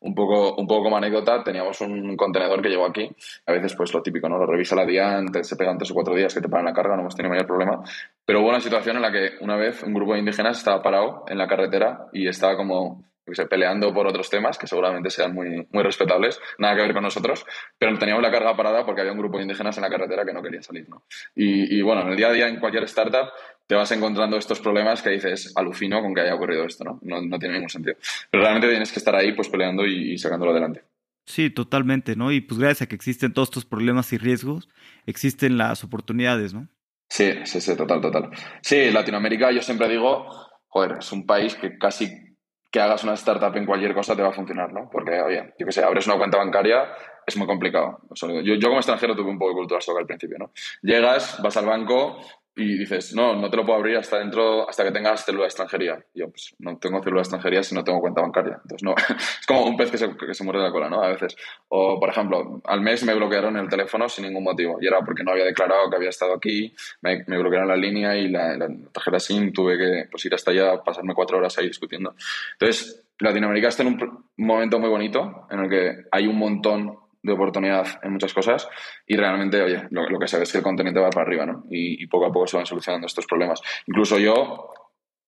un 0.00 0.14
poco, 0.14 0.54
un 0.56 0.66
poco 0.66 0.84
como 0.84 0.96
anécdota, 0.96 1.42
teníamos 1.42 1.80
un 1.80 2.16
contenedor 2.16 2.62
que 2.62 2.68
llegó 2.68 2.86
aquí. 2.86 3.10
A 3.46 3.52
veces, 3.52 3.74
pues 3.74 3.92
lo 3.92 4.02
típico, 4.02 4.28
¿no? 4.28 4.38
Lo 4.38 4.46
revisa 4.46 4.76
la 4.76 5.16
antes, 5.16 5.48
se 5.48 5.56
pegan 5.56 5.78
tres 5.78 5.90
o 5.90 5.94
cuatro 5.94 6.14
días 6.14 6.34
que 6.34 6.40
te 6.40 6.48
paran 6.48 6.66
la 6.66 6.72
carga, 6.72 6.94
no 6.94 7.02
hemos 7.02 7.16
tenido 7.16 7.30
mayor 7.30 7.46
problema. 7.46 7.82
Pero 8.24 8.40
hubo 8.40 8.48
una 8.48 8.60
situación 8.60 8.96
en 8.96 9.02
la 9.02 9.12
que 9.12 9.32
una 9.40 9.56
vez 9.56 9.82
un 9.82 9.94
grupo 9.94 10.12
de 10.12 10.20
indígenas 10.20 10.58
estaba 10.58 10.82
parado 10.82 11.24
en 11.28 11.38
la 11.38 11.46
carretera 11.46 12.06
y 12.12 12.28
estaba 12.28 12.56
como 12.56 13.04
peleando 13.50 13.92
por 13.92 14.06
otros 14.06 14.30
temas 14.30 14.56
que 14.56 14.66
seguramente 14.66 15.10
sean 15.10 15.34
muy, 15.34 15.66
muy 15.72 15.82
respetables, 15.82 16.40
nada 16.58 16.76
que 16.76 16.82
ver 16.82 16.92
con 16.92 17.02
nosotros, 17.02 17.44
pero 17.76 17.96
teníamos 17.98 18.22
la 18.22 18.30
carga 18.30 18.56
parada 18.56 18.84
porque 18.84 19.00
había 19.00 19.12
un 19.12 19.18
grupo 19.18 19.38
de 19.38 19.42
indígenas 19.42 19.76
en 19.76 19.82
la 19.82 19.90
carretera 19.90 20.24
que 20.24 20.32
no 20.32 20.42
quería 20.42 20.62
salir. 20.62 20.88
¿no? 20.88 21.02
Y, 21.34 21.76
y, 21.76 21.82
bueno, 21.82 22.02
en 22.02 22.08
el 22.10 22.16
día 22.16 22.28
a 22.28 22.32
día, 22.32 22.46
en 22.46 22.60
cualquier 22.60 22.84
startup, 22.84 23.30
te 23.66 23.74
vas 23.74 23.90
encontrando 23.92 24.36
estos 24.36 24.60
problemas 24.60 25.02
que 25.02 25.10
dices, 25.10 25.52
alucino 25.56 26.00
con 26.00 26.14
que 26.14 26.20
haya 26.20 26.34
ocurrido 26.34 26.64
esto, 26.64 26.84
¿no? 26.84 26.98
No, 27.02 27.20
no 27.20 27.38
tiene 27.38 27.54
ningún 27.54 27.68
sentido. 27.68 27.96
Pero 28.30 28.42
realmente 28.42 28.68
tienes 28.68 28.92
que 28.92 28.98
estar 28.98 29.14
ahí 29.14 29.32
pues 29.32 29.48
peleando 29.48 29.86
y, 29.86 30.12
y 30.12 30.18
sacándolo 30.18 30.52
adelante. 30.52 30.82
Sí, 31.24 31.50
totalmente, 31.50 32.14
¿no? 32.14 32.30
Y 32.30 32.40
pues 32.40 32.60
gracias 32.60 32.82
a 32.82 32.86
que 32.86 32.94
existen 32.94 33.32
todos 33.32 33.48
estos 33.48 33.64
problemas 33.64 34.12
y 34.12 34.18
riesgos, 34.18 34.68
existen 35.06 35.58
las 35.58 35.82
oportunidades, 35.82 36.54
¿no? 36.54 36.68
Sí, 37.08 37.32
sí, 37.44 37.60
sí, 37.60 37.76
total, 37.76 38.00
total. 38.00 38.30
Sí, 38.62 38.90
Latinoamérica 38.90 39.50
yo 39.50 39.62
siempre 39.62 39.88
digo, 39.88 40.28
joder, 40.68 40.98
es 41.00 41.10
un 41.12 41.26
país 41.26 41.54
que 41.56 41.78
casi 41.78 42.26
que 42.70 42.80
hagas 42.80 43.04
una 43.04 43.14
startup 43.14 43.56
en 43.56 43.66
cualquier 43.66 43.94
cosa 43.94 44.14
te 44.14 44.22
va 44.22 44.28
a 44.28 44.32
funcionar, 44.32 44.72
¿no? 44.72 44.88
Porque, 44.90 45.20
oye, 45.20 45.54
yo 45.58 45.66
qué 45.66 45.72
sé, 45.72 45.82
abres 45.82 46.06
una 46.06 46.18
cuenta 46.18 46.36
bancaria, 46.36 46.92
es 47.26 47.36
muy 47.36 47.46
complicado. 47.46 48.00
Yo, 48.44 48.54
yo 48.54 48.68
como 48.68 48.78
extranjero 48.78 49.16
tuve 49.16 49.30
un 49.30 49.38
poco 49.38 49.50
de 49.50 49.56
cultura 49.56 49.80
shock 49.80 49.98
al 49.98 50.06
principio, 50.06 50.38
¿no? 50.38 50.52
Llegas, 50.82 51.40
vas 51.42 51.56
al 51.56 51.66
banco, 51.66 52.20
y 52.58 52.78
dices, 52.78 53.14
no, 53.14 53.36
no 53.36 53.50
te 53.50 53.56
lo 53.58 53.66
puedo 53.66 53.78
abrir 53.78 53.98
hasta 53.98 54.18
dentro, 54.18 54.66
hasta 54.66 54.82
que 54.82 54.90
tengas 54.90 55.26
célula 55.26 55.42
de 55.42 55.48
extranjería. 55.48 56.02
Y 56.14 56.20
yo, 56.20 56.30
pues, 56.30 56.54
no 56.58 56.78
tengo 56.78 57.02
célula 57.02 57.18
de 57.18 57.24
extranjería 57.24 57.62
si 57.62 57.74
no 57.74 57.84
tengo 57.84 58.00
cuenta 58.00 58.22
bancaria. 58.22 58.58
Entonces, 58.62 58.82
no, 58.82 58.94
es 59.40 59.46
como 59.46 59.66
un 59.66 59.76
pez 59.76 59.90
que 59.90 59.98
se, 59.98 60.16
que 60.16 60.32
se 60.32 60.42
muerde 60.42 60.62
la 60.62 60.72
cola, 60.72 60.88
¿no? 60.88 61.02
A 61.02 61.08
veces. 61.08 61.36
O, 61.68 62.00
por 62.00 62.08
ejemplo, 62.08 62.62
al 62.64 62.80
mes 62.80 63.04
me 63.04 63.14
bloquearon 63.14 63.58
el 63.58 63.68
teléfono 63.68 64.08
sin 64.08 64.24
ningún 64.24 64.42
motivo. 64.42 64.78
Y 64.80 64.86
era 64.86 65.00
porque 65.00 65.22
no 65.22 65.32
había 65.32 65.44
declarado 65.44 65.90
que 65.90 65.96
había 65.96 66.08
estado 66.08 66.34
aquí, 66.34 66.74
me, 67.02 67.24
me 67.26 67.38
bloquearon 67.38 67.68
la 67.68 67.76
línea 67.76 68.16
y 68.16 68.28
la, 68.28 68.56
la, 68.56 68.68
tarjeta 68.90 69.20
SIM 69.20 69.52
tuve 69.52 69.76
que 69.76 70.08
pues, 70.10 70.24
ir 70.24 70.34
hasta 70.34 70.50
allá, 70.50 70.82
pasarme 70.82 71.12
cuatro 71.12 71.36
horas 71.36 71.58
ahí 71.58 71.66
discutiendo. 71.66 72.14
Entonces, 72.52 73.04
Latinoamérica 73.18 73.68
está 73.68 73.82
en 73.82 73.88
un 73.88 74.24
momento 74.38 74.78
muy 74.78 74.88
bonito 74.88 75.46
en 75.50 75.60
el 75.60 75.68
que 75.68 76.04
hay 76.10 76.26
un 76.26 76.38
montón 76.38 76.96
de 77.26 77.32
oportunidad 77.32 77.86
en 78.02 78.12
muchas 78.12 78.32
cosas 78.32 78.68
y 79.06 79.16
realmente, 79.16 79.60
oye, 79.60 79.82
lo, 79.90 80.08
lo 80.08 80.18
que 80.18 80.36
ve 80.36 80.42
es 80.42 80.52
que 80.52 80.58
el 80.58 80.64
continente 80.64 81.00
va 81.00 81.10
para 81.10 81.26
arriba, 81.26 81.46
¿no? 81.46 81.64
Y, 81.70 82.02
y, 82.02 82.06
poco 82.06 82.26
a 82.26 82.32
poco 82.32 82.46
se 82.46 82.56
van 82.56 82.66
solucionando 82.66 83.06
estos 83.06 83.26
problemas. 83.26 83.60
Incluso 83.86 84.18
yo, 84.18 84.70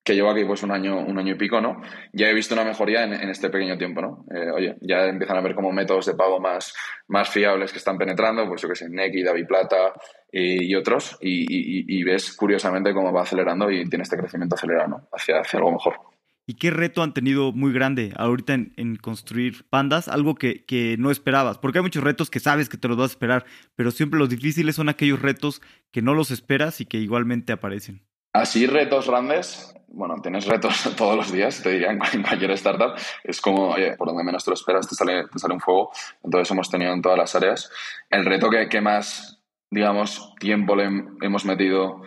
que 0.05 0.14
llevo 0.14 0.30
aquí 0.30 0.44
pues 0.44 0.62
un 0.62 0.70
año, 0.70 0.99
un 0.99 1.18
año 1.18 1.34
y 1.34 1.38
pico, 1.38 1.61
¿no? 1.61 1.82
Ya 2.12 2.30
he 2.30 2.34
visto 2.34 2.55
una 2.55 2.64
mejoría 2.64 3.05
en, 3.05 3.12
en 3.12 3.28
este 3.28 3.51
pequeño 3.51 3.76
tiempo, 3.76 4.01
¿no? 4.01 4.24
Eh, 4.34 4.51
oye, 4.51 4.76
ya 4.80 5.07
empiezan 5.07 5.36
a 5.36 5.40
haber 5.40 5.55
como 5.55 5.72
métodos 5.72 6.07
de 6.07 6.14
pago 6.14 6.40
más, 6.40 6.74
más 7.09 7.28
fiables 7.28 7.72
que 7.72 7.78
están 7.78 7.99
penetrando, 7.99 8.46
pues 8.46 8.62
yo 8.62 8.68
que 8.68 8.76
sé, 8.76 8.88
Neki, 8.88 9.22
David 9.22 9.46
Plata 9.46 9.92
y 10.30 10.74
otros, 10.74 11.18
y, 11.20 11.40
y, 11.42 11.84
y, 11.99 12.05
ves 12.05 12.36
curiosamente 12.36 12.92
cómo 12.92 13.12
va 13.12 13.22
acelerando 13.22 13.70
y 13.70 13.88
tiene 13.88 14.03
este 14.03 14.18
crecimiento 14.18 14.57
acelerado, 14.57 14.88
¿no? 14.88 15.09
Hacia, 15.12 15.40
hacia 15.40 15.59
algo 15.59 15.72
mejor. 15.72 16.17
¿Y 16.49 16.55
qué 16.55 16.70
reto 16.70 17.03
han 17.03 17.12
tenido 17.12 17.53
muy 17.53 17.74
grande 17.74 18.14
ahorita 18.16 18.55
en, 18.55 18.96
construir 18.96 19.66
pandas? 19.68 20.09
Algo 20.09 20.34
que, 20.34 20.64
que, 20.64 20.96
no 20.99 21.11
esperabas. 21.11 21.59
Porque 21.59 21.76
hay 21.76 21.82
muchos 21.82 22.03
retos 22.03 22.30
que 22.30 22.40
sabes 22.40 22.70
que 22.70 22.78
te 22.78 22.88
los 22.88 22.96
vas 22.96 23.11
a 23.11 23.12
esperar, 23.12 23.44
pero 23.76 23.90
siempre 23.90 24.18
los 24.18 24.30
difíciles 24.30 24.74
son 24.74 24.88
aquellos 24.88 25.20
retos 25.20 25.61
que 25.90 26.01
no 26.01 26.14
los 26.14 26.30
esperas 26.30 26.80
y 26.80 26.86
que 26.86 26.96
igualmente 26.96 27.53
aparecen. 27.53 28.03
Así, 28.32 28.66
retos 28.66 29.11
grandes. 29.11 29.74
Bueno, 29.88 30.14
tienes 30.22 30.46
retos 30.46 30.90
todos 30.96 31.16
los 31.16 31.30
días, 31.30 31.62
te 31.62 31.70
diría, 31.70 31.90
en 31.90 32.22
cualquier 32.22 32.53
startup. 32.53 32.94
Es 33.24 33.42
como, 33.42 33.68
oye, 33.68 33.94
por 33.99 34.09
donde 34.09 34.24
menos 34.24 34.42
te 34.42 34.51
lo 34.51 34.55
esperas 34.55 34.88
te 34.88 34.94
sale, 34.94 35.28
te 35.30 35.38
sale 35.38 35.53
un 35.53 35.61
fuego. 35.61 35.90
Entonces 36.24 36.51
hemos 36.51 36.70
tenido 36.70 36.94
en 36.94 37.03
todas 37.03 37.18
las 37.18 37.34
áreas. 37.34 37.70
El 38.09 38.24
reto 38.24 38.49
que, 38.49 38.70
que 38.70 38.80
más, 38.80 39.42
digamos, 39.70 40.34
tiempo 40.40 40.74
le 40.74 40.84
hemos 41.20 41.44
metido 41.44 42.01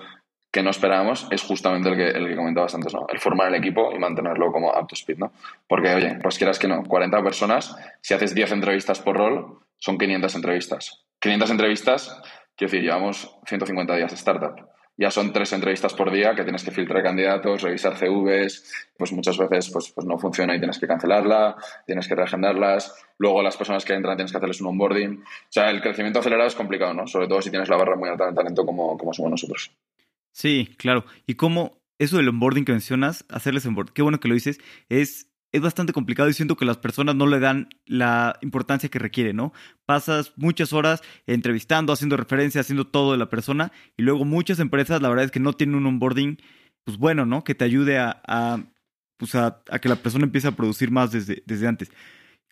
que 0.52 0.62
no 0.62 0.70
esperábamos 0.70 1.28
es 1.32 1.42
justamente 1.44 1.90
el 1.90 1.96
que, 1.96 2.08
el 2.10 2.28
que 2.28 2.36
comentabas 2.36 2.76
antes, 2.76 2.94
¿no? 2.94 3.06
El 3.08 3.20
formar 3.20 3.48
el 3.48 3.56
equipo 3.56 3.92
y 3.94 4.00
mantenerlo 4.00 4.52
como 4.52 4.70
up 4.70 4.88
to 4.88 4.96
speed, 4.96 5.18
¿no? 5.18 5.32
Porque, 5.68 5.94
oye, 5.94 6.20
pues 6.22 6.38
quieras 6.38 6.60
que 6.60 6.68
no, 6.68 6.84
40 6.84 7.24
personas, 7.24 7.76
si 8.02 8.14
haces 8.14 8.36
10 8.36 8.52
entrevistas 8.52 9.00
por 9.00 9.18
rol, 9.18 9.60
son 9.78 9.98
500 9.98 10.36
entrevistas. 10.36 11.06
500 11.20 11.52
entrevistas, 11.52 12.22
quiero 12.56 12.72
decir, 12.72 12.82
llevamos 12.84 13.38
150 13.46 13.96
días 13.96 14.12
de 14.12 14.16
startup. 14.16 14.70
Ya 14.98 15.10
son 15.10 15.34
tres 15.34 15.52
entrevistas 15.54 15.94
por 15.94 16.12
día 16.12 16.36
que 16.36 16.44
tienes 16.44 16.64
que 16.64 16.70
filtrar 16.70 17.02
candidatos, 17.02 17.64
revisar 17.64 17.96
CVs, 17.96 18.92
pues 18.98 19.12
muchas 19.14 19.38
veces 19.38 19.72
pues, 19.72 19.92
pues 19.96 20.06
no 20.06 20.20
funciona 20.20 20.54
y 20.56 20.60
tienes 20.60 20.78
que 20.80 20.86
cancelarla, 20.86 21.56
tienes 21.88 22.08
que 22.08 22.14
reagendarlas. 22.14 22.94
Luego 23.18 23.42
las 23.42 23.58
personas 23.58 23.84
que 23.84 23.94
entran 23.94 24.18
tienes 24.18 24.32
que 24.32 24.38
hacerles 24.38 24.62
un 24.62 24.68
onboarding. 24.68 25.24
O 25.24 25.50
sea, 25.50 25.72
el 25.72 25.82
crecimiento 25.82 26.20
acelerado 26.20 26.48
es 26.48 26.56
complicado, 26.56 26.94
¿no? 26.94 27.08
Sobre 27.08 27.28
todo 27.28 27.42
si 27.42 27.50
tienes 27.50 27.70
la 27.70 27.78
barra 27.78 27.96
muy 27.96 28.10
alta 28.10 28.28
de 28.28 28.34
talento 28.34 28.64
como, 28.64 28.96
como 28.96 29.12
somos 29.12 29.32
nosotros. 29.32 29.72
Sí, 30.32 30.70
claro. 30.78 31.06
Y 31.28 31.36
cómo 31.36 31.82
eso 32.00 32.18
del 32.18 32.30
onboarding 32.30 32.66
que 32.66 32.72
mencionas, 32.72 33.26
hacerles 33.30 33.66
onboarding, 33.66 33.94
qué 33.94 34.02
bueno 34.02 34.20
que 34.20 34.28
lo 34.28 34.34
dices, 34.34 34.60
es, 34.90 35.28
es 35.52 35.62
bastante 35.62 35.94
complicado 35.94 36.30
y 36.30 36.34
siento 36.34 36.56
que 36.56 36.66
las 36.66 36.78
personas 36.78 37.16
no 37.16 37.28
le 37.28 37.40
dan 37.40 37.70
la 37.86 38.38
importancia 38.42 38.90
que 38.90 38.98
requiere, 39.00 39.34
¿no? 39.34 39.54
Pasas 39.86 40.34
muchas 40.38 40.74
horas 40.74 41.04
entrevistando, 41.28 41.94
haciendo 41.94 42.18
referencia, 42.18 42.62
haciendo 42.62 42.88
todo 42.88 43.12
de 43.12 43.18
la 43.18 43.30
persona 43.30 43.72
y 43.98 44.04
luego 44.04 44.26
muchas 44.26 44.60
empresas, 44.60 45.02
la 45.02 45.10
verdad 45.10 45.26
es 45.26 45.32
que 45.32 45.40
no 45.40 45.54
tienen 45.54 45.76
un 45.76 45.86
onboarding, 45.86 46.38
pues 46.86 46.98
bueno, 46.98 47.26
¿no? 47.26 47.44
Que 47.44 47.54
te 47.54 47.66
ayude 47.66 48.00
a, 48.00 48.22
a 48.26 48.64
pues 49.18 49.36
a, 49.36 49.62
a, 49.70 49.78
que 49.78 49.90
la 49.90 49.98
persona 49.98 50.26
empiece 50.26 50.48
a 50.48 50.54
producir 50.54 50.90
más 50.90 51.12
desde, 51.12 51.44
desde 51.46 51.68
antes. 51.68 51.92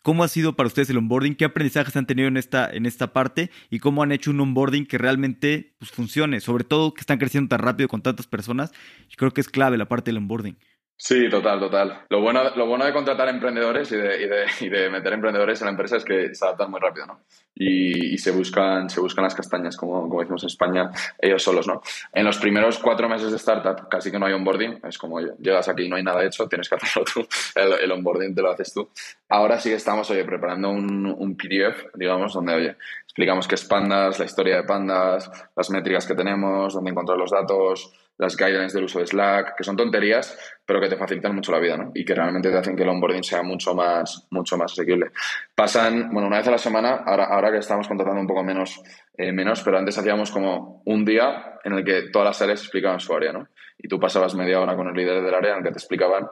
¿Cómo 0.10 0.24
ha 0.24 0.28
sido 0.28 0.56
para 0.56 0.66
ustedes 0.66 0.90
el 0.90 0.98
onboarding? 0.98 1.36
¿Qué 1.36 1.46
aprendizajes 1.46 1.96
han 1.96 2.08
tenido 2.08 2.28
en 2.28 2.36
esta, 2.36 2.68
en 2.68 2.88
esta 2.88 3.14
parte? 3.14 3.52
¿Y 3.70 3.78
cómo 3.78 4.02
han 4.02 4.12
hecho 4.12 4.32
un 4.32 4.40
onboarding 4.40 4.88
que 4.88 4.98
realmente 4.98 5.76
pues, 5.78 5.92
funcione? 5.92 6.40
Sobre 6.40 6.64
todo 6.64 6.96
que 6.96 7.02
están 7.02 7.20
creciendo 7.20 7.50
tan 7.50 7.60
rápido 7.60 7.88
con 7.88 8.02
tantas 8.02 8.26
personas. 8.26 8.72
Yo 9.08 9.18
creo 9.18 9.32
que 9.36 9.42
es 9.42 9.50
clave 9.50 9.78
la 9.78 9.88
parte 9.88 10.10
del 10.10 10.18
onboarding. 10.18 10.58
Sí, 11.02 11.30
total, 11.30 11.62
total. 11.62 12.02
Lo 12.10 12.20
bueno, 12.20 12.44
lo 12.58 12.68
bueno 12.68 12.84
de 12.84 12.92
contratar 12.92 13.30
emprendedores 13.30 13.90
y 13.94 13.96
de, 13.96 14.22
y, 14.22 14.28
de, 14.28 14.46
y 14.60 14.68
de 14.68 14.90
meter 14.90 15.14
emprendedores 15.14 15.62
en 15.62 15.68
la 15.68 15.72
empresa 15.72 15.96
es 15.96 16.04
que 16.04 16.36
se 16.36 16.44
adaptan 16.44 16.70
muy 16.70 16.82
rápido, 16.82 17.06
¿no? 17.06 17.22
Y, 17.56 18.16
y, 18.16 18.18
se, 18.18 18.32
buscan, 18.32 18.90
se 18.90 19.00
buscan 19.00 19.24
las 19.24 19.34
castañas, 19.34 19.78
como, 19.78 20.02
como 20.10 20.20
decimos 20.20 20.44
en 20.44 20.48
España, 20.48 20.92
ellos 21.18 21.42
solos, 21.42 21.70
¿no? 21.70 21.82
En 22.12 22.26
los 22.26 22.38
primeros 22.38 22.80
cuatro 22.80 23.08
meses 23.08 23.32
de 23.32 23.38
startup 23.38 23.88
casi 23.88 24.12
que 24.12 24.20
no 24.20 24.26
hay 24.26 24.34
onboarding, 24.34 24.82
es 24.84 24.98
como, 24.98 25.22
llegas 25.22 25.70
aquí 25.70 25.84
y 25.84 25.90
no 25.90 25.96
hay 25.96 26.04
nada 26.04 26.22
hecho, 26.26 26.50
tienes 26.50 26.68
que 26.68 26.76
hacerlo 26.76 27.06
tú, 27.14 27.26
el, 27.56 27.80
el, 27.82 27.92
onboarding 27.94 28.36
te 28.36 28.42
lo 28.42 28.52
haces 28.52 28.74
tú. 28.74 28.90
Ahora 29.30 29.58
sí 29.58 29.70
que 29.70 29.76
estamos, 29.76 30.10
oye, 30.12 30.26
preparando 30.26 30.70
un, 30.70 31.06
un 31.06 31.38
PDF, 31.38 31.96
digamos, 31.96 32.34
donde, 32.34 32.56
oye, 32.56 32.76
explicamos 33.06 33.48
qué 33.48 33.56
es 33.56 33.64
Pandas, 33.64 34.20
la 34.20 34.26
historia 34.26 34.58
de 34.58 34.64
Pandas, 34.64 35.32
las 35.56 35.70
métricas 35.70 36.06
que 36.06 36.16
tenemos, 36.16 36.74
dónde 36.74 36.92
encontrar 36.92 37.18
los 37.18 37.32
datos, 37.32 37.94
las 38.20 38.36
guidelines 38.36 38.74
del 38.74 38.84
uso 38.84 39.00
de 39.00 39.08
Slack, 39.08 39.56
que 39.58 39.64
son 39.64 39.78
tonterías, 39.78 40.38
pero 40.66 40.82
que 40.82 40.90
te 40.90 40.98
facilitan 40.98 41.34
mucho 41.34 41.54
la 41.54 41.60
vida, 41.60 41.78
¿no? 41.78 41.92
Y 41.96 42.04
que 42.04 42.14
realmente 42.14 42.52
te 42.52 42.58
hacen 42.58 42.76
que 42.76 42.84
el 42.84 42.90
onboarding 42.90 43.24
sea 43.24 43.42
mucho 43.44 43.74
más, 43.74 44.28
mucho 44.30 44.58
más 44.58 44.74
asequible. 44.74 45.12
Pasan, 45.56 46.10
bueno, 46.12 46.28
una 46.28 46.38
vez 46.38 46.48
a 46.50 46.52
la 46.52 46.58
semana, 46.58 47.02
ahora, 47.06 47.26
ahora 47.26 47.50
que 47.50 47.60
estamos 47.60 47.88
contratando 47.88 48.20
un 48.20 48.28
poco 48.28 48.44
menos, 48.44 48.82
eh, 49.18 49.32
menos, 49.32 49.64
pero 49.64 49.78
antes 49.78 49.98
hacíamos 49.98 50.32
como 50.32 50.82
un 50.86 51.06
día 51.06 51.60
en 51.64 51.74
el 51.74 51.86
que 51.86 52.10
todas 52.12 52.28
las 52.28 52.42
áreas 52.42 52.62
explicaban 52.62 53.00
su 53.00 53.14
área, 53.16 53.32
¿no? 53.32 53.48
Y 53.78 53.88
tú 53.88 53.98
pasabas 53.98 54.36
media 54.36 54.60
hora 54.60 54.76
con 54.76 54.90
el 54.90 54.94
líder 54.94 55.24
del 55.24 55.34
área 55.34 55.52
en 55.54 55.60
el 55.60 55.64
que 55.64 55.72
te 55.72 55.78
explicaban 55.78 56.28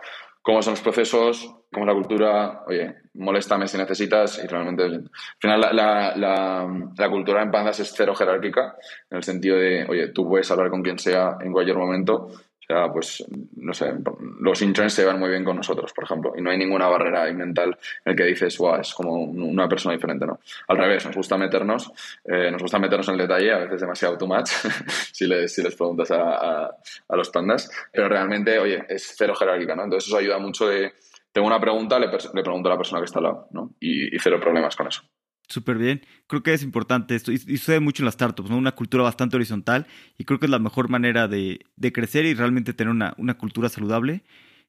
cómo 0.48 0.62
son 0.62 0.76
los 0.76 0.82
procesos, 0.82 1.56
cómo 1.74 1.86
es 1.86 1.88
la 1.88 1.94
cultura, 1.94 2.64
oye, 2.68 2.96
moléstame 3.16 3.68
si 3.68 3.78
necesitas 3.78 4.42
y 4.42 4.48
realmente, 4.48 4.82
al 4.82 5.12
final 5.40 5.60
la, 5.60 5.74
la, 6.16 6.96
la, 6.96 7.10
cultura 7.10 7.44
en 7.44 7.52
Pandas 7.52 7.82
es 7.82 7.94
cero 7.94 8.16
jerárquica, 8.16 8.78
en 9.10 9.18
el 9.18 9.24
sentido 9.24 9.58
de, 9.58 9.86
oye, 9.90 10.08
tú 10.14 10.26
puedes 10.26 10.50
hablar 10.50 10.70
con 10.70 10.82
quien 10.82 10.98
sea 11.00 11.36
en 11.42 11.52
cualquier 11.52 11.76
momento, 11.76 12.30
sea, 12.68 12.92
pues, 12.92 13.26
no 13.56 13.74
sé, 13.74 13.94
los 14.40 14.62
interns 14.62 14.94
se 14.94 15.06
van 15.06 15.20
muy 15.20 15.30
bien 15.30 15.44
con 15.44 15.56
nosotros, 15.56 15.94
por 15.94 16.04
ejemplo, 16.04 16.34
y 16.36 16.42
no 16.42 16.52
hay 16.52 16.58
ninguna 16.58 16.88
barrera 16.88 17.32
mental 17.34 17.78
en 18.04 18.12
el 18.12 18.16
que 18.18 18.26
dices, 18.26 18.58
wow, 18.58 18.76
es 18.76 18.94
como 18.94 19.14
una 19.24 19.70
persona 19.70 19.96
diferente, 19.96 20.26
¿no? 20.26 20.40
Al 20.68 20.78
revés, 20.78 21.06
nos 21.06 21.16
gusta 21.16 21.38
meternos, 21.38 21.92
eh, 22.26 22.52
nos 22.52 22.62
gusta 22.62 22.78
meternos 22.78 23.08
en 23.08 23.14
el 23.14 23.22
detalle, 23.22 23.54
a 23.54 23.60
veces 23.60 23.82
demasiado 23.82 24.18
too 24.18 24.28
much, 24.28 24.50
si, 25.14 25.26
les, 25.26 25.54
si 25.54 25.64
les 25.64 25.76
preguntas 25.76 26.12
a, 26.12 26.66
a, 27.08 27.16
los 27.16 27.30
pandas, 27.30 27.72
pero 27.92 28.10
realmente, 28.10 28.60
oye, 28.60 28.86
es 28.90 29.16
cero 29.18 29.34
jerárquica, 29.34 29.76
¿no? 29.76 29.86
Entonces 29.86 30.10
eso 30.10 30.18
ayuda 30.18 30.38
mucho 30.38 30.68
de, 30.68 30.94
tengo 31.32 31.48
una 31.48 31.60
pregunta, 31.60 31.98
le, 32.00 32.08
le 32.08 32.44
pregunto 32.44 32.68
a 32.68 32.74
la 32.74 32.78
persona 32.78 33.00
que 33.00 33.06
está 33.06 33.20
al 33.20 33.24
lado, 33.24 33.48
¿no? 33.52 33.76
Y 33.80 34.20
cero 34.20 34.40
problemas 34.42 34.76
con 34.76 34.88
eso. 34.88 35.04
Súper 35.48 35.78
bien. 35.78 36.02
Creo 36.28 36.44
que 36.44 36.54
es 36.54 36.64
importante 36.64 37.16
esto. 37.16 37.32
Y, 37.32 37.38
sucede 37.38 37.80
mucho 37.80 38.04
en 38.04 38.06
las 38.06 38.16
startups, 38.16 38.50
¿no? 38.50 38.58
Una 38.58 38.74
cultura 38.74 39.04
bastante 39.04 39.38
horizontal. 39.38 39.88
Y 40.18 40.26
creo 40.26 40.40
que 40.40 40.46
es 40.46 40.50
la 40.50 40.60
mejor 40.60 40.90
manera 40.90 41.28
de, 41.28 41.62
de 41.76 41.94
crecer 41.94 42.26
y 42.26 42.34
realmente 42.34 42.74
tener 42.74 42.92
una, 42.92 43.14
una, 43.18 43.38
cultura 43.38 43.70
saludable. 43.70 44.24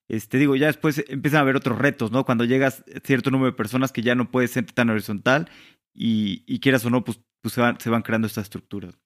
Este, 0.08 0.38
digo, 0.38 0.56
ya 0.56 0.66
después 0.66 1.04
empiezan 1.08 1.38
a 1.38 1.42
haber 1.42 1.56
otros 1.56 1.78
retos, 1.78 2.12
¿no? 2.12 2.24
Cuando 2.24 2.44
llegas 2.44 2.84
a 2.94 3.00
cierto 3.04 3.30
número 3.30 3.50
de 3.50 3.56
personas 3.56 3.92
que 3.92 4.02
ya 4.02 4.14
no 4.14 4.30
puedes 4.30 4.52
ser 4.52 4.64
tan 4.66 4.88
horizontal 4.88 5.50
y, 5.92 6.44
y 6.46 6.60
quieras 6.60 6.84
o 6.84 6.90
no, 6.90 7.04
pues, 7.04 7.20
pues 7.42 7.54
se, 7.54 7.60
van, 7.60 7.78
se 7.80 7.90
van 7.90 8.02
creando 8.02 8.26
estas 8.26 8.44
estructuras. 8.44 8.98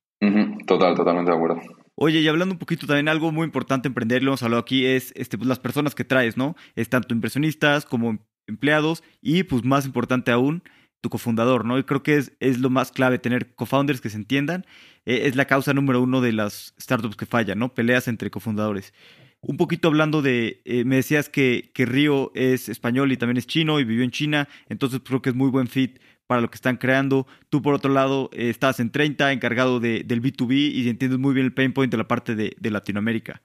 Total, 0.67 0.95
totalmente 0.95 1.31
de 1.31 1.37
acuerdo. 1.37 1.61
Oye, 1.97 2.21
y 2.21 2.29
hablando 2.29 2.55
un 2.55 2.59
poquito 2.59 2.87
también, 2.87 3.09
algo 3.09 3.33
muy 3.33 3.45
importante 3.45 3.89
emprender, 3.89 4.23
lo 4.23 4.31
hemos 4.31 4.43
hablado 4.43 4.61
aquí, 4.61 4.87
es 4.87 5.13
este, 5.17 5.37
pues, 5.37 5.49
las 5.49 5.59
personas 5.59 5.95
que 5.95 6.05
traes, 6.05 6.37
¿no? 6.37 6.55
Es 6.77 6.89
tanto 6.89 7.13
impresionistas 7.15 7.85
como 7.85 8.19
empleados 8.47 9.03
y, 9.21 9.43
pues 9.43 9.65
más 9.65 9.87
importante 9.87 10.31
aún, 10.31 10.63
tu 11.03 11.11
cofundador, 11.11 11.67
¿no? 11.67 11.79
Y 11.79 11.85
creo 11.85 12.03
que 12.03 12.17
es, 12.17 12.33
es 12.41 12.61
lo 12.61 12.71
más 12.71 12.93
clave, 12.93 13.19
tener 13.19 13.55
cofounders 13.55 14.01
que 14.01 14.09
se 14.09 14.17
entiendan. 14.17 14.65
Eh, 15.05 15.23
es 15.25 15.37
la 15.37 15.45
causa 15.47 15.75
número 15.75 16.01
uno 16.01 16.23
de 16.23 16.33
las 16.33 16.75
startups 16.81 17.17
que 17.17 17.27
fallan, 17.27 17.59
¿no? 17.59 17.75
Peleas 17.75 18.09
entre 18.09 18.31
cofundadores. 18.31 18.95
Un 19.41 19.57
poquito 19.57 19.89
hablando 19.89 20.23
de, 20.23 20.63
eh, 20.65 20.85
me 20.85 20.97
decías 20.97 21.29
que, 21.29 21.73
que 21.75 21.85
Río 21.85 22.31
es 22.37 22.69
español 22.69 23.11
y 23.11 23.17
también 23.17 23.37
es 23.37 23.49
chino 23.49 23.81
y 23.81 23.85
vivió 23.85 24.05
en 24.05 24.13
China, 24.13 24.49
entonces 24.69 25.01
creo 25.05 25.21
que 25.21 25.31
es 25.31 25.35
muy 25.35 25.51
buen 25.51 25.67
fit 25.67 25.99
para 26.29 26.41
lo 26.41 26.49
que 26.49 26.55
están 26.55 26.77
creando. 26.77 27.27
Tú, 27.49 27.61
por 27.61 27.75
otro 27.75 27.93
lado, 27.93 28.31
eh, 28.33 28.49
estás 28.49 28.79
en 28.79 28.93
30, 28.93 29.33
encargado 29.33 29.81
de, 29.81 30.05
del 30.05 30.23
B2B 30.23 30.73
y 30.73 30.89
entiendes 30.89 31.19
muy 31.19 31.35
bien 31.35 31.47
el 31.47 31.53
pain 31.53 31.73
point 31.73 31.91
de 31.91 31.99
la 31.99 32.07
parte 32.07 32.37
de, 32.37 32.55
de 32.61 32.71
Latinoamérica. 32.71 33.43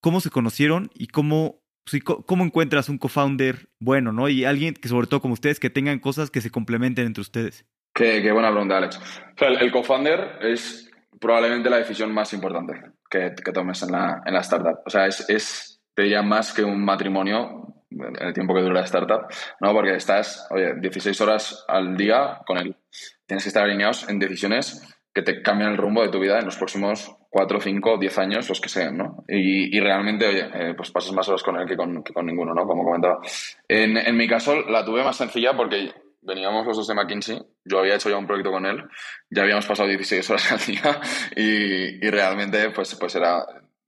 ¿Cómo 0.00 0.22
se 0.22 0.30
conocieron 0.30 0.90
y 0.94 1.08
cómo 1.08 1.60
pues, 1.88 2.02
¿cómo 2.02 2.44
encuentras 2.44 2.88
un 2.88 2.98
co-founder 2.98 3.68
bueno, 3.78 4.12
no? 4.12 4.28
Y 4.28 4.44
alguien 4.44 4.74
que, 4.74 4.88
sobre 4.88 5.06
todo 5.06 5.20
como 5.20 5.34
ustedes, 5.34 5.60
que 5.60 5.70
tengan 5.70 6.00
cosas 6.00 6.30
que 6.30 6.40
se 6.40 6.50
complementen 6.50 7.06
entre 7.06 7.20
ustedes. 7.20 7.64
Qué, 7.94 8.30
buena 8.32 8.50
pregunta, 8.50 8.76
Alex. 8.76 9.00
el, 9.40 9.70
co-founder 9.70 10.38
es 10.42 10.90
probablemente 11.20 11.70
la 11.70 11.78
decisión 11.78 12.12
más 12.12 12.32
importante 12.32 12.74
que, 13.08 13.30
tomes 13.52 13.82
en 13.82 13.92
la, 13.92 14.20
en 14.26 14.34
la, 14.34 14.40
startup. 14.40 14.80
O 14.84 14.90
sea, 14.90 15.06
es, 15.06 15.24
es, 15.30 15.80
te 15.94 16.02
diría, 16.02 16.22
más 16.22 16.52
que 16.52 16.62
un 16.62 16.84
matrimonio 16.84 17.76
en 17.90 18.26
el 18.26 18.34
tiempo 18.34 18.54
que 18.54 18.60
dura 18.60 18.80
la 18.80 18.84
startup, 18.84 19.26
¿no? 19.60 19.72
Porque 19.72 19.94
estás, 19.94 20.46
oye, 20.50 20.74
16 20.80 21.20
horas 21.20 21.64
al 21.68 21.96
día 21.96 22.40
con 22.46 22.58
él. 22.58 22.76
Tienes 23.26 23.44
que 23.44 23.48
estar 23.48 23.64
alineados 23.64 24.08
en 24.08 24.18
decisiones 24.18 24.82
que 25.14 25.22
te 25.22 25.40
cambian 25.40 25.72
el 25.72 25.78
rumbo 25.78 26.02
de 26.02 26.10
tu 26.10 26.20
vida 26.20 26.38
en 26.38 26.44
los 26.44 26.56
próximos 26.56 27.15
4, 27.30 27.60
5, 27.60 27.98
10 27.98 28.18
años, 28.18 28.48
los 28.48 28.60
que 28.60 28.68
sean, 28.68 28.96
¿no? 28.96 29.24
Y, 29.28 29.78
realmente, 29.80 30.26
oye, 30.26 30.48
eh, 30.52 30.74
pues 30.76 30.90
pasas 30.90 31.12
más 31.12 31.28
horas 31.28 31.42
con 31.42 31.58
él 31.58 31.66
que 31.66 31.76
con, 31.76 32.02
con 32.02 32.26
ninguno, 32.26 32.54
¿no? 32.54 32.66
Como 32.66 32.84
comentaba. 32.84 33.18
En, 33.68 33.96
en, 33.96 34.16
mi 34.16 34.26
caso, 34.28 34.62
la 34.62 34.84
tuve 34.84 35.04
más 35.04 35.16
sencilla 35.16 35.56
porque 35.56 35.92
veníamos 36.22 36.66
los 36.66 36.76
dos 36.76 36.88
de 36.88 36.94
McKinsey, 36.94 37.40
yo 37.64 37.78
había 37.78 37.94
hecho 37.94 38.10
ya 38.10 38.16
un 38.16 38.26
proyecto 38.26 38.50
con 38.50 38.66
él, 38.66 38.82
ya 39.30 39.42
habíamos 39.42 39.66
pasado 39.66 39.88
16 39.88 40.28
horas 40.30 40.52
al 40.52 40.58
día 40.60 41.00
y, 41.36 42.06
y 42.06 42.10
realmente, 42.10 42.70
pues, 42.70 42.94
pues 42.96 43.14
era 43.14 43.44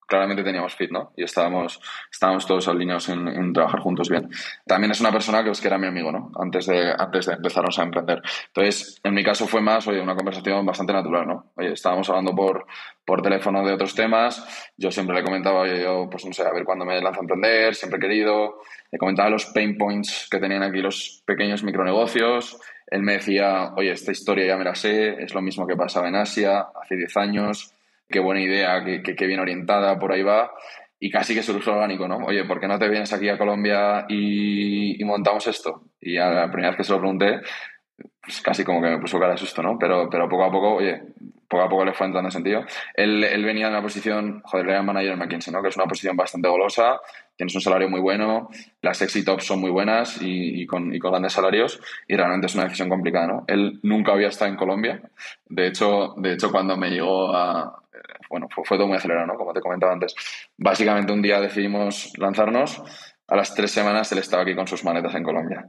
claramente 0.08 0.42
teníamos 0.42 0.74
fit, 0.74 0.90
¿no? 0.90 1.12
Y 1.16 1.22
estábamos, 1.22 1.80
estábamos 2.10 2.46
todos 2.46 2.66
alineados 2.66 3.10
en, 3.10 3.28
en, 3.28 3.52
trabajar 3.52 3.80
juntos 3.80 4.08
bien. 4.08 4.28
También 4.66 4.90
es 4.90 5.00
una 5.00 5.12
persona 5.12 5.44
que, 5.44 5.52
que 5.52 5.66
era 5.66 5.76
mi 5.76 5.86
amigo, 5.86 6.10
¿no? 6.10 6.32
Antes 6.40 6.66
de, 6.66 6.94
antes 6.98 7.26
de 7.26 7.34
empezarnos 7.34 7.78
a 7.78 7.82
emprender. 7.82 8.22
Entonces, 8.46 8.98
en 9.04 9.12
mi 9.14 9.22
caso 9.22 9.46
fue 9.46 9.60
más, 9.60 9.86
oye, 9.86 10.00
una 10.00 10.16
conversación 10.16 10.64
bastante 10.64 10.94
natural, 10.94 11.28
¿no? 11.28 11.52
Oye, 11.56 11.72
estábamos 11.74 12.08
hablando 12.08 12.34
por, 12.34 12.66
por 13.04 13.20
teléfono 13.20 13.64
de 13.64 13.74
otros 13.74 13.94
temas. 13.94 14.72
Yo 14.78 14.90
siempre 14.90 15.14
le 15.14 15.22
comentaba, 15.22 15.60
oye, 15.60 15.82
yo, 15.82 16.08
pues 16.10 16.24
no 16.24 16.32
sé, 16.32 16.42
a 16.42 16.52
ver 16.52 16.64
cuándo 16.64 16.86
me 16.86 17.00
lanzo 17.02 17.20
a 17.20 17.22
emprender, 17.22 17.74
siempre 17.74 17.98
he 17.98 18.00
querido. 18.00 18.62
Le 18.90 18.98
comentaba 18.98 19.28
los 19.28 19.44
pain 19.46 19.76
points 19.76 20.26
que 20.30 20.38
tenían 20.38 20.62
aquí 20.62 20.80
los 20.80 21.22
pequeños 21.26 21.62
micronegocios. 21.62 22.58
Él 22.86 23.02
me 23.02 23.14
decía, 23.14 23.74
oye, 23.76 23.92
esta 23.92 24.12
historia 24.12 24.46
ya 24.46 24.56
me 24.56 24.64
la 24.64 24.74
sé, 24.74 25.22
es 25.22 25.34
lo 25.34 25.42
mismo 25.42 25.66
que 25.66 25.76
pasaba 25.76 26.08
en 26.08 26.16
Asia 26.16 26.68
hace 26.82 26.96
10 26.96 27.16
años 27.18 27.74
qué 28.08 28.20
buena 28.20 28.40
idea, 28.40 28.84
qué, 28.84 29.02
qué, 29.02 29.26
bien 29.26 29.40
orientada, 29.40 29.98
por 29.98 30.12
ahí 30.12 30.22
va. 30.22 30.52
Y 31.00 31.10
casi 31.10 31.34
que 31.34 31.42
surgió 31.42 31.74
orgánico, 31.74 32.08
¿no? 32.08 32.18
Oye, 32.18 32.44
¿por 32.44 32.60
qué 32.60 32.66
no 32.66 32.78
te 32.78 32.88
vienes 32.88 33.12
aquí 33.12 33.28
a 33.28 33.38
Colombia 33.38 34.06
y, 34.08 35.00
y 35.00 35.04
montamos 35.04 35.46
esto? 35.46 35.82
Y 36.00 36.16
a 36.16 36.28
la 36.30 36.50
primera 36.50 36.70
vez 36.70 36.78
que 36.78 36.84
se 36.84 36.92
lo 36.92 36.98
pregunté, 36.98 37.40
pues 38.20 38.40
casi 38.42 38.64
como 38.64 38.82
que 38.82 38.88
me 38.88 38.98
puso 38.98 39.18
cara 39.18 39.32
de 39.32 39.38
susto, 39.38 39.62
¿no? 39.62 39.78
Pero, 39.78 40.08
pero 40.10 40.28
poco 40.28 40.44
a 40.44 40.50
poco, 40.50 40.74
oye, 40.74 41.00
poco 41.48 41.62
a 41.62 41.68
poco 41.68 41.84
le 41.84 41.94
fue 41.94 42.06
entrando 42.06 42.28
en 42.28 42.32
sentido. 42.32 42.64
Él, 42.94 43.24
él 43.24 43.44
venía 43.44 43.66
de 43.66 43.72
una 43.72 43.82
posición, 43.82 44.42
joder, 44.44 44.68
era 44.68 44.82
manager 44.82 45.16
McKinsey, 45.16 45.52
¿no? 45.52 45.62
Que 45.62 45.68
es 45.68 45.76
una 45.76 45.86
posición 45.86 46.16
bastante 46.16 46.48
golosa, 46.48 47.00
tienes 47.38 47.54
un 47.54 47.60
salario 47.60 47.88
muy 47.88 48.00
bueno, 48.00 48.50
las 48.82 48.98
sexy 48.98 49.24
tops 49.24 49.46
son 49.46 49.60
muy 49.60 49.70
buenas 49.70 50.18
y, 50.20 50.66
con, 50.66 50.90
grandes 50.90 51.32
salarios 51.32 51.80
y 52.08 52.16
realmente 52.16 52.48
es 52.48 52.54
una 52.56 52.64
decisión 52.64 52.88
complicada, 52.88 53.28
¿no? 53.28 53.44
Él 53.46 53.78
nunca 53.84 54.12
había 54.12 54.26
estado 54.26 54.50
en 54.50 54.56
Colombia. 54.56 55.00
De 55.46 55.68
hecho, 55.68 56.14
de 56.16 56.32
hecho 56.32 56.50
cuando 56.50 56.76
me 56.76 56.90
llegó 56.90 57.34
a... 57.34 57.80
Bueno, 58.28 58.48
fue, 58.54 58.64
fue 58.64 58.76
todo 58.76 58.88
muy 58.88 58.96
acelerado, 58.96 59.26
¿no? 59.26 59.34
Como 59.34 59.54
te 59.54 59.60
comentaba 59.60 59.92
antes. 59.92 60.14
Básicamente 60.58 61.12
un 61.12 61.22
día 61.22 61.40
decidimos 61.40 62.12
lanzarnos 62.18 62.82
a 63.28 63.36
las 63.36 63.54
tres 63.54 63.70
semanas 63.70 64.10
él 64.10 64.18
estaba 64.18 64.42
aquí 64.42 64.56
con 64.56 64.66
sus 64.66 64.84
maletas 64.84 65.14
en 65.14 65.22
Colombia. 65.22 65.66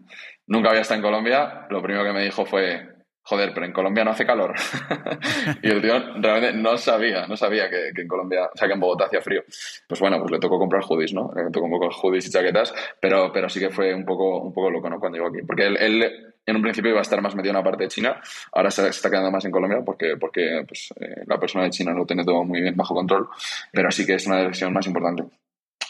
Nunca 0.47 0.70
había 0.70 0.82
estado 0.82 0.97
en 0.97 1.03
Colombia. 1.03 1.67
Lo 1.70 1.84
primero 1.84 2.03
que 2.03 2.13
me 2.13 2.24
dijo 2.24 2.45
fue, 2.45 2.99
joder, 3.24 3.51
pero 3.53 3.65
en 3.65 3.74
Colombia 3.74 4.03
no 4.03 4.11
hace 4.11 4.26
calor. 4.26 4.55
y 5.63 5.70
el 5.70 5.82
tío 5.82 5.99
realmente 6.22 6.53
no 6.53 6.78
sabía, 6.78 7.28
no 7.28 7.38
sabía 7.38 7.70
que, 7.70 7.89
en 7.95 8.07
Colombia, 8.07 8.49
o 8.53 8.57
sea, 8.57 8.67
que 8.67 8.74
en 8.74 8.80
Bogotá 8.80 9.05
hacía 9.05 9.22
frío. 9.22 9.43
Pues 9.88 9.99
bueno, 9.99 10.20
pues 10.20 10.32
le 10.32 10.39
tocó 10.39 10.57
comprar 10.57 10.84
hoodies, 10.84 11.13
¿no? 11.13 11.32
Le 11.36 11.51
tocó 11.51 11.70
poco 11.70 11.89
hoodies 11.89 12.28
y 12.28 12.32
chaquetas, 12.32 12.74
pero, 12.99 13.32
pero 13.32 13.49
sí 13.49 13.59
que 13.59 13.70
fue 13.70 13.93
un 13.93 14.05
poco, 14.05 14.41
un 14.41 14.53
poco 14.53 14.70
loco, 14.70 14.89
¿no? 14.89 14.99
Cuando 14.99 15.17
llegó 15.17 15.30
aquí. 15.30 15.45
Porque 15.45 15.67
él, 15.67 15.78
él 15.78 16.34
en 16.49 16.55
un 16.55 16.61
principio 16.61 16.91
iba 16.91 16.99
a 16.99 17.03
estar 17.03 17.22
más 17.22 17.36
metido 17.36 17.51
en 17.51 17.57
la 17.57 17.63
parte 17.63 17.84
de 17.84 17.89
China, 17.89 18.20
ahora 18.53 18.72
se 18.72 18.88
está 18.88 19.09
quedando 19.09 19.32
más 19.32 19.45
en 19.45 19.51
Colombia 19.51 19.82
porque, 19.86 20.17
porque 20.17 20.63
pues, 20.67 20.93
eh, 20.99 21.24
la 21.28 21.39
persona 21.39 21.65
de 21.65 21.70
China 21.70 21.93
lo 21.93 22.05
tiene 22.05 22.24
todo 22.24 22.43
muy 22.43 22.61
bien 22.61 22.76
bajo 22.76 22.95
control, 22.95 23.30
pero 23.72 23.91
sí 23.91 24.05
que 24.05 24.15
es 24.15 24.26
una 24.28 24.38
decisión 24.38 24.74
más 24.74 24.88
importante. 24.88 25.24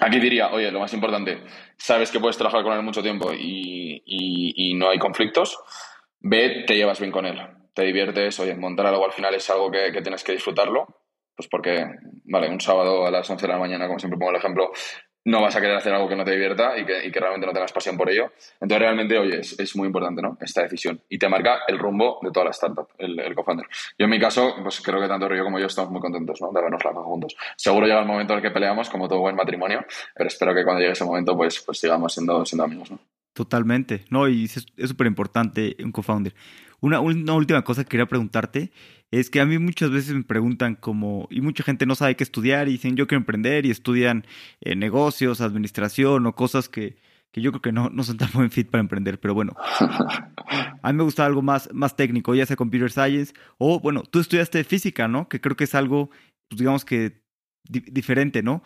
Aquí 0.01 0.19
diría, 0.19 0.49
oye, 0.51 0.71
lo 0.71 0.80
más 0.80 0.93
importante, 0.93 1.43
sabes 1.77 2.09
que 2.09 2.19
puedes 2.19 2.38
trabajar 2.38 2.63
con 2.63 2.73
él 2.73 2.84
mucho 2.84 3.01
tiempo 3.01 3.34
y, 3.34 4.01
y, 4.05 4.73
no 4.75 4.89
hay 4.89 4.97
conflictos, 4.97 5.57
ve, 6.20 6.63
te 6.65 6.76
llevas 6.76 6.99
bien 6.99 7.11
con 7.11 7.26
él, 7.26 7.39
te 7.74 7.84
diviertes, 7.84 8.39
oye, 8.39 8.55
montar 8.55 8.86
algo 8.86 9.05
al 9.05 9.13
final 9.13 9.34
es 9.36 9.49
algo 9.49 9.72
que, 9.72 9.91
que 9.91 10.01
tienes 10.01 10.24
que 10.24 10.34
disfrutarlo, 10.34 10.88
pues 11.36 11.47
porque, 11.47 11.86
vale, 12.26 12.49
un 12.49 12.59
sábado 12.59 13.05
a 13.05 13.11
las 13.11 13.30
11 13.30 13.47
de 13.47 13.53
la 13.53 13.59
mañana, 13.59 13.88
como 13.88 13.99
siempre 13.99 14.20
pongo 14.20 14.32
el 14.32 14.38
ejemplo, 14.38 14.72
no 15.26 15.41
vas 15.41 15.55
a 15.55 15.61
querer 15.61 15.76
hacer 15.76 15.93
algo 15.93 16.07
que 16.07 16.15
no 16.15 16.24
te 16.24 16.32
divierta 16.32 16.78
y 16.78 16.86
que, 16.86 17.05
y 17.05 17.11
que 17.11 17.20
realmente 17.20 17.45
no 17.45 17.53
tengas 17.53 17.72
pasión 17.72 17.97
por 17.97 18.09
ello. 18.09 18.32
Entonces, 18.59 18.80
realmente, 18.80 19.17
oye, 19.17 19.39
es, 19.39 19.59
es, 19.59 19.76
muy 19.76 19.88
importante, 19.88 20.22
¿no? 20.22 20.38
Esta 20.39 20.63
decisión. 20.63 21.01
Y 21.09 21.17
te 21.17 21.28
marca 21.28 21.61
el 21.67 21.78
rumbo 21.78 22.20
de 22.22 22.32
toda 22.32 22.45
la 22.45 22.51
startup, 22.51 22.88
el, 22.97 23.20
el 23.20 23.36
co-founder. 23.36 23.67
Yo, 23.97 24.05
en 24.05 24.09
mi 24.09 24.20
caso, 24.20 24.55
pues 24.61 24.82
creo 24.82 24.99
que 24.99 25.07
tanto 25.07 25.28
Río 25.28 25.43
como 25.43 25.59
yo 25.59 25.67
estamos 25.67 25.91
muy 25.91 26.01
contentos, 26.01 26.41
¿no? 26.41 26.51
De 26.51 26.59
habernos 26.59 26.84
lanzado 26.84 27.05
juntos. 27.05 27.36
Seguro 27.55 27.86
llega 27.86 27.99
el 27.99 28.07
momento 28.07 28.34
en 28.34 28.39
el 28.39 28.43
que 28.43 28.51
peleamos, 28.51 28.89
como 28.89 29.07
todo 29.07 29.20
buen 29.20 29.36
matrimonio, 29.36 29.86
pero 30.15 30.28
espero 30.28 30.53
que 30.53 30.63
cuando 30.63 30.82
llegue 30.82 30.93
ese 30.93 31.05
momento, 31.05 31.36
pues, 31.36 31.61
pues 31.61 31.80
sigamos 31.80 32.13
siendo, 32.13 32.45
siendo 32.45 32.63
amigos, 32.63 32.91
¿no? 32.91 32.99
Totalmente, 33.34 34.05
¿no? 34.09 34.27
Y 34.27 34.45
es 34.45 34.65
súper 34.88 35.07
importante 35.07 35.77
un 35.84 35.91
co-founder. 35.91 36.34
Una, 36.82 36.99
una 36.99 37.34
última 37.34 37.63
cosa 37.63 37.84
que 37.84 37.89
quería 37.89 38.07
preguntarte 38.07 38.71
es 39.11 39.30
que 39.30 39.39
a 39.39 39.45
mí 39.45 39.57
muchas 39.57 39.91
veces 39.91 40.13
me 40.13 40.23
preguntan 40.23 40.75
como, 40.75 41.27
y 41.32 41.41
mucha 41.41 41.63
gente 41.63 41.86
no 41.86 41.95
sabe 41.95 42.15
qué 42.15 42.23
estudiar 42.23 42.67
y 42.67 42.73
dicen 42.73 42.95
yo 42.95 43.07
quiero 43.07 43.19
emprender 43.19 43.65
y 43.65 43.71
estudian 43.71 44.25
eh, 44.61 44.75
negocios, 44.75 45.41
administración 45.41 46.25
o 46.25 46.36
cosas 46.36 46.69
que, 46.69 46.97
que 47.32 47.41
yo 47.41 47.51
creo 47.51 47.61
que 47.61 47.71
no, 47.71 47.89
no 47.89 48.03
son 48.03 48.17
tan 48.17 48.30
buen 48.34 48.51
fit 48.51 48.69
para 48.69 48.82
emprender, 48.82 49.19
pero 49.19 49.34
bueno. 49.34 49.55
A 50.82 50.91
mí 50.91 50.97
me 50.97 51.03
gusta 51.03 51.25
algo 51.25 51.41
más, 51.41 51.69
más 51.73 51.95
técnico, 51.95 52.34
ya 52.36 52.45
sea 52.45 52.55
computer 52.55 52.91
science 52.91 53.34
o, 53.57 53.80
bueno, 53.80 54.03
tú 54.03 54.19
estudiaste 54.19 54.63
física, 54.63 55.07
¿no? 55.07 55.27
Que 55.27 55.41
creo 55.41 55.57
que 55.57 55.65
es 55.65 55.75
algo, 55.75 56.09
pues 56.47 56.59
digamos 56.59 56.86
que 56.86 57.21
diferente, 57.67 58.41
¿no? 58.43 58.63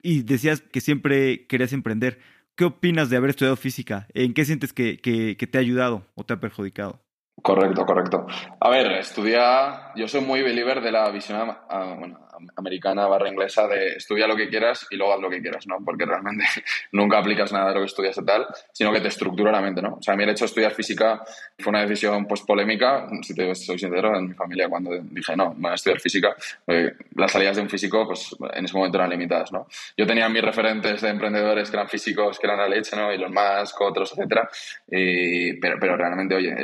Y 0.00 0.22
decías 0.22 0.60
que 0.60 0.80
siempre 0.80 1.46
querías 1.48 1.72
emprender. 1.72 2.20
¿Qué 2.58 2.64
opinas 2.64 3.08
de 3.08 3.16
haber 3.16 3.30
estudiado 3.30 3.54
física? 3.54 4.08
¿En 4.14 4.34
qué 4.34 4.44
sientes 4.44 4.72
que, 4.72 4.98
te 5.00 5.58
ha 5.58 5.60
ayudado 5.60 6.04
o 6.16 6.24
te 6.24 6.32
ha 6.32 6.40
perjudicado? 6.40 7.00
Correcto, 7.42 7.84
correcto. 7.86 8.26
A 8.60 8.70
ver, 8.70 8.92
estudia, 8.92 9.92
yo 9.94 10.08
soy 10.08 10.22
muy 10.22 10.42
believer 10.42 10.80
de 10.80 10.92
la 10.92 11.08
visión 11.10 11.56
bueno, 11.98 12.28
americana 12.56 13.06
barra 13.06 13.28
inglesa 13.28 13.66
de 13.66 13.94
estudia 13.96 14.26
lo 14.26 14.36
que 14.36 14.48
quieras 14.48 14.86
y 14.90 14.96
luego 14.96 15.14
haz 15.14 15.20
lo 15.20 15.30
que 15.30 15.40
quieras, 15.40 15.66
¿no? 15.66 15.76
Porque 15.84 16.04
realmente 16.04 16.44
nunca 16.92 17.18
aplicas 17.18 17.52
nada 17.52 17.68
de 17.68 17.74
lo 17.74 17.80
que 17.80 17.86
estudias 17.86 18.18
y 18.18 18.24
tal, 18.24 18.46
sino 18.72 18.92
que 18.92 19.00
te 19.00 19.08
estructura 19.08 19.52
la 19.52 19.60
mente, 19.60 19.82
¿no? 19.82 19.94
O 19.94 20.02
sea, 20.02 20.14
a 20.14 20.16
mí 20.16 20.24
el 20.24 20.30
hecho 20.30 20.44
de 20.44 20.48
estudiar 20.48 20.72
física 20.72 21.22
fue 21.58 21.70
una 21.70 21.82
decisión 21.82 22.26
pues 22.26 22.42
polémica, 22.42 23.06
si 23.22 23.34
te 23.34 23.54
soy 23.54 23.78
sincero, 23.78 24.16
en 24.16 24.28
mi 24.28 24.34
familia 24.34 24.68
cuando 24.68 24.90
dije, 25.02 25.36
no, 25.36 25.54
voy 25.56 25.70
a 25.70 25.74
estudiar 25.74 26.00
física, 26.00 26.36
eh, 26.66 26.92
las 27.14 27.32
salidas 27.32 27.56
de 27.56 27.62
un 27.62 27.68
físico 27.68 28.06
pues 28.06 28.34
en 28.54 28.64
ese 28.64 28.76
momento 28.76 28.98
eran 28.98 29.10
limitadas, 29.10 29.52
¿no? 29.52 29.66
Yo 29.96 30.06
tenía 30.06 30.28
mis 30.28 30.42
referentes 30.42 31.00
de 31.02 31.08
emprendedores 31.08 31.70
que 31.70 31.76
eran 31.76 31.88
físicos, 31.88 32.38
que 32.38 32.46
eran 32.46 32.58
la 32.58 32.68
leche, 32.68 32.96
¿no? 32.96 33.12
Y 33.12 33.18
los 33.18 33.30
más, 33.30 33.74
otros, 33.80 34.12
etcétera, 34.12 34.48
pero, 34.88 35.76
pero 35.80 35.96
realmente, 35.96 36.34
oye, 36.34 36.54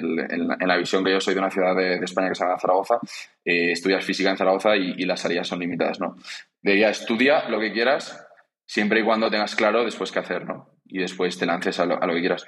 en 0.64 0.68
la 0.68 0.76
visión 0.76 1.04
que 1.04 1.12
yo 1.12 1.20
soy 1.20 1.34
de 1.34 1.40
una 1.40 1.50
ciudad 1.50 1.76
de, 1.76 1.96
España 1.96 2.28
que 2.28 2.34
se 2.34 2.44
llama 2.44 2.58
Zaragoza, 2.58 2.98
eh, 3.44 3.72
estudias 3.72 4.04
física 4.04 4.30
en 4.30 4.36
Zaragoza 4.36 4.76
y, 4.76 5.04
las 5.04 5.20
salidas 5.20 5.46
son 5.46 5.60
limitadas, 5.60 6.00
¿no? 6.00 6.16
Diría, 6.60 6.88
estudia 6.88 7.48
lo 7.48 7.60
que 7.60 7.72
quieras, 7.72 8.26
siempre 8.66 9.00
y 9.00 9.04
cuando 9.04 9.30
tengas 9.30 9.54
claro 9.54 9.84
después 9.84 10.10
qué 10.10 10.20
hacer, 10.20 10.46
¿no? 10.46 10.80
Y 10.86 10.98
después 10.98 11.38
te 11.38 11.46
lances 11.46 11.78
a 11.78 11.86
lo, 11.86 11.98
que 11.98 12.20
quieras. 12.20 12.46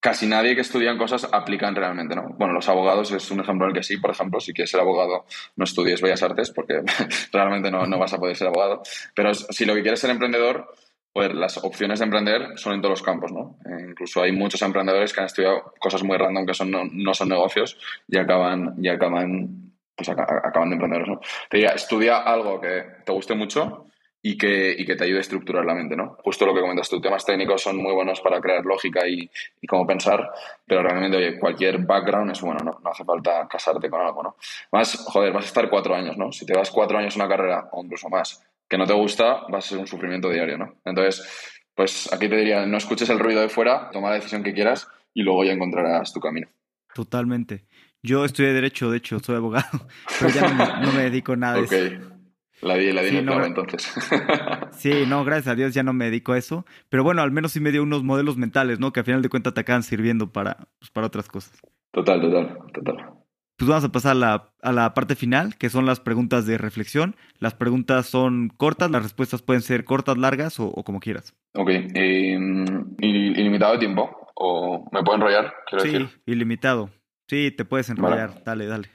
casi 0.00 0.26
nadie 0.26 0.54
que 0.54 0.62
estudia 0.62 0.96
cosas 0.98 1.28
aplican 1.32 1.74
realmente, 1.74 2.16
¿no? 2.16 2.28
Bueno, 2.36 2.52
los 2.52 2.68
abogados 2.68 3.12
es 3.12 3.30
un 3.30 3.40
ejemplo 3.40 3.66
en 3.66 3.70
el 3.70 3.76
que 3.76 3.82
sí, 3.82 3.96
por 3.96 4.10
ejemplo, 4.10 4.40
si 4.40 4.52
quieres 4.52 4.70
ser 4.70 4.80
abogado, 4.80 5.24
no 5.56 5.64
estudies 5.64 6.02
Bellas 6.02 6.22
Artes 6.22 6.50
porque 6.50 6.82
realmente 7.32 7.70
no, 7.70 7.86
no 7.86 7.98
vas 7.98 8.12
a 8.12 8.18
poder 8.18 8.36
ser 8.36 8.48
abogado. 8.48 8.82
Pero 9.14 9.32
si 9.34 9.64
lo 9.64 9.74
que 9.74 9.82
quieres 9.82 10.00
ser 10.00 10.10
emprendedor, 10.10 10.68
las 11.26 11.58
opciones 11.58 11.98
de 11.98 12.04
emprender 12.04 12.56
son 12.56 12.74
en 12.74 12.80
todos 12.80 12.92
los 12.92 13.02
campos, 13.02 13.32
¿no? 13.32 13.58
Eh, 13.64 13.86
incluso 13.90 14.22
hay 14.22 14.32
muchos 14.32 14.62
emprendedores 14.62 15.12
que 15.12 15.20
han 15.20 15.26
estudiado 15.26 15.74
cosas 15.78 16.02
muy 16.02 16.16
random 16.16 16.46
que 16.46 16.54
son, 16.54 16.70
no, 16.70 17.14
son 17.14 17.28
negocios 17.28 17.78
y 18.06 18.18
acaban, 18.18 18.74
y 18.80 18.88
acaban, 18.88 19.72
pues 19.94 20.08
acaban 20.08 20.70
de 20.70 20.74
emprender, 20.74 21.08
¿no? 21.08 21.20
Te 21.48 21.58
diría, 21.58 21.72
estudia 21.72 22.18
algo 22.18 22.60
que 22.60 22.84
te 23.04 23.12
guste 23.12 23.34
mucho 23.34 23.86
y 24.20 24.36
que, 24.36 24.74
y 24.76 24.84
que 24.84 24.96
te 24.96 25.04
ayude 25.04 25.18
a 25.18 25.20
estructurar 25.20 25.64
la 25.64 25.74
mente, 25.74 25.96
¿no? 25.96 26.16
Justo 26.24 26.44
lo 26.44 26.54
que 26.54 26.60
comentas 26.60 26.88
tú, 26.88 27.00
temas 27.00 27.24
técnicos 27.24 27.62
son 27.62 27.76
muy 27.76 27.92
buenos 27.92 28.20
para 28.20 28.40
crear 28.40 28.64
lógica 28.64 29.06
y, 29.06 29.30
y 29.60 29.66
cómo 29.66 29.86
pensar, 29.86 30.30
pero 30.66 30.82
realmente, 30.82 31.38
cualquier 31.38 31.78
background 31.78 32.32
es 32.32 32.40
bueno, 32.40 32.60
¿no? 32.64 32.80
No 32.82 32.90
hace 32.90 33.04
falta 33.04 33.46
casarte 33.48 33.88
con 33.88 34.00
algo, 34.00 34.22
¿no? 34.22 34.36
Más, 34.72 34.96
joder, 35.06 35.32
vas 35.32 35.44
a 35.44 35.48
estar 35.48 35.70
cuatro 35.70 35.94
años, 35.94 36.16
¿no? 36.16 36.32
Si 36.32 36.44
te 36.44 36.56
vas 36.56 36.70
cuatro 36.70 36.98
años 36.98 37.16
una 37.16 37.28
carrera, 37.28 37.68
o 37.72 37.84
incluso 37.84 38.08
más, 38.08 38.44
que 38.68 38.78
no 38.78 38.86
te 38.86 38.94
gusta, 38.94 39.46
va 39.52 39.58
a 39.58 39.62
ser 39.62 39.78
un 39.78 39.86
sufrimiento 39.86 40.30
diario, 40.30 40.58
¿no? 40.58 40.74
Entonces, 40.84 41.60
pues 41.74 42.12
aquí 42.12 42.28
te 42.28 42.36
diría, 42.36 42.66
no 42.66 42.76
escuches 42.76 43.08
el 43.08 43.18
ruido 43.18 43.40
de 43.40 43.48
fuera, 43.48 43.90
toma 43.92 44.10
la 44.10 44.16
decisión 44.16 44.42
que 44.42 44.52
quieras 44.52 44.88
y 45.14 45.22
luego 45.22 45.44
ya 45.44 45.52
encontrarás 45.52 46.12
tu 46.12 46.20
camino. 46.20 46.48
Totalmente. 46.94 47.64
Yo 48.02 48.24
estudié 48.24 48.52
Derecho, 48.52 48.90
de 48.90 48.98
hecho, 48.98 49.18
soy 49.20 49.36
abogado, 49.36 49.86
pero 50.20 50.32
ya 50.32 50.80
no 50.82 50.92
me, 50.92 51.02
dedico 51.04 51.32
a 51.32 51.36
nada 51.36 51.60
de 51.60 51.64
eso. 51.64 52.18
La 52.60 52.74
di, 52.74 52.92
la 52.92 53.02
di 53.02 53.16
en 53.16 53.28
el 53.28 53.44
entonces. 53.44 53.88
sí, 54.72 55.04
no, 55.06 55.24
gracias 55.24 55.52
a 55.52 55.54
Dios 55.54 55.74
ya 55.74 55.84
no 55.84 55.92
me 55.92 56.06
dedico 56.06 56.32
a 56.32 56.38
eso. 56.38 56.66
Pero 56.88 57.04
bueno, 57.04 57.22
al 57.22 57.30
menos 57.30 57.52
sí 57.52 57.60
me 57.60 57.70
dio 57.70 57.84
unos 57.84 58.02
modelos 58.02 58.36
mentales, 58.36 58.80
¿no? 58.80 58.92
Que 58.92 59.00
al 59.00 59.06
final 59.06 59.22
de 59.22 59.28
cuentas 59.28 59.54
te 59.54 59.60
acaban 59.60 59.84
sirviendo 59.84 60.32
para, 60.32 60.68
pues, 60.80 60.90
para 60.90 61.06
otras 61.06 61.28
cosas. 61.28 61.60
Total, 61.92 62.20
total, 62.20 62.58
total. 62.72 62.96
Pues 63.58 63.68
vamos 63.68 63.84
a 63.84 63.88
pasar 63.90 64.12
a 64.12 64.14
la, 64.14 64.52
a 64.62 64.72
la 64.72 64.94
parte 64.94 65.16
final, 65.16 65.56
que 65.58 65.68
son 65.68 65.84
las 65.84 65.98
preguntas 65.98 66.46
de 66.46 66.58
reflexión. 66.58 67.16
Las 67.40 67.54
preguntas 67.54 68.06
son 68.06 68.50
cortas, 68.56 68.88
las 68.88 69.02
respuestas 69.02 69.42
pueden 69.42 69.62
ser 69.62 69.84
cortas, 69.84 70.16
largas 70.16 70.60
o, 70.60 70.70
como 70.84 71.00
quieras. 71.00 71.34
Ok. 71.54 71.70
Eh, 71.70 72.38
¿Ilimitado 73.00 73.72
de 73.72 73.78
tiempo? 73.80 74.16
¿O 74.36 74.88
me 74.92 75.02
puedo 75.02 75.16
enrollar? 75.16 75.52
sí, 75.82 76.08
ilimitado. 76.24 76.90
Sí, 77.26 77.50
te 77.50 77.64
puedes 77.64 77.90
enrollar. 77.90 78.44
Dale, 78.44 78.66
dale. 78.66 78.90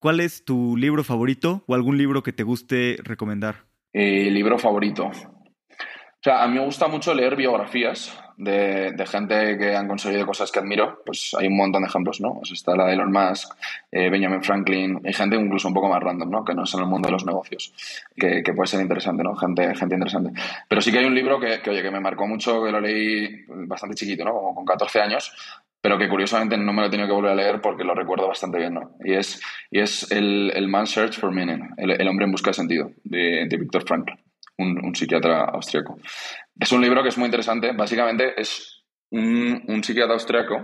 ¿Cuál 0.00 0.18
es 0.18 0.44
tu 0.44 0.76
libro 0.76 1.04
favorito 1.04 1.62
o 1.68 1.74
algún 1.76 1.96
libro 1.96 2.24
que 2.24 2.32
te 2.32 2.42
guste 2.42 2.96
recomendar? 3.04 3.66
Eh, 3.92 4.32
libro 4.32 4.58
favorito. 4.58 5.06
O 5.06 6.22
sea, 6.24 6.42
a 6.42 6.48
mí 6.48 6.54
me 6.54 6.64
gusta 6.64 6.88
mucho 6.88 7.14
leer 7.14 7.36
biografías 7.36 8.20
de, 8.42 9.06
gente 9.06 9.56
que 9.58 9.76
han 9.76 9.88
conseguido 9.88 10.26
cosas 10.26 10.50
que 10.50 10.58
admiro. 10.58 11.02
Pues 11.04 11.34
hay 11.38 11.46
un 11.46 11.56
montón 11.56 11.82
de 11.82 11.88
ejemplos, 11.88 12.20
¿no? 12.20 12.34
Pues 12.34 12.52
está 12.52 12.74
la 12.76 12.86
de 12.86 12.94
Elon 12.94 13.12
Musk, 13.12 13.54
eh, 13.90 14.10
Benjamin 14.10 14.42
Franklin, 14.42 15.00
hay 15.04 15.12
gente 15.12 15.36
incluso 15.36 15.68
un 15.68 15.74
poco 15.74 15.88
más 15.88 16.02
random, 16.02 16.30
¿no? 16.30 16.44
Que 16.44 16.54
no 16.54 16.64
es 16.64 16.74
en 16.74 16.80
el 16.80 16.86
mundo 16.86 17.06
de 17.06 17.12
los 17.12 17.24
negocios, 17.24 17.72
que, 18.16 18.42
puede 18.54 18.66
ser 18.66 18.80
interesante, 18.80 19.22
¿no? 19.22 19.34
Gente, 19.36 19.74
gente 19.74 19.94
interesante. 19.94 20.40
Pero 20.68 20.80
sí 20.80 20.90
que 20.90 20.98
hay 20.98 21.04
un 21.04 21.14
libro 21.14 21.38
que, 21.38 21.60
que, 21.60 21.70
oye, 21.70 21.82
que 21.82 21.90
me 21.90 22.00
marcó 22.00 22.26
mucho, 22.26 22.62
que 22.62 22.70
lo 22.70 22.80
leí 22.80 23.44
bastante 23.48 23.94
chiquito, 23.94 24.24
¿no? 24.24 24.32
Como 24.32 24.54
con 24.54 24.64
14 24.64 25.00
años, 25.00 25.32
pero 25.82 25.98
que 25.98 26.08
curiosamente 26.08 26.56
no 26.56 26.72
me 26.72 26.80
lo 26.80 26.86
he 26.86 26.90
tenido 26.90 27.08
que 27.08 27.14
volver 27.14 27.32
a 27.32 27.34
leer 27.34 27.60
porque 27.60 27.82
lo 27.82 27.94
recuerdo 27.94 28.28
bastante 28.28 28.58
bien, 28.58 28.74
¿no? 28.74 28.92
Y 29.04 29.14
es, 29.14 29.42
y 29.70 29.80
es 29.80 30.10
el, 30.12 30.52
el 30.54 30.68
Man's 30.68 30.90
Search 30.90 31.18
for 31.18 31.32
Meaning, 31.32 31.70
el, 31.76 32.08
hombre 32.08 32.24
en 32.24 32.30
busca 32.30 32.50
de 32.50 32.54
sentido, 32.54 32.92
de, 33.02 33.46
de 33.48 33.80
Frankl, 33.80 34.12
un, 34.58 34.94
psiquiatra 34.94 35.44
austriaco. 35.44 35.98
Es 36.58 36.72
un 36.72 36.80
libro 36.80 37.02
que 37.02 37.08
es 37.08 37.18
muy 37.18 37.26
interesante, 37.26 37.72
básicamente 37.72 38.40
es 38.40 38.84
un, 39.10 39.82
psiquiatra 39.82 40.14
austriaco 40.14 40.56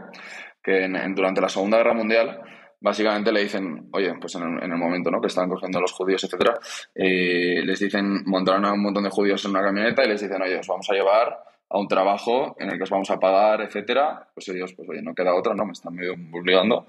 que 0.62 0.88
durante 1.14 1.40
la 1.40 1.48
Segunda 1.48 1.78
Guerra 1.78 1.94
Mundial 1.94 2.40
básicamente 2.80 3.32
le 3.32 3.42
dicen, 3.42 3.88
oye, 3.92 4.14
pues 4.20 4.34
en 4.36 4.42
el, 4.42 4.64
en 4.64 4.72
el 4.72 4.78
momento 4.78 5.10
¿no? 5.10 5.20
que 5.20 5.26
estaban 5.26 5.50
cogiendo 5.50 5.78
a 5.78 5.80
los 5.80 5.92
judíos, 5.92 6.22
etcétera, 6.22 6.54
eh, 6.94 7.62
les 7.64 7.80
dicen, 7.80 8.22
montaron 8.26 8.64
a 8.64 8.72
un 8.72 8.82
montón 8.82 9.04
de 9.04 9.10
judíos 9.10 9.44
en 9.44 9.50
una 9.52 9.62
camioneta 9.62 10.04
y 10.04 10.08
les 10.08 10.20
dicen, 10.20 10.40
oye, 10.42 10.58
os 10.58 10.66
vamos 10.66 10.88
a 10.90 10.94
llevar 10.94 11.38
a 11.70 11.78
un 11.78 11.88
trabajo 11.88 12.56
en 12.58 12.70
el 12.70 12.76
que 12.76 12.84
os 12.84 12.90
vamos 12.90 13.10
a 13.10 13.18
pagar, 13.18 13.60
etcétera, 13.62 14.28
pues 14.32 14.48
ellos, 14.48 14.72
pues 14.74 14.88
oye, 14.88 15.02
no 15.02 15.14
queda 15.14 15.34
otra, 15.34 15.54
¿no? 15.54 15.66
Me 15.66 15.72
están 15.72 15.94
medio 15.94 16.14
obligando. 16.32 16.86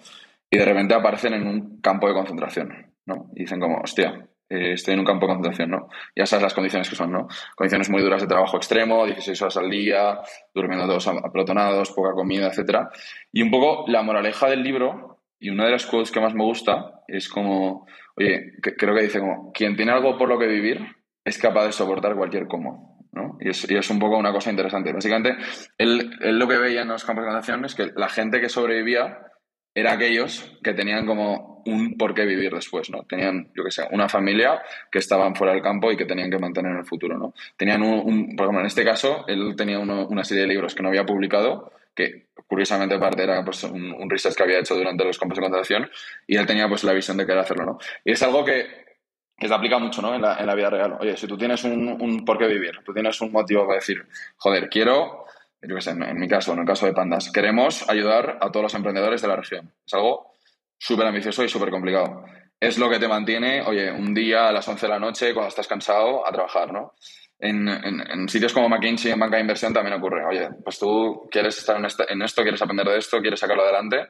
Y 0.50 0.58
de 0.58 0.66
repente 0.66 0.95
aparecen 0.95 1.34
en 1.34 1.47
un 1.47 1.82
campo 1.82 2.08
de 2.08 2.14
concentración, 2.14 2.93
¿no? 3.06 3.30
Y 3.36 3.41
dicen 3.41 3.60
como, 3.60 3.82
hostia, 3.82 4.28
eh, 4.50 4.74
estoy 4.74 4.95
en 4.95 5.02
un 5.02 5.06
campo 5.06 5.26
de 5.26 5.34
concentración, 5.34 5.72
¿no? 5.72 5.89
Ya 6.16 6.26
sabes 6.26 6.43
las 6.43 6.54
condiciones 6.54 6.89
que 6.89 6.95
son, 6.95 7.12
¿no? 7.12 7.28
Condiciones 7.56 7.89
muy 7.89 8.02
duras 8.02 8.22
de 8.22 8.28
trabajo 8.28 8.58
extremo, 8.58 9.06
16 9.06 9.41
horas 9.41 9.58
al 9.58 9.70
día, 9.70 10.20
durmiendo 10.54 10.88
todos 10.88 11.08
apelotonados, 11.08 11.91
poca 11.91 12.14
comida, 12.14 12.47
etcétera. 12.47 12.89
Y 13.32 13.41
un 13.41 13.52
poco 13.52 13.86
la 13.88 14.02
moraleja 14.02 14.50
del 14.50 14.64
libro, 14.64 15.20
y 15.39 15.50
una 15.50 15.66
de 15.66 15.72
las 15.72 15.86
quotes 15.86 16.12
que 16.12 16.20
más 16.20 16.34
me 16.34 16.43
gusta, 16.43 17.02
es 17.08 17.30
como, 17.30 17.88
oye, 18.18 18.54
creo 18.62 18.95
que 18.95 19.04
dice 19.04 19.20
como, 19.20 19.52
quien 19.54 19.76
tiene 19.76 19.91
algo 19.91 20.18
por 20.18 20.28
lo 20.28 20.38
que 20.38 20.47
vivir 20.47 20.86
es 21.24 21.38
capaz 21.38 21.66
de 21.66 21.72
soportar 21.72 22.16
cualquier 22.16 22.47
cómo. 22.47 22.89
Y 23.39 23.50
es, 23.50 23.89
un 23.89 24.00
poco 24.00 24.18
una 24.18 24.32
cosa 24.32 24.50
interesante. 24.50 24.93
Básicamente, 24.93 25.36
él, 25.78 26.12
lo 26.20 26.47
que 26.47 26.58
veía 26.58 26.82
en 26.82 26.89
los 26.89 27.04
campos 27.04 27.24
de 27.24 27.32
concentración 27.32 27.66
es 27.66 27.76
que 27.76 28.00
la 28.00 28.10
gente 28.10 28.39
que 28.39 28.50
sobrevivía 28.50 29.20
era 29.74 29.93
aquellos 29.93 30.57
que 30.63 30.74
tenían 30.74 31.05
como 31.05 31.61
un 31.65 31.97
por 31.97 32.13
qué 32.13 32.26
vivir 32.26 32.53
después, 32.53 32.89
¿no? 32.89 33.03
Tenían, 33.03 33.51
yo 33.55 33.63
qué 33.63 33.72
sé, 33.72 33.88
una 33.91 34.09
familia 34.09 34.61
que 34.91 34.99
estaban 34.99 35.36
fuera 35.36 35.53
del 35.53 35.61
campo 35.61 35.91
y 35.91 35.97
que 35.97 36.05
tenían 36.05 36.32
que 36.32 36.39
mantener 36.39 36.72
en 36.72 36.80
el 36.80 36.86
futuro, 36.86 37.17
¿no? 37.17 37.34
Tenían 37.55 37.84
un, 37.84 38.36
por 38.36 38.45
ejemplo, 38.45 38.61
en 38.61 38.67
este 38.67 38.84
caso, 38.84 39.26
él 39.28 39.55
tenía 39.55 39.80
una 39.80 40.24
serie 40.24 40.43
de 40.43 40.49
libros 40.49 40.74
que 40.74 40.82
no 40.82 40.89
había 40.89 41.05
publicado, 41.05 41.72
que 41.95 42.28
curiosamente 42.47 42.97
parte 42.97 43.24
era 43.24 43.43
pues, 43.43 43.63
un, 43.63 43.91
un 43.93 44.09
que 44.09 44.43
había 44.43 44.59
hecho 44.59 44.76
durante 44.76 45.03
los 45.03 45.20
campos 45.20 45.38
de 45.38 45.41
concentración, 45.41 45.89
y 46.26 46.38
él 46.38 46.45
tenía 46.45 46.67
pues 46.67 46.84
la 46.84 46.93
visión 46.93 47.17
de 47.17 47.26
querer 47.26 47.39
hacerlo, 47.39 47.65
¿no? 47.65 47.80
Y 48.03 48.11
es 48.11 48.24
algo 48.24 48.43
que 48.43 48.89
que 49.39 49.47
se 49.47 49.53
aplica 49.53 49.80
mucho 49.80 50.01
¿no? 50.01 50.13
en, 50.13 50.22
la, 50.22 50.38
en 50.38 50.45
la 50.45 50.53
vida 50.53 50.70
real. 50.70 50.97
Oye, 50.99 51.15
si 51.15 51.26
tú 51.26 51.38
tienes 51.38 51.63
un, 51.63 51.88
un 52.01 52.26
por 52.26 52.38
qué 52.38 52.45
vivir, 52.45 52.82
tú 52.84 52.93
tienes 52.93 53.20
un 53.22 53.32
motivo 53.32 53.65
para 53.65 53.76
decir, 53.76 54.05
joder, 54.36 54.70
quiero, 54.70 55.26
yo 55.62 55.76
qué 55.76 55.82
sé, 55.82 55.91
en, 55.91 56.20
mi 56.20 56.28
caso, 56.28 56.53
en 56.53 56.60
el 56.60 56.66
caso 56.66 56.86
de 56.86 56.93
Pandas, 56.93 57.32
queremos 57.32 57.88
ayudar 57.89 58.38
a 58.41 58.51
todos 58.51 58.64
los 58.64 58.74
emprendedores 58.76 59.22
de 59.22 59.28
la 59.28 59.36
región. 59.36 59.74
Es 59.86 59.93
algo 59.93 60.34
súper 60.78 61.07
ambicioso 61.07 61.43
y 61.43 61.49
súper 61.49 61.70
complicado. 61.70 62.26
Es 62.60 62.78
lo 62.78 62.89
que 62.89 62.99
te 62.99 63.07
mantiene, 63.07 63.62
oye, 63.62 63.91
un 63.91 64.14
día 64.14 64.47
a 64.49 64.51
las 64.51 64.68
11 64.68 64.86
de 64.86 64.91
la 64.91 64.99
noche, 64.99 65.34
cuando 65.34 65.49
estás 65.49 65.68
cansado, 65.68 66.28
a 66.28 66.32
trabajar, 66.32 66.72
¿no? 66.72 66.93
En, 67.41 67.70
en, 67.70 68.28
sitios 68.28 68.53
como 68.53 68.68
McKinsey, 68.68 69.14
en 69.14 69.20
banca 69.20 69.38
de 69.38 69.43
inversión, 69.43 69.74
también 69.74 69.97
ocurre. 69.97 70.26
Oye, 70.26 70.49
pues 70.62 70.78
tú 70.78 71.30
quieres 71.32 71.57
estar 71.57 71.78
en, 71.78 71.88
en, 72.10 72.22
esto, 72.22 72.41
quieres 72.41 72.62
aprender 72.62 72.86
de 72.86 72.97
esto, 72.97 73.22
quieres 73.22 73.39
sacarlo 73.39 73.64
adelante 73.64 74.07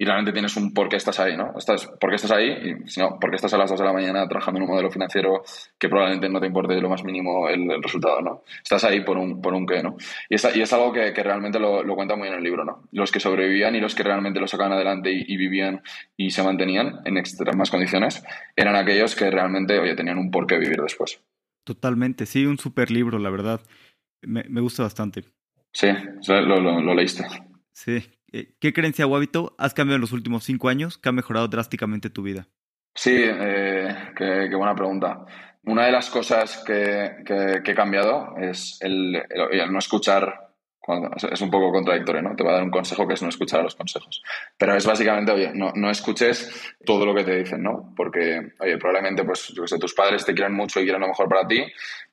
y 0.00 0.04
realmente 0.06 0.32
tienes 0.32 0.56
un 0.56 0.72
por 0.72 0.88
qué 0.88 0.96
estás 0.96 1.20
ahí, 1.20 1.36
¿no? 1.36 1.52
Estás, 1.58 1.86
¿Por 1.86 2.08
qué 2.08 2.16
estás 2.16 2.30
ahí? 2.30 2.48
Y 2.48 2.88
si 2.88 3.00
no, 3.00 3.18
¿por 3.20 3.28
qué 3.28 3.36
estás 3.36 3.52
a 3.52 3.58
las 3.58 3.68
2 3.68 3.80
de 3.80 3.84
la 3.84 3.92
mañana 3.92 4.26
trabajando 4.26 4.56
en 4.56 4.62
un 4.62 4.70
modelo 4.70 4.90
financiero 4.90 5.42
que 5.78 5.90
probablemente 5.90 6.26
no 6.30 6.40
te 6.40 6.46
importe 6.46 6.80
lo 6.80 6.88
más 6.88 7.04
mínimo 7.04 7.50
el, 7.50 7.82
resultado, 7.82 8.22
¿no? 8.22 8.42
Estás 8.62 8.82
ahí 8.84 9.02
por 9.02 9.18
un, 9.18 9.42
por 9.42 9.52
un 9.52 9.66
qué, 9.66 9.82
¿no? 9.82 9.98
Y 10.30 10.36
es, 10.36 10.56
y 10.56 10.62
es 10.62 10.72
algo 10.72 10.90
que, 10.90 11.12
que 11.12 11.22
realmente 11.22 11.58
lo, 11.58 11.82
lo, 11.82 11.94
cuenta 11.96 12.16
muy 12.16 12.28
en 12.28 12.34
el 12.34 12.42
libro, 12.42 12.64
¿no? 12.64 12.88
Los 12.92 13.12
que 13.12 13.20
sobrevivían 13.20 13.74
y 13.76 13.80
los 13.80 13.94
que 13.94 14.02
realmente 14.02 14.40
lo 14.40 14.46
sacaban 14.46 14.72
adelante 14.72 15.10
y, 15.12 15.36
vivían 15.36 15.82
y 16.16 16.30
se 16.30 16.42
mantenían 16.42 17.00
en 17.04 17.18
extremas 17.18 17.70
condiciones 17.70 18.24
eran 18.56 18.76
aquellos 18.76 19.14
que 19.14 19.30
realmente, 19.30 19.78
oye, 19.78 19.94
tenían 19.94 20.16
un 20.16 20.30
por 20.30 20.46
qué 20.46 20.56
vivir 20.56 20.80
después. 20.80 21.22
Totalmente, 21.62 22.24
sí, 22.24 22.46
un 22.46 22.56
super 22.56 22.90
libro, 22.90 23.18
la 23.18 23.28
verdad. 23.28 23.60
Me, 24.22 24.44
me 24.48 24.62
gusta 24.62 24.82
bastante. 24.82 25.24
Sí, 25.74 25.88
lo, 26.26 26.58
lo, 26.58 26.80
lo 26.80 26.94
leíste. 26.94 27.26
Sí, 27.74 28.02
eh, 28.32 28.54
¿Qué 28.60 28.72
creencia 28.72 29.06
o 29.06 29.16
hábito 29.16 29.54
has 29.58 29.74
cambiado 29.74 29.96
en 29.96 30.02
los 30.02 30.12
últimos 30.12 30.44
cinco 30.44 30.68
años 30.68 30.98
que 30.98 31.08
ha 31.08 31.12
mejorado 31.12 31.48
drásticamente 31.48 32.10
tu 32.10 32.22
vida? 32.22 32.48
Sí, 32.94 33.14
eh, 33.16 33.94
qué, 34.16 34.54
buena 34.54 34.74
pregunta. 34.74 35.24
Una 35.64 35.86
de 35.86 35.92
las 35.92 36.10
cosas 36.10 36.62
que, 36.64 37.22
he 37.26 37.74
cambiado 37.74 38.36
es 38.38 38.78
el, 38.80 39.22
no 39.70 39.78
escuchar 39.78 40.49
es 41.30 41.40
un 41.40 41.50
poco 41.50 41.70
contradictorio, 41.70 42.22
¿no? 42.22 42.34
Te 42.34 42.42
va 42.42 42.50
a 42.50 42.54
dar 42.54 42.62
un 42.62 42.70
consejo 42.70 43.06
que 43.06 43.14
es 43.14 43.22
no 43.22 43.28
escuchar 43.28 43.60
a 43.60 43.64
los 43.64 43.74
consejos. 43.74 44.22
Pero 44.56 44.74
es 44.74 44.86
básicamente, 44.86 45.32
oye, 45.32 45.52
no, 45.54 45.72
no 45.74 45.90
escuches 45.90 46.74
todo 46.84 47.04
lo 47.04 47.14
que 47.14 47.24
te 47.24 47.36
dicen, 47.36 47.62
¿no? 47.62 47.92
Porque, 47.96 48.52
oye, 48.58 48.78
probablemente, 48.78 49.24
pues, 49.24 49.48
yo 49.48 49.62
que 49.62 49.68
sé, 49.68 49.78
tus 49.78 49.94
padres 49.94 50.24
te 50.24 50.34
quieren 50.34 50.54
mucho 50.54 50.80
y 50.80 50.84
quieren 50.84 51.02
lo 51.02 51.08
mejor 51.08 51.28
para 51.28 51.46
ti, 51.46 51.64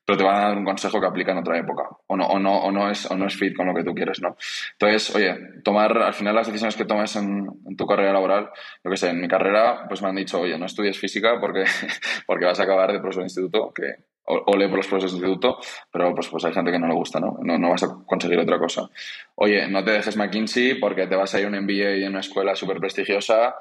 pero 0.07 0.18
te 0.18 0.24
van 0.24 0.36
a 0.38 0.47
dar 0.47 0.57
un 0.57 0.63
consejo 0.63 1.01
que 1.01 1.07
aplica 1.07 1.34
en 1.34 1.39
otra 1.39 1.57
época 1.57 1.84
o 2.07 2.15
no, 2.15 2.26
o 2.28 2.39
no, 2.39 2.57
o 2.59 2.72
no, 2.72 2.89
es, 2.89 3.09
o 3.11 3.18
no 3.18 3.28
es 3.28 3.36
fit 3.36 3.55
con 3.55 3.68
lo 3.68 3.74
que 3.74 3.84
tú 3.84 3.93
quieres, 3.93 4.22
¿no? 4.22 4.38
Entonces, 4.74 5.13
oye, 5.15 5.36
tomar 5.63 5.97
al 5.97 6.13
final 6.13 6.34
las 6.34 6.47
decisiones 6.47 6.78
que 6.78 6.86
tomes 6.86 7.15
en, 7.18 7.76
tu 7.76 7.86
carrera 7.86 8.13
laboral, 8.13 8.49
yo 8.84 8.89
que 8.89 8.97
sé, 8.97 9.09
en 9.09 9.20
mi 9.20 9.28
carrera, 9.28 9.86
pues 9.88 10.01
me 10.01 10.07
han 10.07 10.15
dicho, 10.15 10.39
oye, 10.39 10.57
no 10.57 10.65
estudies 10.65 10.97
física 10.97 11.39
porque, 11.41 11.65
porque 12.26 12.45
vas 12.45 12.59
a 12.59 12.63
acabar 12.63 12.91
de 12.91 12.99
profesor 12.99 13.24
de 13.24 13.28
instituto, 13.28 13.74
que 13.74 13.95
o, 14.28 14.57
lee 14.57 14.67
por 14.67 14.78
los 14.78 14.88
profesores 14.88 15.13
de 15.13 15.17
instituto, 15.17 15.57
pero 15.91 16.13
pues, 16.13 16.28
pues 16.28 16.45
hay 16.45 16.53
gente 16.53 16.71
que 16.71 16.80
no 16.80 16.88
le 16.88 16.93
gusta, 16.93 17.19
¿no? 17.19 17.38
¿no? 17.41 17.69
vas 17.69 17.84
a 17.84 18.03
conseguir 18.05 18.39
otra 18.39 18.59
cosa. 18.59 18.89
Oye, 19.36 19.67
no 19.67 19.84
te 19.84 19.91
dejes 19.91 20.17
McKinsey 20.17 20.80
porque 20.80 21.07
te 21.07 21.15
vas 21.15 21.34
a 21.34 21.39
ir 21.39 21.45
a 21.45 21.49
un 21.49 21.63
MBA 21.63 22.05
en 22.05 22.09
una 22.09 22.19
escuela 22.19 22.55
súper 22.55 22.80
prestigiosa 22.80 23.55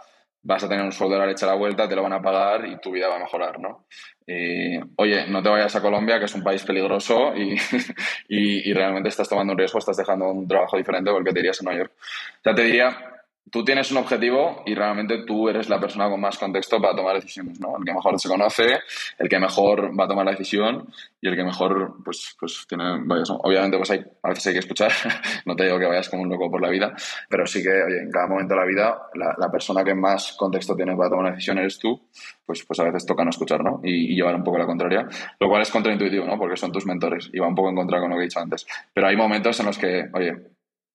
vas 0.46 0.62
a 0.62 0.68
tener 0.68 0.84
un 0.84 0.92
sueldo 0.92 1.16
a 1.16 1.18
la 1.18 1.26
leche 1.26 1.44
a 1.44 1.48
la 1.48 1.54
vuelta, 1.54 1.88
te 1.88 1.96
lo 1.96 2.04
van 2.04 2.12
a 2.12 2.22
pagar 2.22 2.66
y 2.66 2.78
tu 2.78 2.92
vida 2.92 3.08
va 3.08 3.16
a 3.16 3.20
mejorar, 3.20 3.58
¿no? 3.58 3.86
oye, 4.96 5.26
no 5.28 5.40
te 5.40 5.48
vayas 5.48 5.74
a 5.76 5.80
Colombia, 5.80 6.18
que 6.18 6.24
es 6.24 6.34
un 6.34 6.42
país 6.42 6.64
peligroso 6.64 7.32
y, 7.36 7.54
y, 8.28 8.70
y, 8.70 8.72
realmente 8.72 9.08
estás 9.08 9.28
tomando 9.28 9.52
un 9.52 9.58
riesgo, 9.58 9.78
estás 9.78 9.96
dejando 9.96 10.30
un 10.30 10.48
trabajo 10.48 10.76
diferente 10.76 11.12
porque 11.12 11.32
te 11.32 11.40
irías 11.40 11.60
a 11.60 11.64
Nueva 11.64 11.78
York. 11.78 11.92
O 11.96 12.42
sea, 12.42 12.54
te 12.54 12.62
diría, 12.64 13.15
tú 13.50 13.64
tienes 13.64 13.90
un 13.92 13.98
objetivo 13.98 14.62
y 14.66 14.74
realmente 14.74 15.24
tú 15.24 15.48
eres 15.48 15.68
la 15.68 15.78
persona 15.78 16.08
con 16.08 16.20
más 16.20 16.38
contexto 16.38 16.80
para 16.80 16.96
tomar 16.96 17.14
decisiones, 17.16 17.60
¿no? 17.60 17.76
El 17.78 17.84
que 17.84 17.92
mejor 17.92 18.18
se 18.18 18.28
conoce, 18.28 18.78
el 19.18 19.28
que 19.28 19.38
mejor 19.38 19.98
va 19.98 20.04
a 20.04 20.08
tomar 20.08 20.24
la 20.24 20.32
decisión 20.32 20.86
y 21.20 21.28
el 21.28 21.36
que 21.36 21.44
mejor, 21.44 21.96
pues, 22.04 22.36
pues 22.38 22.66
tiene, 22.68 22.84
vayas, 23.04 23.30
obviamente, 23.30 23.76
pues 23.76 23.90
hay, 23.90 24.04
a 24.22 24.28
veces 24.28 24.48
hay 24.48 24.52
que 24.54 24.58
escuchar, 24.60 24.90
no 25.46 25.54
te 25.54 25.64
digo 25.64 25.78
que 25.78 25.86
vayas 25.86 26.08
como 26.08 26.22
un 26.22 26.28
loco 26.28 26.50
por 26.50 26.60
la 26.60 26.70
vida, 26.70 26.94
pero 27.28 27.46
sí 27.46 27.62
que, 27.62 27.70
oye, 27.70 28.02
en 28.02 28.10
cada 28.10 28.26
momento 28.26 28.54
de 28.54 28.60
la 28.60 28.66
vida, 28.66 29.02
la, 29.14 29.50
persona 29.50 29.84
que 29.84 29.94
más 29.94 30.32
contexto 30.32 30.74
tiene 30.74 30.96
para 30.96 31.08
tomar 31.08 31.26
una 31.26 31.30
decisión 31.30 31.58
eres 31.58 31.78
tú, 31.78 32.08
pues, 32.44 32.64
pues 32.64 32.80
a 32.80 32.84
veces 32.84 33.06
toca 33.06 33.24
no 33.24 33.30
escuchar, 33.30 33.62
¿no? 33.62 33.80
Y, 33.82 34.12
y 34.12 34.16
llevar 34.16 34.34
un 34.34 34.42
poco 34.42 34.58
la 34.58 34.66
contraria, 34.66 35.08
lo 35.38 35.48
cual 35.48 35.62
es 35.62 35.70
contraintuitivo, 35.70 36.26
¿no? 36.26 36.36
Porque 36.36 36.56
son 36.56 36.72
tus 36.72 36.84
mentores 36.84 37.30
y 37.32 37.38
va 37.38 37.46
un 37.46 37.54
poco 37.54 37.70
en 37.70 37.76
contra 37.76 38.00
con 38.00 38.10
lo 38.10 38.16
que 38.16 38.22
he 38.22 38.24
dicho 38.24 38.40
antes. 38.40 38.66
Pero 38.92 39.06
hay 39.06 39.16
momentos 39.16 39.58
en 39.60 39.66
los 39.66 39.78
que, 39.78 40.08
oye, 40.12 40.34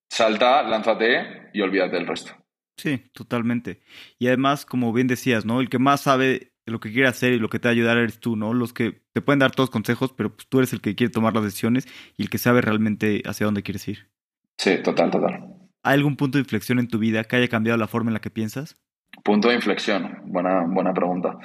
salta, 0.09 0.61
lánzate 0.63 1.49
y 1.53 1.61
olvídate 1.61 1.95
del 1.95 2.07
resto. 2.07 2.40
Sí, 2.81 2.97
totalmente. 3.13 3.79
Y 4.17 4.25
además, 4.25 4.65
como 4.65 4.91
bien 4.91 5.05
decías, 5.05 5.45
¿no? 5.45 5.61
El 5.61 5.69
que 5.69 5.77
más 5.77 6.01
sabe 6.01 6.53
lo 6.65 6.79
que 6.79 6.91
quiere 6.91 7.07
hacer 7.07 7.31
y 7.31 7.37
lo 7.37 7.47
que 7.47 7.59
te 7.59 7.67
va 7.67 7.69
a 7.69 7.73
ayudar 7.73 7.97
eres 7.97 8.19
tú, 8.19 8.35
¿no? 8.35 8.55
Los 8.55 8.73
que 8.73 9.03
te 9.13 9.21
pueden 9.21 9.37
dar 9.37 9.51
todos 9.51 9.69
consejos, 9.69 10.11
pero 10.17 10.35
pues 10.35 10.47
tú 10.47 10.57
eres 10.57 10.73
el 10.73 10.81
que 10.81 10.95
quiere 10.95 11.13
tomar 11.13 11.35
las 11.35 11.43
decisiones 11.43 11.87
y 12.17 12.23
el 12.23 12.31
que 12.31 12.39
sabe 12.39 12.59
realmente 12.61 13.21
hacia 13.27 13.45
dónde 13.45 13.61
quieres 13.61 13.87
ir. 13.87 14.09
Sí, 14.57 14.81
total, 14.83 15.11
total. 15.11 15.47
¿Hay 15.83 15.93
algún 15.93 16.15
punto 16.15 16.39
de 16.39 16.41
inflexión 16.41 16.79
en 16.79 16.87
tu 16.87 16.97
vida 16.97 17.23
que 17.23 17.35
haya 17.35 17.47
cambiado 17.49 17.77
la 17.77 17.87
forma 17.87 18.09
en 18.09 18.15
la 18.15 18.21
que 18.21 18.31
piensas? 18.31 18.81
Punto 19.23 19.49
de 19.49 19.55
inflexión, 19.55 20.23
buena, 20.25 20.65
buena 20.65 20.91
pregunta. 20.91 21.37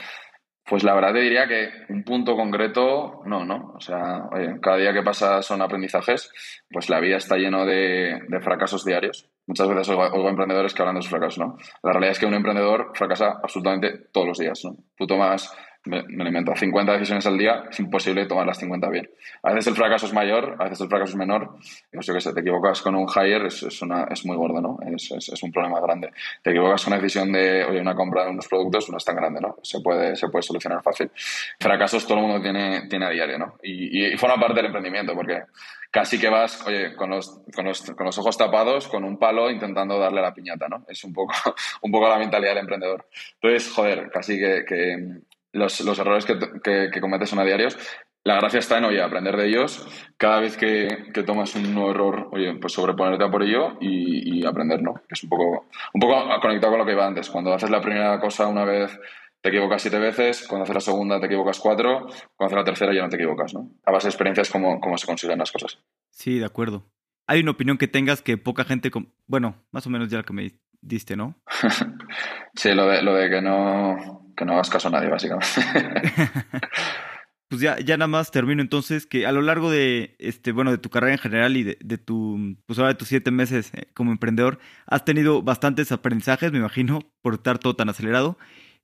Pues 0.68 0.82
la 0.82 0.94
verdad 0.94 1.12
te 1.12 1.20
diría 1.20 1.46
que 1.46 1.70
un 1.90 2.02
punto 2.02 2.34
concreto, 2.34 3.22
no, 3.24 3.44
¿no? 3.44 3.74
O 3.76 3.80
sea, 3.80 4.28
cada 4.60 4.76
día 4.76 4.92
que 4.92 5.02
pasa 5.02 5.40
son 5.40 5.62
aprendizajes, 5.62 6.30
pues 6.68 6.90
la 6.90 6.98
vida 6.98 7.18
está 7.18 7.36
lleno 7.36 7.64
de, 7.64 8.20
de 8.26 8.40
fracasos 8.40 8.84
diarios. 8.84 9.28
Muchas 9.46 9.68
veces 9.68 9.88
oigo, 9.90 10.28
emprendedores 10.28 10.74
que 10.74 10.82
hablan 10.82 10.96
de 10.96 11.02
su 11.02 11.10
fracaso, 11.10 11.40
¿no? 11.40 11.56
La 11.84 11.92
realidad 11.92 12.12
es 12.12 12.18
que 12.18 12.26
un 12.26 12.34
emprendedor 12.34 12.90
fracasa 12.94 13.38
absolutamente 13.40 14.08
todos 14.12 14.26
los 14.26 14.38
días, 14.38 14.60
¿no? 14.64 14.76
Tú 14.96 15.06
tomas 15.06 15.56
me, 15.86 16.02
me 16.08 16.22
alimento 16.22 16.54
50 16.54 16.92
decisiones 16.92 17.26
al 17.26 17.38
día, 17.38 17.64
es 17.70 17.78
imposible 17.80 18.26
tomar 18.26 18.46
las 18.46 18.58
50 18.58 18.88
bien. 18.90 19.10
A 19.42 19.52
veces 19.52 19.68
el 19.68 19.74
fracaso 19.74 20.06
es 20.06 20.12
mayor, 20.12 20.56
a 20.58 20.64
veces 20.64 20.80
el 20.80 20.88
fracaso 20.88 21.10
es 21.10 21.16
menor. 21.16 21.56
Yo 21.92 22.02
sé 22.02 22.12
que 22.12 22.20
si 22.20 22.34
te 22.34 22.40
equivocas 22.40 22.82
con 22.82 22.94
un 22.94 23.06
hire 23.08 23.46
es, 23.46 23.62
es, 23.62 23.82
una, 23.82 24.04
es 24.04 24.24
muy 24.24 24.36
gordo, 24.36 24.60
¿no? 24.60 24.78
Es, 24.86 25.10
es, 25.10 25.42
un 25.42 25.52
problema 25.52 25.80
grande. 25.80 26.10
Te 26.42 26.50
equivocas 26.50 26.84
con 26.84 26.92
una 26.92 27.02
decisión 27.02 27.32
de, 27.32 27.64
oye, 27.64 27.80
una 27.80 27.94
compra 27.94 28.24
de 28.24 28.30
unos 28.30 28.48
productos, 28.48 28.90
no 28.90 28.96
es 28.96 29.04
tan 29.04 29.16
grande, 29.16 29.40
¿no? 29.40 29.56
Se 29.62 29.80
puede, 29.80 30.16
se 30.16 30.28
puede 30.28 30.42
solucionar 30.42 30.82
fácil. 30.82 31.10
Fracasos 31.58 32.06
todo 32.06 32.18
el 32.18 32.24
mundo 32.24 32.42
tiene, 32.42 32.86
tiene 32.88 33.06
a 33.06 33.10
diario, 33.10 33.38
¿no? 33.38 33.54
Y, 33.62 34.12
y, 34.12 34.16
forma 34.16 34.36
parte 34.36 34.54
del 34.54 34.66
emprendimiento, 34.66 35.14
porque 35.14 35.42
casi 35.90 36.18
que 36.18 36.28
vas, 36.28 36.66
oye, 36.66 36.94
con 36.94 37.10
los, 37.10 37.40
con 37.54 37.64
los, 37.64 37.82
con 37.92 38.06
los 38.06 38.18
ojos 38.18 38.36
tapados, 38.36 38.88
con 38.88 39.04
un 39.04 39.18
palo, 39.18 39.50
intentando 39.50 39.98
darle 39.98 40.20
a 40.20 40.24
la 40.24 40.34
piñata, 40.34 40.68
¿no? 40.68 40.84
Es 40.88 41.04
un 41.04 41.12
poco, 41.12 41.32
un 41.82 41.90
poco 41.90 42.08
la 42.08 42.18
mentalidad 42.18 42.50
del 42.50 42.60
emprendedor. 42.60 43.06
Entonces, 43.40 43.72
joder, 43.72 44.10
casi 44.10 44.38
que, 44.38 44.64
que 44.66 45.20
los, 45.56 45.80
los 45.80 45.98
errores 45.98 46.24
que, 46.24 46.38
que, 46.90 47.00
cometes 47.00 47.30
son 47.30 47.38
a 47.38 47.44
diarios. 47.44 47.78
La 48.24 48.36
gracia 48.36 48.58
está 48.58 48.78
en, 48.78 48.84
oye, 48.84 49.00
aprender 49.00 49.36
de 49.36 49.46
ellos. 49.46 49.86
Cada 50.16 50.40
vez 50.40 50.56
que, 50.56 51.10
que 51.14 51.22
tomas 51.22 51.54
un 51.54 51.74
nuevo 51.74 51.90
error, 51.90 52.28
oye, 52.32 52.54
pues 52.60 52.72
sobreponerte 52.72 53.24
a 53.24 53.30
por 53.30 53.42
ello 53.42 53.76
y, 53.80 54.40
y, 54.40 54.46
aprender, 54.46 54.82
¿no? 54.82 54.94
Es 55.08 55.22
un 55.22 55.28
poco, 55.28 55.66
un 55.94 56.00
poco 56.00 56.40
conectado 56.40 56.72
con 56.72 56.80
lo 56.80 56.86
que 56.86 56.92
iba 56.92 57.06
antes. 57.06 57.30
Cuando 57.30 57.52
haces 57.54 57.70
la 57.70 57.80
primera 57.80 58.18
cosa 58.20 58.48
una 58.48 58.64
vez, 58.64 58.98
te 59.40 59.50
equivocas 59.50 59.80
siete 59.80 60.00
veces, 60.00 60.44
cuando 60.48 60.64
haces 60.64 60.74
la 60.74 60.80
segunda 60.80 61.20
te 61.20 61.26
equivocas 61.26 61.60
cuatro, 61.60 62.06
cuando 62.34 62.46
haces 62.46 62.56
la 62.56 62.64
tercera 62.64 62.92
ya 62.92 63.02
no 63.02 63.08
te 63.08 63.16
equivocas, 63.16 63.54
¿no? 63.54 63.70
A 63.84 63.92
base 63.92 64.08
de 64.08 64.10
experiencias 64.10 64.50
cómo, 64.50 64.80
cómo 64.80 64.98
se 64.98 65.06
consiguen 65.06 65.38
las 65.38 65.52
cosas. 65.52 65.78
Sí, 66.10 66.40
de 66.40 66.46
acuerdo. 66.46 66.84
Hay 67.28 67.40
una 67.40 67.52
opinión 67.52 67.78
que 67.78 67.88
tengas 67.88 68.22
que 68.22 68.38
poca 68.38 68.64
gente, 68.64 68.90
bueno, 69.26 69.64
más 69.70 69.86
o 69.86 69.90
menos 69.90 70.08
ya 70.08 70.18
la 70.18 70.24
que 70.24 70.32
me 70.32 70.52
diste, 70.86 71.16
¿no? 71.16 71.34
sí, 72.54 72.72
lo 72.72 72.86
de, 72.86 73.02
lo 73.02 73.14
de 73.14 73.30
que 73.30 73.42
no 73.42 74.26
que 74.36 74.44
no 74.44 74.52
hagas 74.52 74.70
caso 74.70 74.88
a 74.88 74.90
nadie, 74.90 75.08
básicamente. 75.08 75.48
pues 77.48 77.60
ya, 77.60 77.78
ya 77.78 77.96
nada 77.96 78.08
más 78.08 78.30
termino 78.30 78.60
entonces 78.60 79.06
que 79.06 79.26
a 79.26 79.32
lo 79.32 79.40
largo 79.40 79.70
de 79.70 80.14
este, 80.18 80.52
bueno, 80.52 80.70
de 80.70 80.78
tu 80.78 80.90
carrera 80.90 81.14
en 81.14 81.18
general 81.18 81.56
y 81.56 81.62
de, 81.62 81.78
de 81.80 81.98
tu, 81.98 82.56
pues 82.66 82.78
ahora 82.78 82.92
de 82.92 82.98
tus 82.98 83.08
siete 83.08 83.30
meses 83.30 83.72
eh, 83.74 83.88
como 83.94 84.12
emprendedor, 84.12 84.58
has 84.86 85.04
tenido 85.04 85.42
bastantes 85.42 85.90
aprendizajes, 85.90 86.52
me 86.52 86.58
imagino, 86.58 87.00
por 87.22 87.34
estar 87.34 87.58
todo 87.58 87.74
tan 87.74 87.88
acelerado. 87.88 88.38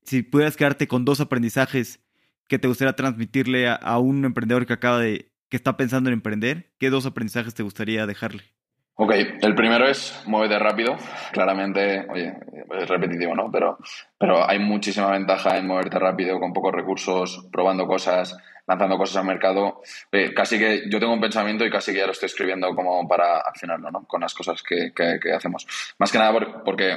Si 0.04 0.22
pudieras 0.22 0.56
quedarte 0.56 0.88
con 0.88 1.04
dos 1.04 1.20
aprendizajes 1.20 2.00
que 2.48 2.58
te 2.58 2.68
gustaría 2.68 2.94
transmitirle 2.94 3.68
a, 3.68 3.74
a 3.74 3.98
un 3.98 4.24
emprendedor 4.24 4.66
que 4.66 4.72
acaba 4.72 4.98
de, 4.98 5.32
que 5.48 5.56
está 5.56 5.76
pensando 5.76 6.08
en 6.08 6.14
emprender, 6.14 6.72
¿qué 6.78 6.90
dos 6.90 7.06
aprendizajes 7.06 7.54
te 7.54 7.62
gustaría 7.62 8.06
dejarle? 8.06 8.42
Ok, 8.94 9.12
el 9.40 9.54
primero 9.54 9.88
es 9.88 10.22
muévete 10.26 10.58
rápido. 10.58 10.96
Claramente, 11.32 12.06
oye, 12.10 12.34
es 12.78 12.88
repetitivo, 12.88 13.34
¿no? 13.34 13.50
Pero, 13.50 13.78
pero 14.18 14.48
hay 14.48 14.58
muchísima 14.58 15.10
ventaja 15.10 15.56
en 15.56 15.66
moverte 15.66 15.98
rápido, 15.98 16.38
con 16.38 16.52
pocos 16.52 16.72
recursos, 16.72 17.48
probando 17.50 17.86
cosas, 17.86 18.36
lanzando 18.66 18.98
cosas 18.98 19.16
al 19.16 19.24
mercado. 19.24 19.80
casi 20.36 20.58
que 20.58 20.82
yo 20.90 21.00
tengo 21.00 21.14
un 21.14 21.20
pensamiento 21.20 21.64
y 21.64 21.70
casi 21.70 21.92
que 21.92 21.98
ya 21.98 22.06
lo 22.06 22.12
estoy 22.12 22.26
escribiendo 22.26 22.74
como 22.74 23.08
para 23.08 23.38
accionarlo, 23.38 23.90
¿no? 23.90 24.04
Con 24.06 24.20
las 24.20 24.34
cosas 24.34 24.62
que, 24.62 24.92
que, 24.94 25.32
hacemos. 25.32 25.66
Más 25.98 26.12
que 26.12 26.18
nada 26.18 26.62
porque 26.64 26.90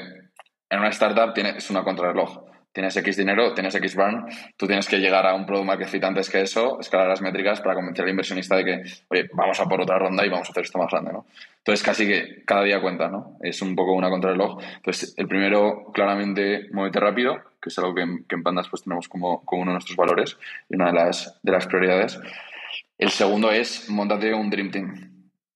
en 0.70 0.80
una 0.80 0.90
startup 0.90 1.34
tienes, 1.34 1.56
es 1.58 1.70
una 1.70 1.84
contrarreloj 1.84 2.55
tienes 2.76 2.96
X 2.98 3.16
dinero, 3.16 3.54
tienes 3.54 3.74
X 3.74 3.96
burn, 3.96 4.26
tú 4.58 4.68
tienes 4.68 4.86
que 4.86 4.98
llegar 4.98 5.26
a 5.26 5.34
un 5.34 5.46
product 5.46 5.66
market 5.66 5.88
fit 5.88 6.04
antes 6.04 6.30
que 6.30 6.42
eso, 6.42 6.78
escalar 6.82 7.08
las 7.08 7.22
métricas 7.22 7.62
para 7.62 7.74
convencer 7.74 8.04
al 8.04 8.12
inversionista 8.12 8.58
de 8.58 8.66
que, 8.66 8.84
oye, 9.08 9.30
vamos 9.32 9.58
a 9.62 9.66
por 9.66 9.80
otra 9.80 9.98
ronda 9.98 10.26
y 10.26 10.30
vamos 10.30 10.50
a 10.50 10.52
hacer 10.52 10.66
esto 10.66 10.78
más 10.78 10.92
grande, 10.92 11.14
¿no? 11.14 11.26
Entonces, 11.60 11.84
casi 11.84 12.06
que 12.06 12.44
cada 12.44 12.64
día 12.64 12.82
cuenta, 12.82 13.08
¿no? 13.08 13.38
Es 13.42 13.62
un 13.62 13.78
poco 13.78 13.94
una 13.94 14.10
contrarreloj. 14.10 14.62
Entonces, 14.76 15.14
el 15.18 15.26
primero, 15.26 15.86
claramente, 15.94 16.68
muévete 16.74 17.00
rápido, 17.00 17.38
que 17.62 17.70
es 17.70 17.80
algo 17.80 17.96
que, 17.96 18.02
en 18.02 18.44
Pandas 18.44 18.68
pues 18.68 18.84
tenemos 18.84 19.08
como, 19.08 19.42
uno 19.50 19.66
de 19.68 19.72
nuestros 19.72 19.96
valores 19.96 20.38
y 20.70 20.76
una 20.76 20.88
de 20.88 20.94
las, 20.94 21.40
de 21.42 21.52
las 21.54 21.66
prioridades. 21.68 22.20
El 22.98 23.10
segundo 23.10 23.52
es, 23.52 23.90
montate 23.90 24.34
un 24.34 24.50
Dream 24.50 24.72
Team. 24.72 25.12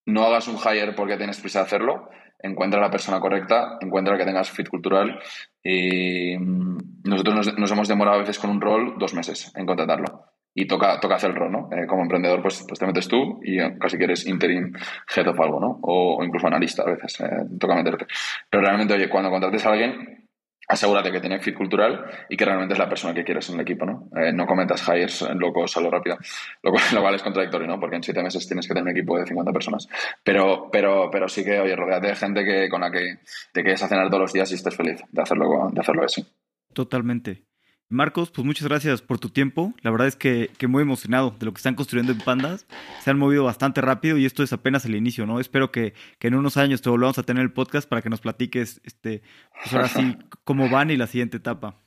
No 0.05 0.23
hagas 0.23 0.47
un 0.47 0.55
hire 0.55 0.93
porque 0.93 1.17
tienes 1.17 1.41
prisa 1.41 1.59
de 1.59 1.65
hacerlo, 1.65 2.09
encuentra 2.41 2.79
a 2.79 2.83
la 2.83 2.91
persona 2.91 3.19
correcta, 3.19 3.77
encuentra 3.81 4.17
que 4.17 4.25
tengas 4.25 4.49
fit 4.49 4.69
cultural. 4.69 5.19
Y 5.63 6.37
mm, 6.37 6.77
nosotros 7.05 7.55
nos, 7.57 7.71
hemos 7.71 7.87
demorado 7.87 8.17
a 8.17 8.21
veces 8.21 8.39
con 8.39 8.49
un 8.49 8.61
rol 8.61 8.95
dos 8.97 9.13
meses 9.13 9.51
en 9.55 9.65
contratarlo. 9.65 10.25
Y 10.53 10.65
toca, 10.65 10.99
toca 10.99 11.15
hacer 11.15 11.29
el 11.29 11.35
rol, 11.35 11.51
¿no? 11.51 11.69
Eh, 11.71 11.85
como 11.85 12.01
emprendedor, 12.01 12.41
pues, 12.41 12.65
pues 12.67 12.79
te 12.79 12.85
metes 12.85 13.07
tú 13.07 13.39
y 13.43 13.59
eh, 13.59 13.77
casi 13.79 13.97
que 13.97 14.05
eres 14.05 14.25
interim 14.25 14.73
head 15.15 15.27
of 15.27 15.39
algo, 15.39 15.59
¿no? 15.59 15.79
O, 15.83 16.23
incluso 16.23 16.47
analista 16.47 16.83
a 16.83 16.87
veces, 16.87 17.19
eh, 17.21 17.45
toca 17.59 17.75
meterte. 17.75 18.07
Pero 18.49 18.63
realmente, 18.63 18.95
oye, 18.95 19.09
cuando 19.09 19.29
contrates 19.29 19.65
a 19.65 19.71
alguien, 19.71 20.28
asegúrate 20.69 21.11
que 21.11 21.19
tiene 21.19 21.39
fit 21.39 21.55
cultural 21.55 22.05
y 22.29 22.37
que 22.37 22.45
realmente 22.45 22.73
es 22.73 22.79
la 22.79 22.87
persona 22.87 23.13
que 23.13 23.23
quieres 23.23 23.49
en 23.49 23.55
el 23.55 23.61
equipo, 23.61 23.85
¿no? 23.85 24.07
Eh, 24.15 24.31
no 24.31 24.45
cometas 24.45 24.87
hires 24.87 25.27
locos 25.35 25.75
a 25.75 25.81
lo 25.81 25.89
rápido, 25.89 26.17
lo 26.63 27.01
cual, 27.01 27.15
es 27.15 27.23
contradictorio, 27.23 27.67
¿no? 27.67 27.79
Porque 27.79 27.95
en 27.95 28.03
siete 28.03 28.21
meses 28.21 28.47
tienes 28.47 28.67
que 28.67 28.73
tener 28.73 28.83
un 28.83 28.97
equipo 28.97 29.17
de 29.17 29.25
50 29.25 29.51
personas. 29.51 29.89
Pero, 30.23 30.69
pero, 30.71 31.09
pero 31.11 31.27
sí 31.27 31.43
que, 31.43 31.59
oye, 31.59 31.75
rodeate 31.75 32.07
de 32.07 32.15
gente 32.15 32.45
que, 32.45 32.69
con 32.69 32.81
la 32.81 32.91
que 32.91 33.17
te 33.51 33.63
quedes 33.63 33.81
a 33.83 33.87
cenar 33.87 34.07
todos 34.07 34.21
los 34.21 34.33
días 34.33 34.51
y 34.51 34.55
estés 34.55 34.75
feliz 34.75 35.01
de 35.11 35.21
hacerlo, 35.21 35.69
de 35.71 35.81
hacerlo 35.81 36.03
así. 36.03 36.23
Totalmente. 36.71 37.48
Marcos, 37.91 38.29
pues 38.29 38.45
muchas 38.45 38.67
gracias 38.67 39.01
por 39.01 39.17
tu 39.17 39.29
tiempo. 39.29 39.73
La 39.81 39.89
verdad 39.89 40.07
es 40.07 40.15
que, 40.15 40.51
que, 40.59 40.67
muy 40.67 40.83
emocionado 40.83 41.35
de 41.39 41.47
lo 41.47 41.53
que 41.53 41.57
están 41.57 41.73
construyendo 41.73 42.11
en 42.11 42.19
Pandas. 42.19 42.67
Se 43.01 43.09
han 43.09 43.17
movido 43.17 43.43
bastante 43.43 43.81
rápido 43.81 44.15
y 44.19 44.25
esto 44.25 44.43
es 44.43 44.53
apenas 44.53 44.85
el 44.85 44.95
inicio, 44.95 45.25
¿no? 45.25 45.39
Espero 45.39 45.71
que, 45.71 45.95
que 46.19 46.27
en 46.27 46.35
unos 46.35 46.55
años 46.57 46.83
te 46.83 46.89
volvamos 46.91 47.17
a 47.17 47.23
tener 47.23 47.41
el 47.41 47.51
podcast 47.51 47.89
para 47.89 48.03
que 48.03 48.11
nos 48.11 48.21
platiques, 48.21 48.79
este, 48.83 49.23
pues 49.55 49.73
ahora 49.73 49.87
sí, 49.87 50.17
cómo 50.43 50.69
van 50.69 50.91
y 50.91 50.97
la 50.97 51.07
siguiente 51.07 51.37
etapa. 51.37 51.77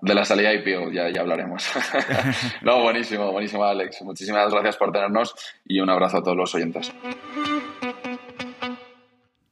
De 0.00 0.16
la 0.16 0.24
salida 0.24 0.52
IPO, 0.52 0.90
ya, 0.90 1.10
ya 1.10 1.20
hablaremos. 1.20 1.64
no, 2.62 2.82
buenísimo, 2.82 3.30
buenísimo, 3.30 3.62
Alex. 3.62 4.02
Muchísimas 4.02 4.50
gracias 4.50 4.76
por 4.76 4.90
tenernos 4.90 5.32
y 5.64 5.78
un 5.78 5.90
abrazo 5.90 6.16
a 6.16 6.22
todos 6.24 6.36
los 6.36 6.52
oyentes. 6.56 6.92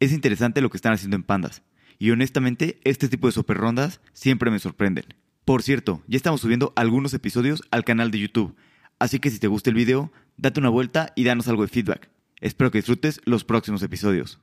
Es 0.01 0.13
interesante 0.13 0.61
lo 0.61 0.71
que 0.71 0.77
están 0.77 0.93
haciendo 0.93 1.15
en 1.15 1.23
Pandas. 1.23 1.63
Y 2.01 2.11
honestamente, 2.11 2.81
este 2.83 3.09
tipo 3.09 3.29
de 3.29 3.33
super 3.33 3.59
rondas 3.59 4.01
siempre 4.13 4.51
me 4.51 4.59
sorprenden. 4.59 5.05
Por 5.51 5.65
cierto, 5.65 6.01
ya 6.07 6.17
estamos 6.17 6.43
subiendo 6.43 6.73
algunos 6.77 7.13
episodios 7.13 7.65
al 7.73 7.83
canal 7.83 8.13
de 8.13 8.21
YouTube, 8.21 8.55
así 9.01 9.19
que 9.19 9.31
si 9.31 9.41
te 9.41 9.49
gusta 9.49 9.69
el 9.69 9.75
video, 9.75 10.13
date 10.37 10.61
una 10.61 10.69
vuelta 10.69 11.13
y 11.17 11.25
danos 11.25 11.49
algo 11.49 11.63
de 11.63 11.69
feedback. 11.69 12.09
Espero 12.41 12.71
que 12.71 12.79
disfrutes 12.79 13.21
los 13.25 13.43
próximos 13.43 13.83
episodios. 13.83 14.39